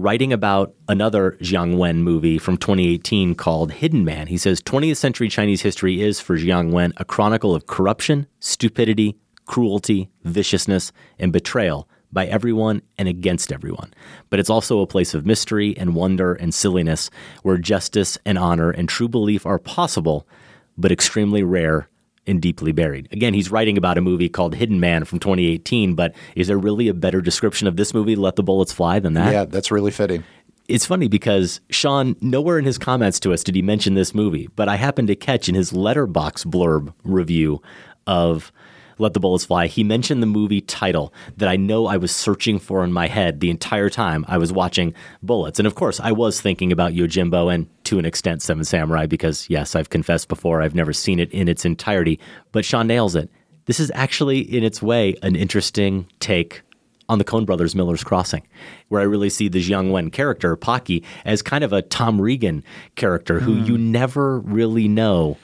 [0.00, 4.28] writing about another Jiang Wen movie from 2018 called Hidden Man.
[4.28, 9.16] He says 20th century Chinese history is, for Jiang Wen, a chronicle of corruption, stupidity,
[9.44, 13.92] cruelty, viciousness, and betrayal by everyone and against everyone.
[14.30, 17.10] But it's also a place of mystery and wonder and silliness
[17.42, 20.26] where justice and honor and true belief are possible,
[20.80, 21.88] but extremely rare
[22.26, 23.08] and deeply buried.
[23.12, 26.88] Again, he's writing about a movie called Hidden Man from 2018, but is there really
[26.88, 29.32] a better description of this movie, Let the Bullets Fly, than that?
[29.32, 30.24] Yeah, that's really fitting.
[30.68, 34.48] It's funny because Sean, nowhere in his comments to us did he mention this movie,
[34.54, 37.60] but I happened to catch in his Letterboxd blurb review
[38.06, 38.52] of
[39.00, 42.58] let the Bullets Fly, he mentioned the movie title that I know I was searching
[42.58, 45.58] for in my head the entire time I was watching Bullets.
[45.58, 49.48] And of course, I was thinking about Yojimbo and to an extent Seven Samurai because,
[49.48, 52.20] yes, I've confessed before I've never seen it in its entirety.
[52.52, 53.30] But Sean nails it.
[53.66, 56.62] This is actually, in its way, an interesting take
[57.08, 58.46] on the Coen Brothers Miller's Crossing,
[58.88, 62.62] where I really see the Jiang Wen character, Pocky, as kind of a Tom Reagan
[62.94, 63.66] character who mm.
[63.66, 65.36] you never really know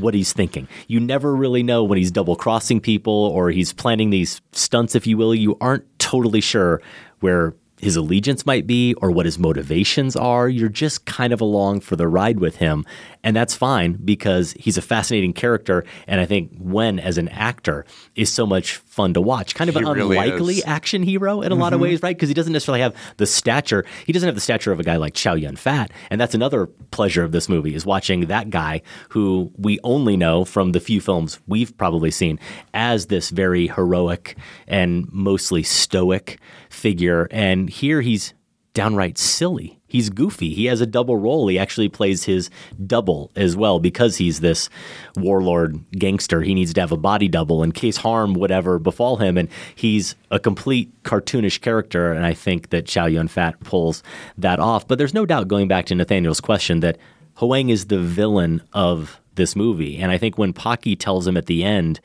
[0.00, 0.68] what he's thinking.
[0.86, 5.06] You never really know when he's double crossing people or he's planning these stunts, if
[5.06, 5.34] you will.
[5.34, 6.80] You aren't totally sure
[7.20, 10.48] where his allegiance might be or what his motivations are.
[10.48, 12.84] You're just kind of along for the ride with him.
[13.22, 15.84] And that's fine because he's a fascinating character.
[16.06, 17.84] And I think Wen, as an actor,
[18.14, 19.54] is so much fun to watch.
[19.54, 20.64] Kind of he an really unlikely is.
[20.66, 21.62] action hero in a mm-hmm.
[21.62, 21.84] lot of mm-hmm.
[21.84, 22.16] ways, right?
[22.16, 23.84] Because he doesn't necessarily have the stature.
[24.06, 25.90] He doesn't have the stature of a guy like Chow Yun Fat.
[26.10, 30.44] And that's another pleasure of this movie is watching that guy who we only know
[30.44, 32.38] from the few films we've probably seen
[32.72, 34.36] as this very heroic
[34.66, 36.38] and mostly stoic
[36.70, 37.28] figure.
[37.30, 38.32] And here he's
[38.72, 39.78] downright silly.
[39.86, 40.54] He's goofy.
[40.54, 41.48] He has a double role.
[41.48, 42.48] He actually plays his
[42.86, 44.70] double as well because he's this
[45.16, 46.42] warlord gangster.
[46.42, 49.36] He needs to have a body double in case harm would ever befall him.
[49.36, 52.12] And he's a complete cartoonish character.
[52.12, 54.04] And I think that Chow Yun Fat pulls
[54.38, 54.86] that off.
[54.86, 56.96] But there's no doubt, going back to Nathaniel's question, that
[57.34, 59.98] Huang is the villain of this movie.
[59.98, 61.98] And I think when Pocky tells him at the end,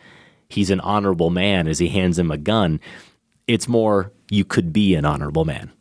[0.49, 2.79] he's an honorable man as he hands him a gun.
[3.45, 5.71] It's more you could be an honorable man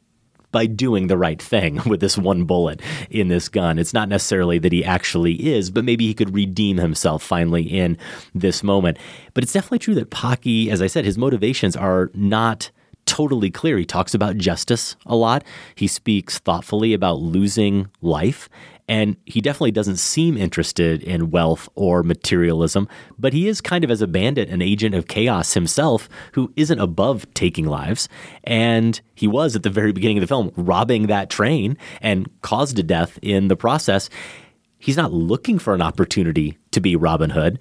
[0.54, 2.80] by doing the right thing with this one bullet
[3.10, 3.78] in this gun.
[3.78, 7.98] It's not necessarily that he actually is, but maybe he could redeem himself finally in
[8.34, 8.96] this moment.
[9.34, 12.70] But it's definitely true that Pocky, as I said, his motivations are not
[13.06, 13.76] totally clear.
[13.76, 15.44] He talks about justice a lot.
[15.74, 18.48] He speaks thoughtfully about losing life.
[18.86, 22.86] And he definitely doesn't seem interested in wealth or materialism,
[23.18, 26.78] but he is kind of as a bandit, an agent of chaos himself who isn't
[26.78, 28.08] above taking lives.
[28.44, 32.78] And he was at the very beginning of the film robbing that train and caused
[32.78, 34.10] a death in the process.
[34.78, 37.58] He's not looking for an opportunity to be Robin Hood.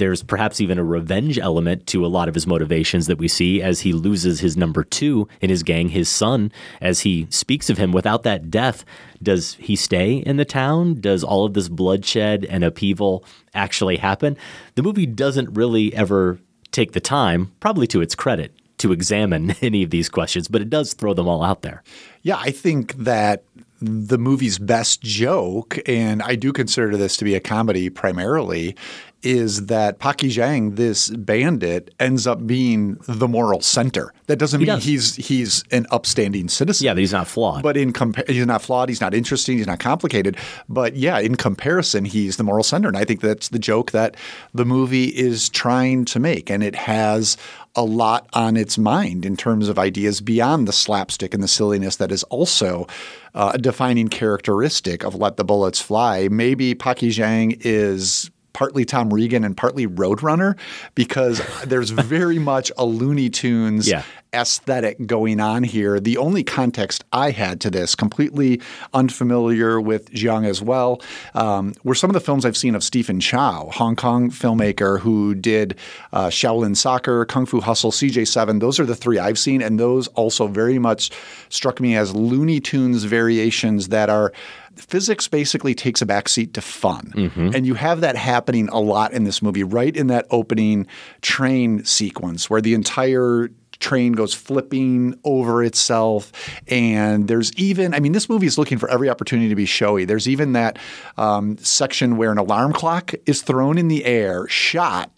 [0.00, 3.60] There's perhaps even a revenge element to a lot of his motivations that we see
[3.60, 6.50] as he loses his number two in his gang, his son,
[6.80, 7.92] as he speaks of him.
[7.92, 8.86] Without that death,
[9.22, 10.94] does he stay in the town?
[11.02, 14.38] Does all of this bloodshed and upheaval actually happen?
[14.74, 16.38] The movie doesn't really ever
[16.72, 20.70] take the time, probably to its credit, to examine any of these questions, but it
[20.70, 21.82] does throw them all out there.
[22.22, 23.44] Yeah, I think that
[23.82, 28.76] the movie's best joke, and I do consider this to be a comedy primarily,
[29.22, 34.12] is that Pocky Zhang, this bandit, ends up being the moral center.
[34.26, 34.84] That doesn't He mean does.
[34.84, 36.84] he's he's an upstanding citizen.
[36.86, 37.62] Yeah, he's not flawed.
[37.62, 38.88] But in compa- he's not flawed.
[38.88, 39.58] He's not interesting.
[39.58, 40.36] He's not complicated.
[40.68, 44.16] But yeah, in comparison, he's the moral center, and I think that's the joke that
[44.54, 47.36] the movie is trying to make, and it has
[47.76, 51.96] a lot on its mind in terms of ideas beyond the slapstick and the silliness
[51.96, 52.86] that is also
[53.34, 56.28] uh, a defining characteristic of Let the Bullets Fly.
[56.28, 60.56] Maybe Pocky Zhang is partly Tom Reagan and partly Roadrunner
[60.94, 64.02] because there's very much a Looney Tunes Yeah.
[64.32, 65.98] aesthetic going on here.
[66.00, 68.60] The only context I had to this, completely
[68.94, 71.00] unfamiliar with Zhang as well,
[71.34, 75.34] um, were some of the films I've seen of Stephen Chow, Hong Kong filmmaker who
[75.34, 75.76] did
[76.12, 78.60] uh, Shaolin Soccer, Kung Fu Hustle, CJ7.
[78.60, 81.10] Those are the three I've seen, and those also very much
[81.48, 84.32] struck me as Looney Tunes variations that are
[84.76, 87.12] physics basically takes a backseat to fun.
[87.54, 90.86] And you have that happening a lot in this movie, right in that opening
[91.22, 96.32] train sequence where the entire train goes flipping over itself.
[96.68, 100.04] And there's even, I mean, this movie is looking for every opportunity to be showy.
[100.04, 100.78] There's even that
[101.16, 105.10] um, section where an alarm clock is thrown in the air, shot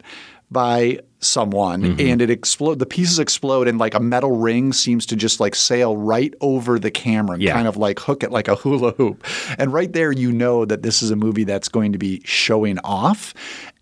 [0.53, 5.15] by someone and it explode the pieces explode and like a metal ring seems to
[5.15, 7.53] just like sail right over the camera and Yeah.
[7.53, 9.25] kind of like hook it like a hula hoop
[9.57, 12.81] and right there you know that this is a movie that's going to be showing
[12.81, 13.35] off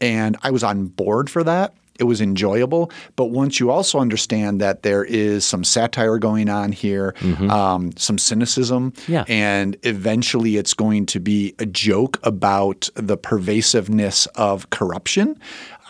[0.02, 4.60] and i was on board for that it was enjoyable but once you also understand
[4.60, 7.14] that there is some satire going on here
[7.50, 9.24] um, some cynicism Yeah.
[9.28, 15.38] and eventually it's going to be a joke about the pervasiveness of corruption.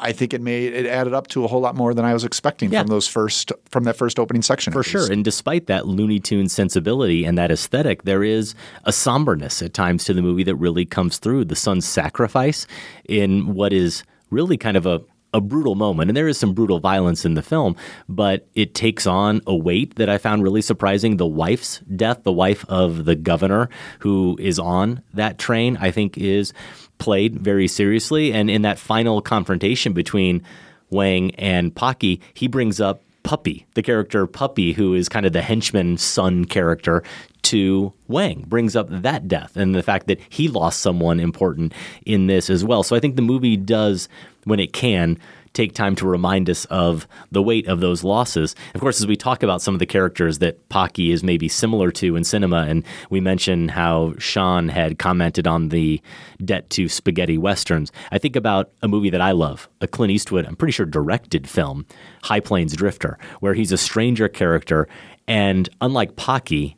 [0.02, 2.24] I think it made it added up to a whole lot more than I was
[2.24, 2.80] expecting Yeah.
[2.80, 4.72] from those first from that first opening section.
[4.72, 5.10] For sure.
[5.10, 8.54] And despite that Looney Tunes sensibility and that aesthetic, there is
[8.84, 11.44] a somberness at times to the movie that really comes through.
[11.46, 12.66] The son's sacrifice
[13.08, 15.02] in what is really kind of a
[15.32, 17.76] a brutal moment, and there is some brutal violence in the film,
[18.08, 21.18] but it takes on a weight that I found really surprising.
[21.18, 23.68] The wife's death, the wife of the governor
[24.00, 26.52] who is on that train, I think is
[27.00, 28.32] played very seriously.
[28.32, 30.42] And in that final confrontation between
[30.90, 35.42] Huang and Pocky, he brings up Puppy, the character Puppy, who is kind of the
[35.42, 37.02] henchman son character
[37.42, 41.72] to Huang, brings up that death and the fact that he lost someone important
[42.06, 42.82] in this as well.
[42.82, 44.08] So I think the movie does,
[44.44, 45.18] when it can,
[45.52, 48.54] take time to remind us of the weight of those losses.
[48.74, 51.90] Of course, as we talk about some of the characters that Pocky is maybe similar
[51.92, 56.00] to in cinema, and we mention how Sean had commented on the
[56.44, 60.46] debt to spaghetti westerns, I think about a movie that I love, a Clint Eastwood,
[60.46, 61.86] I'm pretty sure directed film,
[62.22, 64.88] High Plains Drifter, where he's a stranger character.
[65.26, 66.76] And unlike Pocky,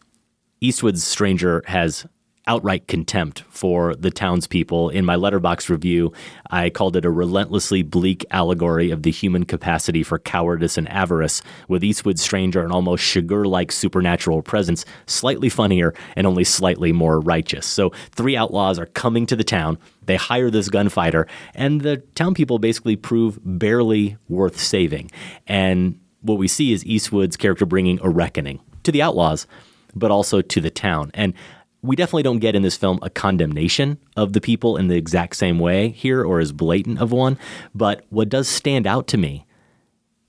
[0.61, 2.07] Eastwood's Stranger has
[2.47, 4.89] outright contempt for the townspeople.
[4.91, 6.13] In my Letterboxd review,
[6.51, 11.43] I called it a relentlessly bleak allegory of the human capacity for cowardice and avarice,
[11.69, 17.21] with Eastwood's Stranger an almost Chigurh like supernatural presence, slightly funnier and only slightly more
[17.21, 17.67] righteous.
[17.67, 19.79] So, three outlaws are coming to the town.
[20.05, 25.11] They hire this gunfighter, and the town people basically prove barely worth saving.
[25.47, 29.47] And what we see is Eastwood's character bringing a reckoning to the outlaws,
[29.95, 31.11] but also to the town.
[31.15, 31.35] And
[31.83, 35.37] we definitely don't get in this film a condemnation of the people in the exact
[35.37, 37.39] same way here or as blatant of one.
[37.75, 39.47] But what does stand out to me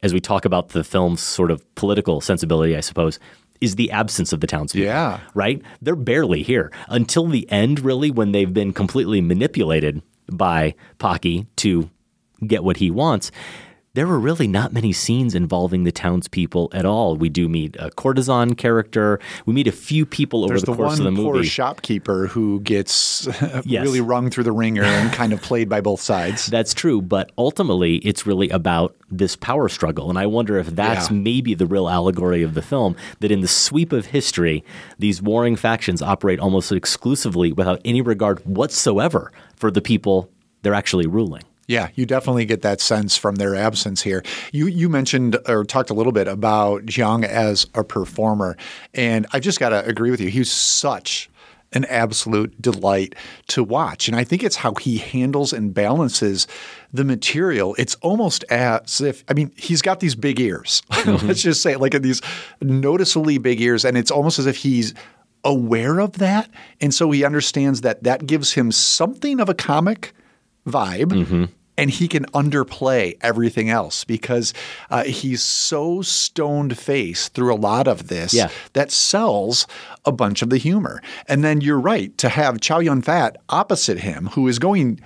[0.02, 3.20] as we talk about the film's sort of political sensibility, I suppose,
[3.62, 4.86] is the absence of the townspeople.
[4.86, 5.22] Yeah.
[5.34, 5.62] Right?
[5.82, 11.90] They're barely here until the end, really, when they've been completely manipulated by Pocky to
[12.46, 13.32] get what he wants.
[13.96, 17.16] There were really not many scenes involving the townspeople at all.
[17.16, 19.20] We do meet a courtesan character.
[19.46, 21.48] We meet a few people over There's the, the, course of the poor movie.
[21.48, 23.28] shopkeeper who gets
[23.66, 23.84] Yes.
[23.84, 26.48] really rung through the wringer and kind of played by both sides.
[26.48, 30.10] That's true, but ultimately it's really about this power struggle.
[30.10, 31.18] And I wonder if that's Yeah.
[31.18, 34.64] maybe the real allegory of the film that in the sweep of history,
[34.98, 40.32] these warring factions operate almost exclusively without any regard whatsoever for the people
[40.64, 41.44] they're actually ruling.
[41.74, 44.24] Yeah, you definitely get that sense from their absence here.
[44.52, 48.56] You you mentioned or talked a little bit about Jiang as a performer,
[48.94, 50.30] and I've just got to agree with you.
[50.30, 51.32] He's such
[51.74, 53.16] an absolute delight
[53.48, 56.46] to watch, and I think it's how he handles and balances
[56.94, 57.76] the material.
[57.80, 60.84] It's almost as if I mean he's got these big ears.
[61.04, 61.28] Mm-hmm.
[61.28, 62.22] Let's just say like these
[62.62, 64.94] noticeably big ears, and it's almost as if he's
[65.44, 70.14] aware of that, and so he understands that that gives him something of a comic
[70.66, 71.12] vibe.
[71.12, 71.46] Mm-hmm.
[71.78, 74.54] And he can underplay everything else because
[74.92, 78.50] uh, he's so stoned faced through a lot of this Yeah.
[78.74, 79.66] that sells
[80.06, 81.02] a bunch of the humor.
[81.28, 85.00] And then you're right to have Chow Yun Fat opposite him, who is going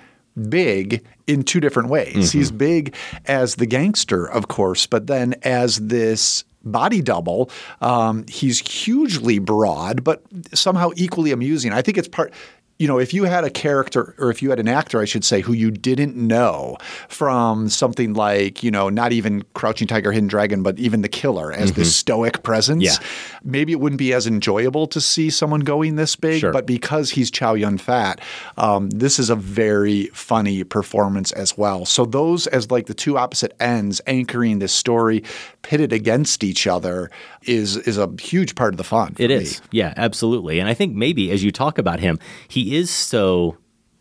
[0.48, 2.30] big in two different ways.
[2.30, 2.32] Mhm.
[2.32, 2.94] He's big
[3.26, 7.50] as the gangster, of course, but then as this body double,
[7.80, 10.22] um, he's hugely broad, but
[10.52, 11.72] somehow equally amusing.
[11.72, 12.32] I think it's part.
[12.78, 15.24] You know, if you had a character, or if you had an actor, I should
[15.24, 16.76] say, who you didn't know
[17.08, 21.52] from something like, you know, not even Crouching Tiger, Hidden Dragon, but even The Killer
[21.52, 21.92] as this Mhm.
[21.98, 22.96] stoic presence, Yeah.
[23.42, 26.38] maybe it wouldn't be as enjoyable to see someone going this big.
[26.38, 26.52] Sure.
[26.52, 28.20] But because he's Chow Yun Fat,
[28.56, 31.84] um, this is a very funny performance as well.
[31.84, 35.24] So those as like the two opposite ends anchoring this story
[35.62, 37.10] pitted against each other
[37.48, 39.16] is is a huge part of the fun.
[39.18, 39.60] It is.
[39.70, 40.60] Yeah, absolutely.
[40.60, 43.56] And I think maybe as you talk about him, he is so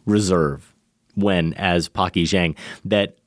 [0.06, 0.66] reserved
[1.16, 2.56] when as Pocky Zhang
[2.86, 3.18] that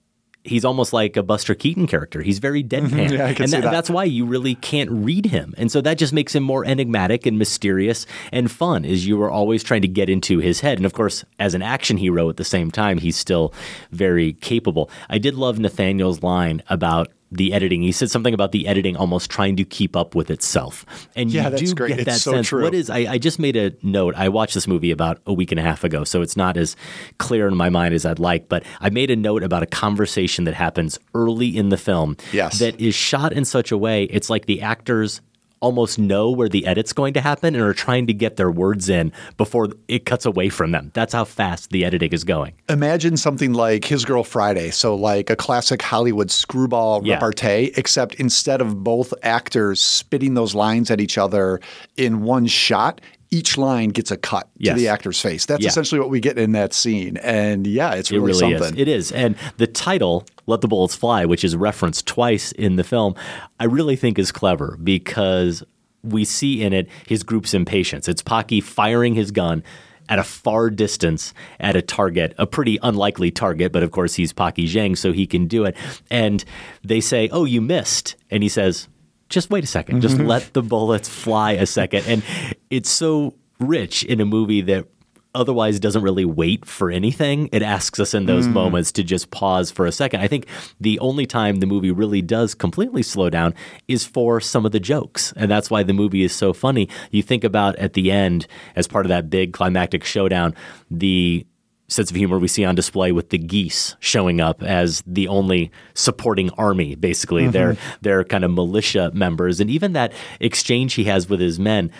[0.45, 2.23] he's almost like a Buster Keaton character.
[2.23, 2.91] He's very deadpan.
[2.91, 3.15] Mm-hmm.
[3.15, 3.71] Yeah, I can and see that.
[3.71, 5.55] that's why you really can't read him.
[5.59, 9.31] And so that just makes him more enigmatic and mysterious and fun as you are
[9.31, 10.79] always trying to get into his head.
[10.79, 13.53] And of course, as an action hero at the same time, he's still
[13.91, 14.91] very capable.
[15.09, 17.83] I did love Nathaniel's line about the editing.
[17.83, 20.85] He said something about the editing almost trying to keep up with itself.
[21.15, 21.89] And Yeah, you that's do great.
[21.91, 22.49] get It's that so sense.
[22.49, 22.63] true.
[22.63, 24.15] What is I, I just made a note.
[24.17, 26.75] I watched this movie about a week and a half ago, so it's not as
[27.19, 28.49] clear in my mind as I'd like.
[28.49, 32.59] But I made a note about a conversation that happens early in the film Yes.
[32.59, 35.21] that is shot in such a way it's like the actors
[35.61, 38.89] almost know where the edit's going to happen and are trying to get their words
[38.89, 40.91] in before it cuts away from them.
[40.95, 42.55] That's how fast the editing is going.
[42.69, 47.15] Imagine something like His Girl Friday, so like a classic Hollywood screwball Yeah.
[47.15, 51.61] repartee, except instead of both actors spitting those lines at each other
[51.97, 53.01] in one shot,
[53.33, 54.75] each line gets a cut Yes.
[54.75, 55.47] to the actor's face.
[55.47, 55.69] That's Yeah.
[55.69, 57.17] essentially what we get in that scene.
[57.19, 58.75] And yeah, it's It really, really something.
[58.75, 58.81] is.
[58.81, 59.13] It is.
[59.13, 63.15] And the title, Let the Bullets Fly, which is referenced twice in the film,
[63.59, 65.63] I really think is clever because
[66.03, 68.09] we see in it his group's impatience.
[68.09, 69.63] It's Pocky firing his gun
[70.09, 74.33] at a far distance at a target, a pretty unlikely target, but of course he's
[74.33, 75.77] Pocky Zhang, so he can do it.
[76.11, 76.45] And
[76.83, 78.17] they say, Oh, you missed.
[78.31, 78.89] And he says,
[79.29, 80.27] Just wait a 2nd Just Mhm.
[80.27, 82.05] let the bullets fly a second.
[82.09, 82.23] And
[82.71, 84.87] it's so rich in a movie that
[85.35, 87.49] otherwise doesn't really wait for anything.
[87.53, 88.53] It asks us in those Mm.
[88.53, 90.21] moments to just pause for a second.
[90.21, 90.47] I think
[90.81, 93.55] the only time the movie really does completely slow down
[93.87, 95.33] is for some of the jokes.
[95.37, 96.89] And that's why the movie is so funny.
[97.13, 100.55] You think about at the end, as part of that big climactic showdown,
[100.91, 101.47] the
[101.89, 105.73] sense of humor we see on display with the geese showing up as the only
[105.95, 107.53] supporting army basically Mhm.
[107.53, 111.91] they're they're kind of militia members and even that exchange he has with his men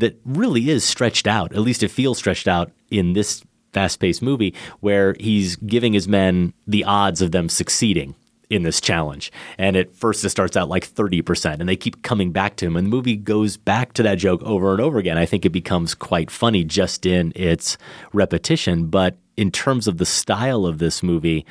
[0.00, 3.42] that really is stretched out at least it feels stretched out in this
[3.72, 8.14] fast-paced movie where he's giving his men the odds of them succeeding
[8.50, 9.30] in this challenge.
[9.58, 12.76] And at first it starts out like 30%, and they keep coming back to him.
[12.76, 15.18] And the movie goes back to that joke over and over again.
[15.18, 17.76] I think it becomes quite funny just in its
[18.12, 18.86] repetition.
[18.86, 21.44] But in terms of the style of this movie,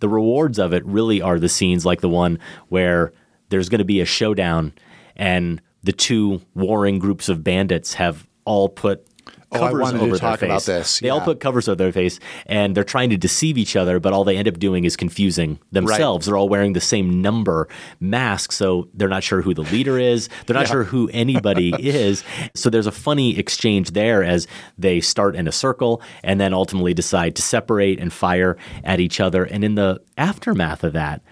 [0.00, 3.12] the rewards of it really are the scenes like the one where
[3.48, 4.72] there's going to be a showdown
[5.16, 9.06] and the two warring groups of bandits have all put
[9.52, 10.66] Oh, covers to over talk their about face.
[10.66, 14.00] this, They all put covers over their face and they're trying to deceive each other,
[14.00, 16.26] but all they end up doing is confusing themselves.
[16.26, 17.68] They're all wearing the same number
[18.00, 20.28] mask, so they're not sure who the leader is.
[20.46, 20.72] They're not Yeah.
[20.72, 22.24] sure who anybody is.
[22.56, 26.92] So there's a funny exchange there as they start in a circle and then ultimately
[26.92, 29.44] decide to separate and fire at each other.
[29.44, 31.22] And in the aftermath of that,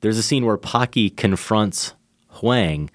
[0.00, 1.92] there's a scene where Pocky confronts
[2.40, 2.88] Huang,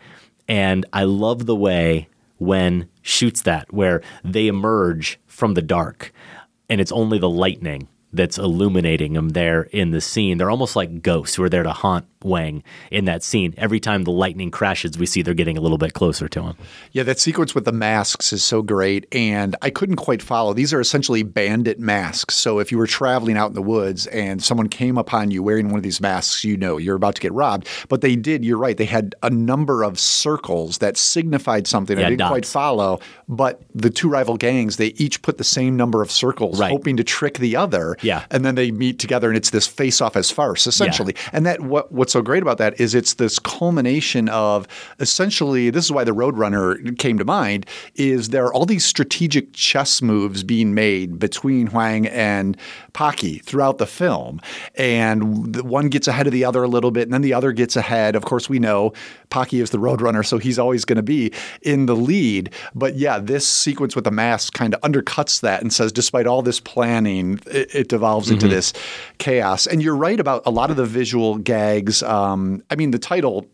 [0.47, 2.07] and I love the way
[2.39, 6.13] Wen shoots that, where they emerge from the dark,
[6.69, 10.37] and it's only the lightning that's illuminating them there in the scene.
[10.37, 13.53] They're almost like ghosts who are there to haunt Huang in that scene.
[13.57, 16.57] Every time the lightning crashes, we see they're getting a little bit closer to him.
[16.91, 19.05] Yeah, that sequence with the masks is so great.
[19.11, 20.53] And I couldn't quite follow.
[20.53, 22.35] These are essentially bandit masks.
[22.35, 25.67] So if you were traveling out in the woods and someone came upon you wearing
[25.69, 27.67] one of these masks, you know you're about to get robbed.
[27.89, 32.05] But they did, you're right, they had a number of circles that signified something Yeah,
[32.07, 32.29] I didn't dots.
[32.31, 32.99] quite follow.
[33.29, 36.71] But the two rival gangs, they each put the same number of circles, Right.
[36.71, 37.97] hoping to trick the other.
[38.01, 38.25] Yeah.
[38.31, 41.15] And then they meet together and it's this face off as farce, essentially.
[41.33, 44.65] And that what, what what's so great about that is it's this culmination of
[45.01, 47.65] essentially this is why the Roadrunner came to mind,
[47.95, 52.55] is there are all these strategic chess moves being made between Huang and
[52.93, 54.39] Pocky throughout the film.
[54.75, 57.75] And one gets ahead of the other a little bit, and then the other gets
[57.75, 58.15] ahead.
[58.15, 58.93] Of course, we know
[59.29, 62.53] Pocky is the Roadrunner, so he's always going to be in the lead.
[62.73, 66.41] But yeah, this sequence with the mask kind of undercuts that and says, despite all
[66.41, 68.51] this planning, it, it devolves into Mhm.
[68.51, 68.73] this
[69.17, 69.67] chaos.
[69.67, 71.96] And you're right about a lot of the visual gags.
[72.03, 73.47] Um, I mean, the title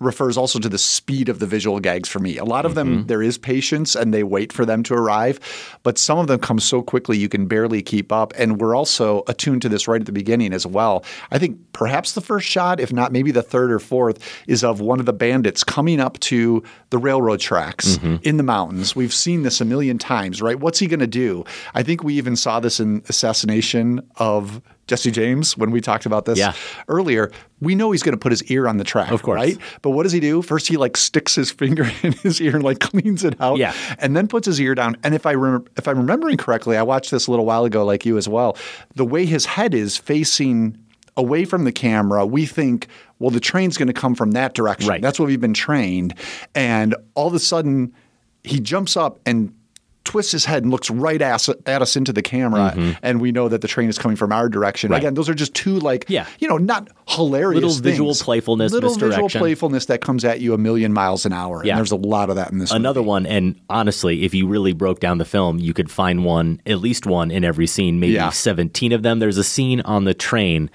[0.00, 2.36] refers also to the speed of the visual gags for me.
[2.36, 5.40] A lot of them, there is patience and they wait for them to arrive,
[5.82, 8.32] but some of them come so quickly you can barely keep up.
[8.36, 11.04] And we're also attuned to this right at the beginning as well.
[11.32, 14.80] I think perhaps the first shot, if not maybe the third or fourth, is of
[14.80, 18.94] one of the bandits coming up to the railroad tracks in the mountains.
[18.94, 20.60] We've seen this a million times, right?
[20.60, 21.44] What's he going to do?
[21.74, 26.24] I think we even saw this in Assassination of Jesse James when we talked about
[26.24, 26.54] this Yeah.
[26.88, 27.30] earlier.
[27.60, 29.36] We know he's going to put his ear on the track, Of course.
[29.36, 29.58] right?
[29.82, 30.42] But what does he do?
[30.42, 33.72] First, he like sticks his finger in his ear and like cleans it out, Yeah.
[33.98, 34.96] and then puts his ear down.
[35.04, 37.84] And if I rem- if I'm remembering correctly, I watched this a little while ago,
[37.84, 38.56] like you as well.
[38.96, 40.78] The way his head is facing
[41.16, 42.86] away from the camera, we think,
[43.18, 44.88] well, the train's going to come from that direction.
[44.88, 45.02] Right.
[45.02, 46.14] That's what we've been trained.
[46.54, 47.92] And all of a sudden,
[48.44, 49.52] he jumps up and
[50.04, 52.92] twists his head and looks right at, at us into the camera, Mm-hmm.
[53.02, 54.90] and we know that the train is coming from our direction.
[54.90, 54.98] Right.
[54.98, 56.26] Again, those are just two like, Yeah.
[56.38, 60.58] you know, not hilarious Little visual playfulness, little visual playfulness that comes at you a
[60.58, 61.62] million miles an hour.
[61.64, 61.72] Yeah.
[61.72, 62.70] And there's a lot of that in this.
[62.70, 66.62] Another one, and honestly, if you really broke down the film, you could find one,
[66.64, 68.30] at least one in every scene, maybe Yeah.
[68.30, 69.18] 17 of them.
[69.18, 70.70] There's a scene on the train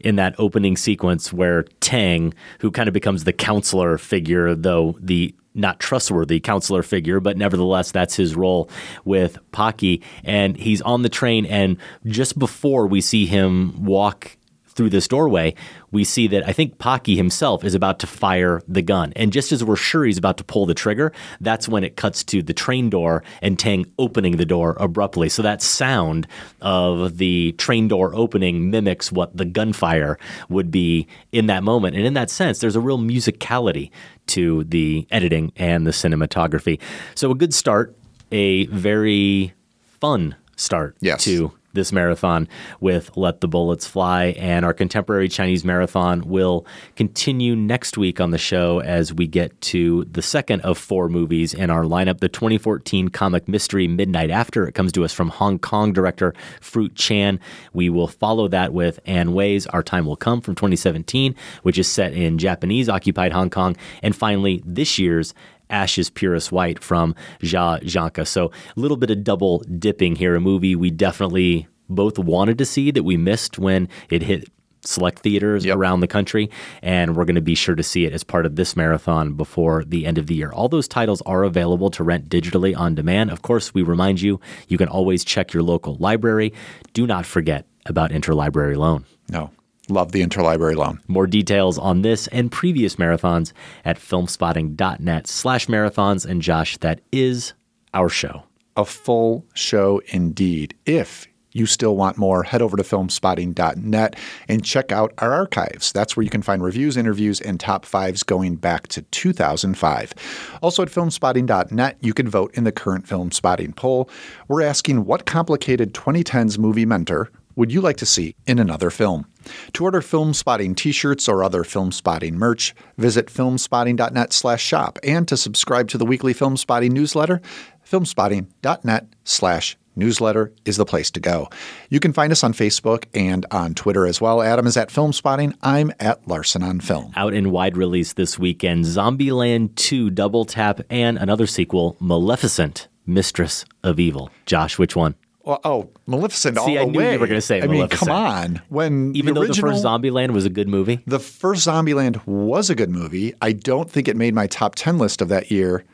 [0.00, 5.34] in that opening sequence where Tang, who kind of becomes the counselor figure, though the
[5.54, 8.68] not trustworthy counselor figure, but nevertheless, that's his role
[9.04, 10.02] with Pocky.
[10.24, 11.76] And he's on the train, and
[12.06, 14.36] just before we see him walk
[14.66, 15.54] through this doorway,
[15.94, 19.12] we see that I think Pocky himself is about to fire the gun.
[19.14, 22.24] And just as we're sure he's about to pull the trigger, that's when it cuts
[22.24, 25.28] to the train door and Tang opening the door abruptly.
[25.28, 26.26] So that sound
[26.60, 30.18] of the train door opening mimics what the gunfire
[30.48, 31.94] would be in that moment.
[31.96, 33.90] And in that sense, there's a real musicality
[34.26, 36.80] to the editing and the cinematography.
[37.14, 37.96] So a good start,
[38.32, 39.54] a very
[40.00, 41.22] fun start Yes.
[41.24, 42.48] to this marathon
[42.80, 44.34] with Let the Bullets Fly.
[44.38, 49.60] And our contemporary Chinese marathon will continue next week on the show as we get
[49.62, 54.66] to the second of four movies in our lineup the 2014 comic mystery Midnight After.
[54.66, 57.40] It comes to us from Hong Kong director Fruit Chan.
[57.72, 61.88] We will follow that with Ann Hui's Our Time Will Come from 2017, which is
[61.88, 63.76] set in Japanese occupied Hong Kong.
[64.02, 65.34] And finally, this year's
[65.70, 68.26] Ash Is Purest White from Jia Zhangke.
[68.26, 70.36] So a little bit of double dipping here.
[70.36, 74.48] A movie we definitely both wanted to see that we missed when it hit
[74.86, 76.50] select theaters around the country.
[76.82, 79.84] And we're going to be sure to see it as part of this marathon before
[79.84, 80.52] the end of the year.
[80.52, 83.30] All those titles are available to rent digitally on demand.
[83.30, 86.52] Of course, we remind you, you can always check your local library.
[86.92, 89.04] Do not forget about interlibrary loan.
[89.30, 89.50] No.
[89.88, 91.00] Love the interlibrary loan.
[91.08, 93.52] More details on this and previous marathons
[93.84, 96.24] at filmspotting.net slash marathons.
[96.24, 97.52] And Josh, that is
[97.92, 98.44] our show.
[98.76, 100.74] A full show indeed.
[100.86, 104.16] If you still want more, head over to filmspotting.net
[104.48, 105.92] and check out our archives.
[105.92, 110.14] That's where you can find reviews, interviews, and top fives going back to 2005.
[110.62, 114.10] Also at filmspotting.net, you can vote in the current Filmspotting poll.
[114.48, 119.26] We're asking what complicated 2010s movie mentor would you like to see in another film?
[119.74, 124.98] To order Filmspotting t-shirts or other Filmspotting merch, visit filmspotting.net slash shop.
[125.02, 127.40] And to subscribe to the weekly Filmspotting newsletter,
[127.88, 131.48] filmspotting.net slash newsletter is the place to go.
[131.88, 134.42] You can find us on Facebook and on Twitter as well.
[134.42, 135.54] Adam is at Filmspotting.
[135.62, 137.12] I'm at Larsen on Film.
[137.16, 143.64] Out in wide release this weekend, Zombieland 2 Double Tap and another sequel, Maleficent, Mistress
[143.82, 144.30] of Evil.
[144.46, 145.14] Josh, which one?
[145.44, 147.12] Well, oh, Maleficent all See, I the knew way.
[147.12, 148.62] you were going to say I mean, come on.
[148.70, 151.02] When Even the though original, the first Zombieland was a good movie?
[151.06, 153.34] The first Zombieland was a good movie.
[153.42, 155.84] I don't think it made my top 10 list of that year.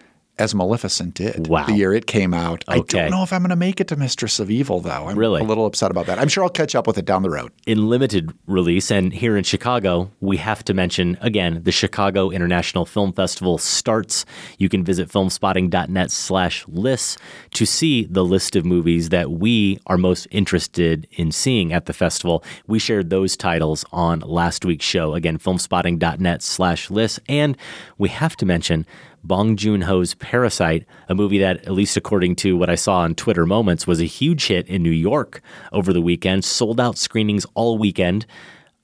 [0.41, 1.47] As Maleficent did.
[1.47, 1.67] Wow.
[1.67, 2.65] The year it came out.
[2.67, 5.07] I don't know if I'm going to make it to Mistress of Evil, though.
[5.09, 5.41] I'm Really?
[5.41, 6.19] a little upset about that.
[6.19, 7.53] I'm sure I'll catch up with it down the road.
[7.67, 12.85] in limited release and here in Chicago, we have to mention again the Chicago International
[12.87, 14.25] Film Festival starts.
[14.59, 17.19] You can visit filmspotting.net slash lists
[17.53, 21.93] to see the list of movies that we are most interested in seeing at the
[21.93, 22.43] festival.
[22.67, 25.15] We shared those titles on last week's show.
[25.15, 27.19] Again, filmspotting.net slash lists.
[27.29, 27.57] And
[27.99, 28.87] we have to mention
[29.23, 33.15] Bong Joon Ho's Parasite, a movie that, at least according to what I saw on
[33.15, 35.43] Twitter Moments, was a huge hit in New York
[35.73, 38.27] over the weekend, sold out screenings all weekend.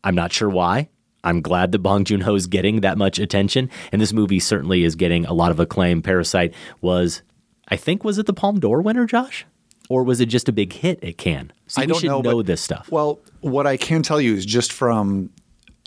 [0.04, 0.88] I'm not sure why.
[1.24, 4.94] I'm glad that Bong Joon Ho's getting that much attention, and this movie certainly is
[4.94, 6.00] getting a lot of acclaim.
[6.02, 7.22] Parasite was,
[7.68, 9.44] I think, was it the Palme d'Or winner, Josh?
[9.88, 11.52] Or was it just a big hit at Cannes?
[11.66, 12.90] See, I don't know, know, but- this stuff.
[12.90, 15.30] Well, what I can tell you is just from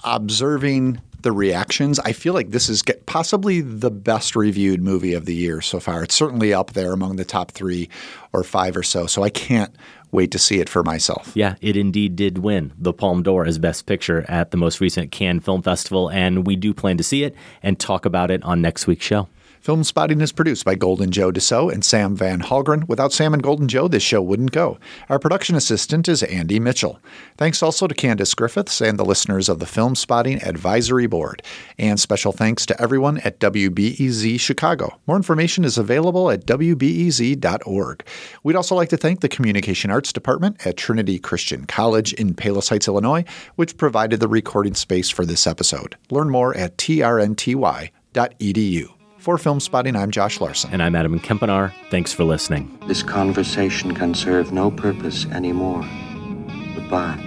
[0.04, 5.36] observing the reactions, I feel like this is possibly the best reviewed movie of the
[5.36, 6.04] year so far.
[6.04, 7.90] It's certainly up there among the top three
[8.32, 9.06] or five or so.
[9.06, 9.76] So I can't
[10.12, 11.32] wait to see it for myself.
[11.36, 15.12] Yeah, it indeed did win the Palme d'Or as Best Picture at the most recent
[15.12, 18.62] Cannes Film Festival, and we do plan to see it and talk about it on
[18.62, 19.28] next week's show.
[19.64, 22.88] Filmspotting is produced by Golden Joe Deso and Sam Van Hallgren.
[22.88, 24.80] Without Sam and Golden Joe, this show wouldn't go.
[25.10, 27.00] Our production assistant is Andy Mitchell.
[27.38, 31.44] Thanks also to Candace Griffiths and the listeners of the Filmspotting Advisory Board.
[31.78, 34.98] And special thanks to everyone at WBEZ Chicago.
[35.08, 38.06] More information is available at WBEZ.org.
[38.44, 42.70] We'd also like to thank the Communication Arts Department at Trinity Christian College in Palos
[42.70, 43.26] Heights, Illinois,
[43.56, 45.98] which provided the recording space for this episode.
[46.10, 47.90] Learn more at trnty.edu.
[49.20, 50.72] For Filmspotting, I'm Josh Larsen.
[50.72, 51.74] And I'm Adam Kempenaar.
[51.92, 52.80] Thanks for listening.
[52.88, 55.82] This conversation can serve no purpose anymore.
[56.74, 57.26] Goodbye.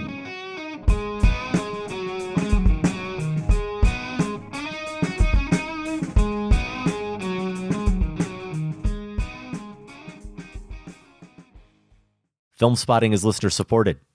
[12.59, 13.99] Filmspotting is listener supported.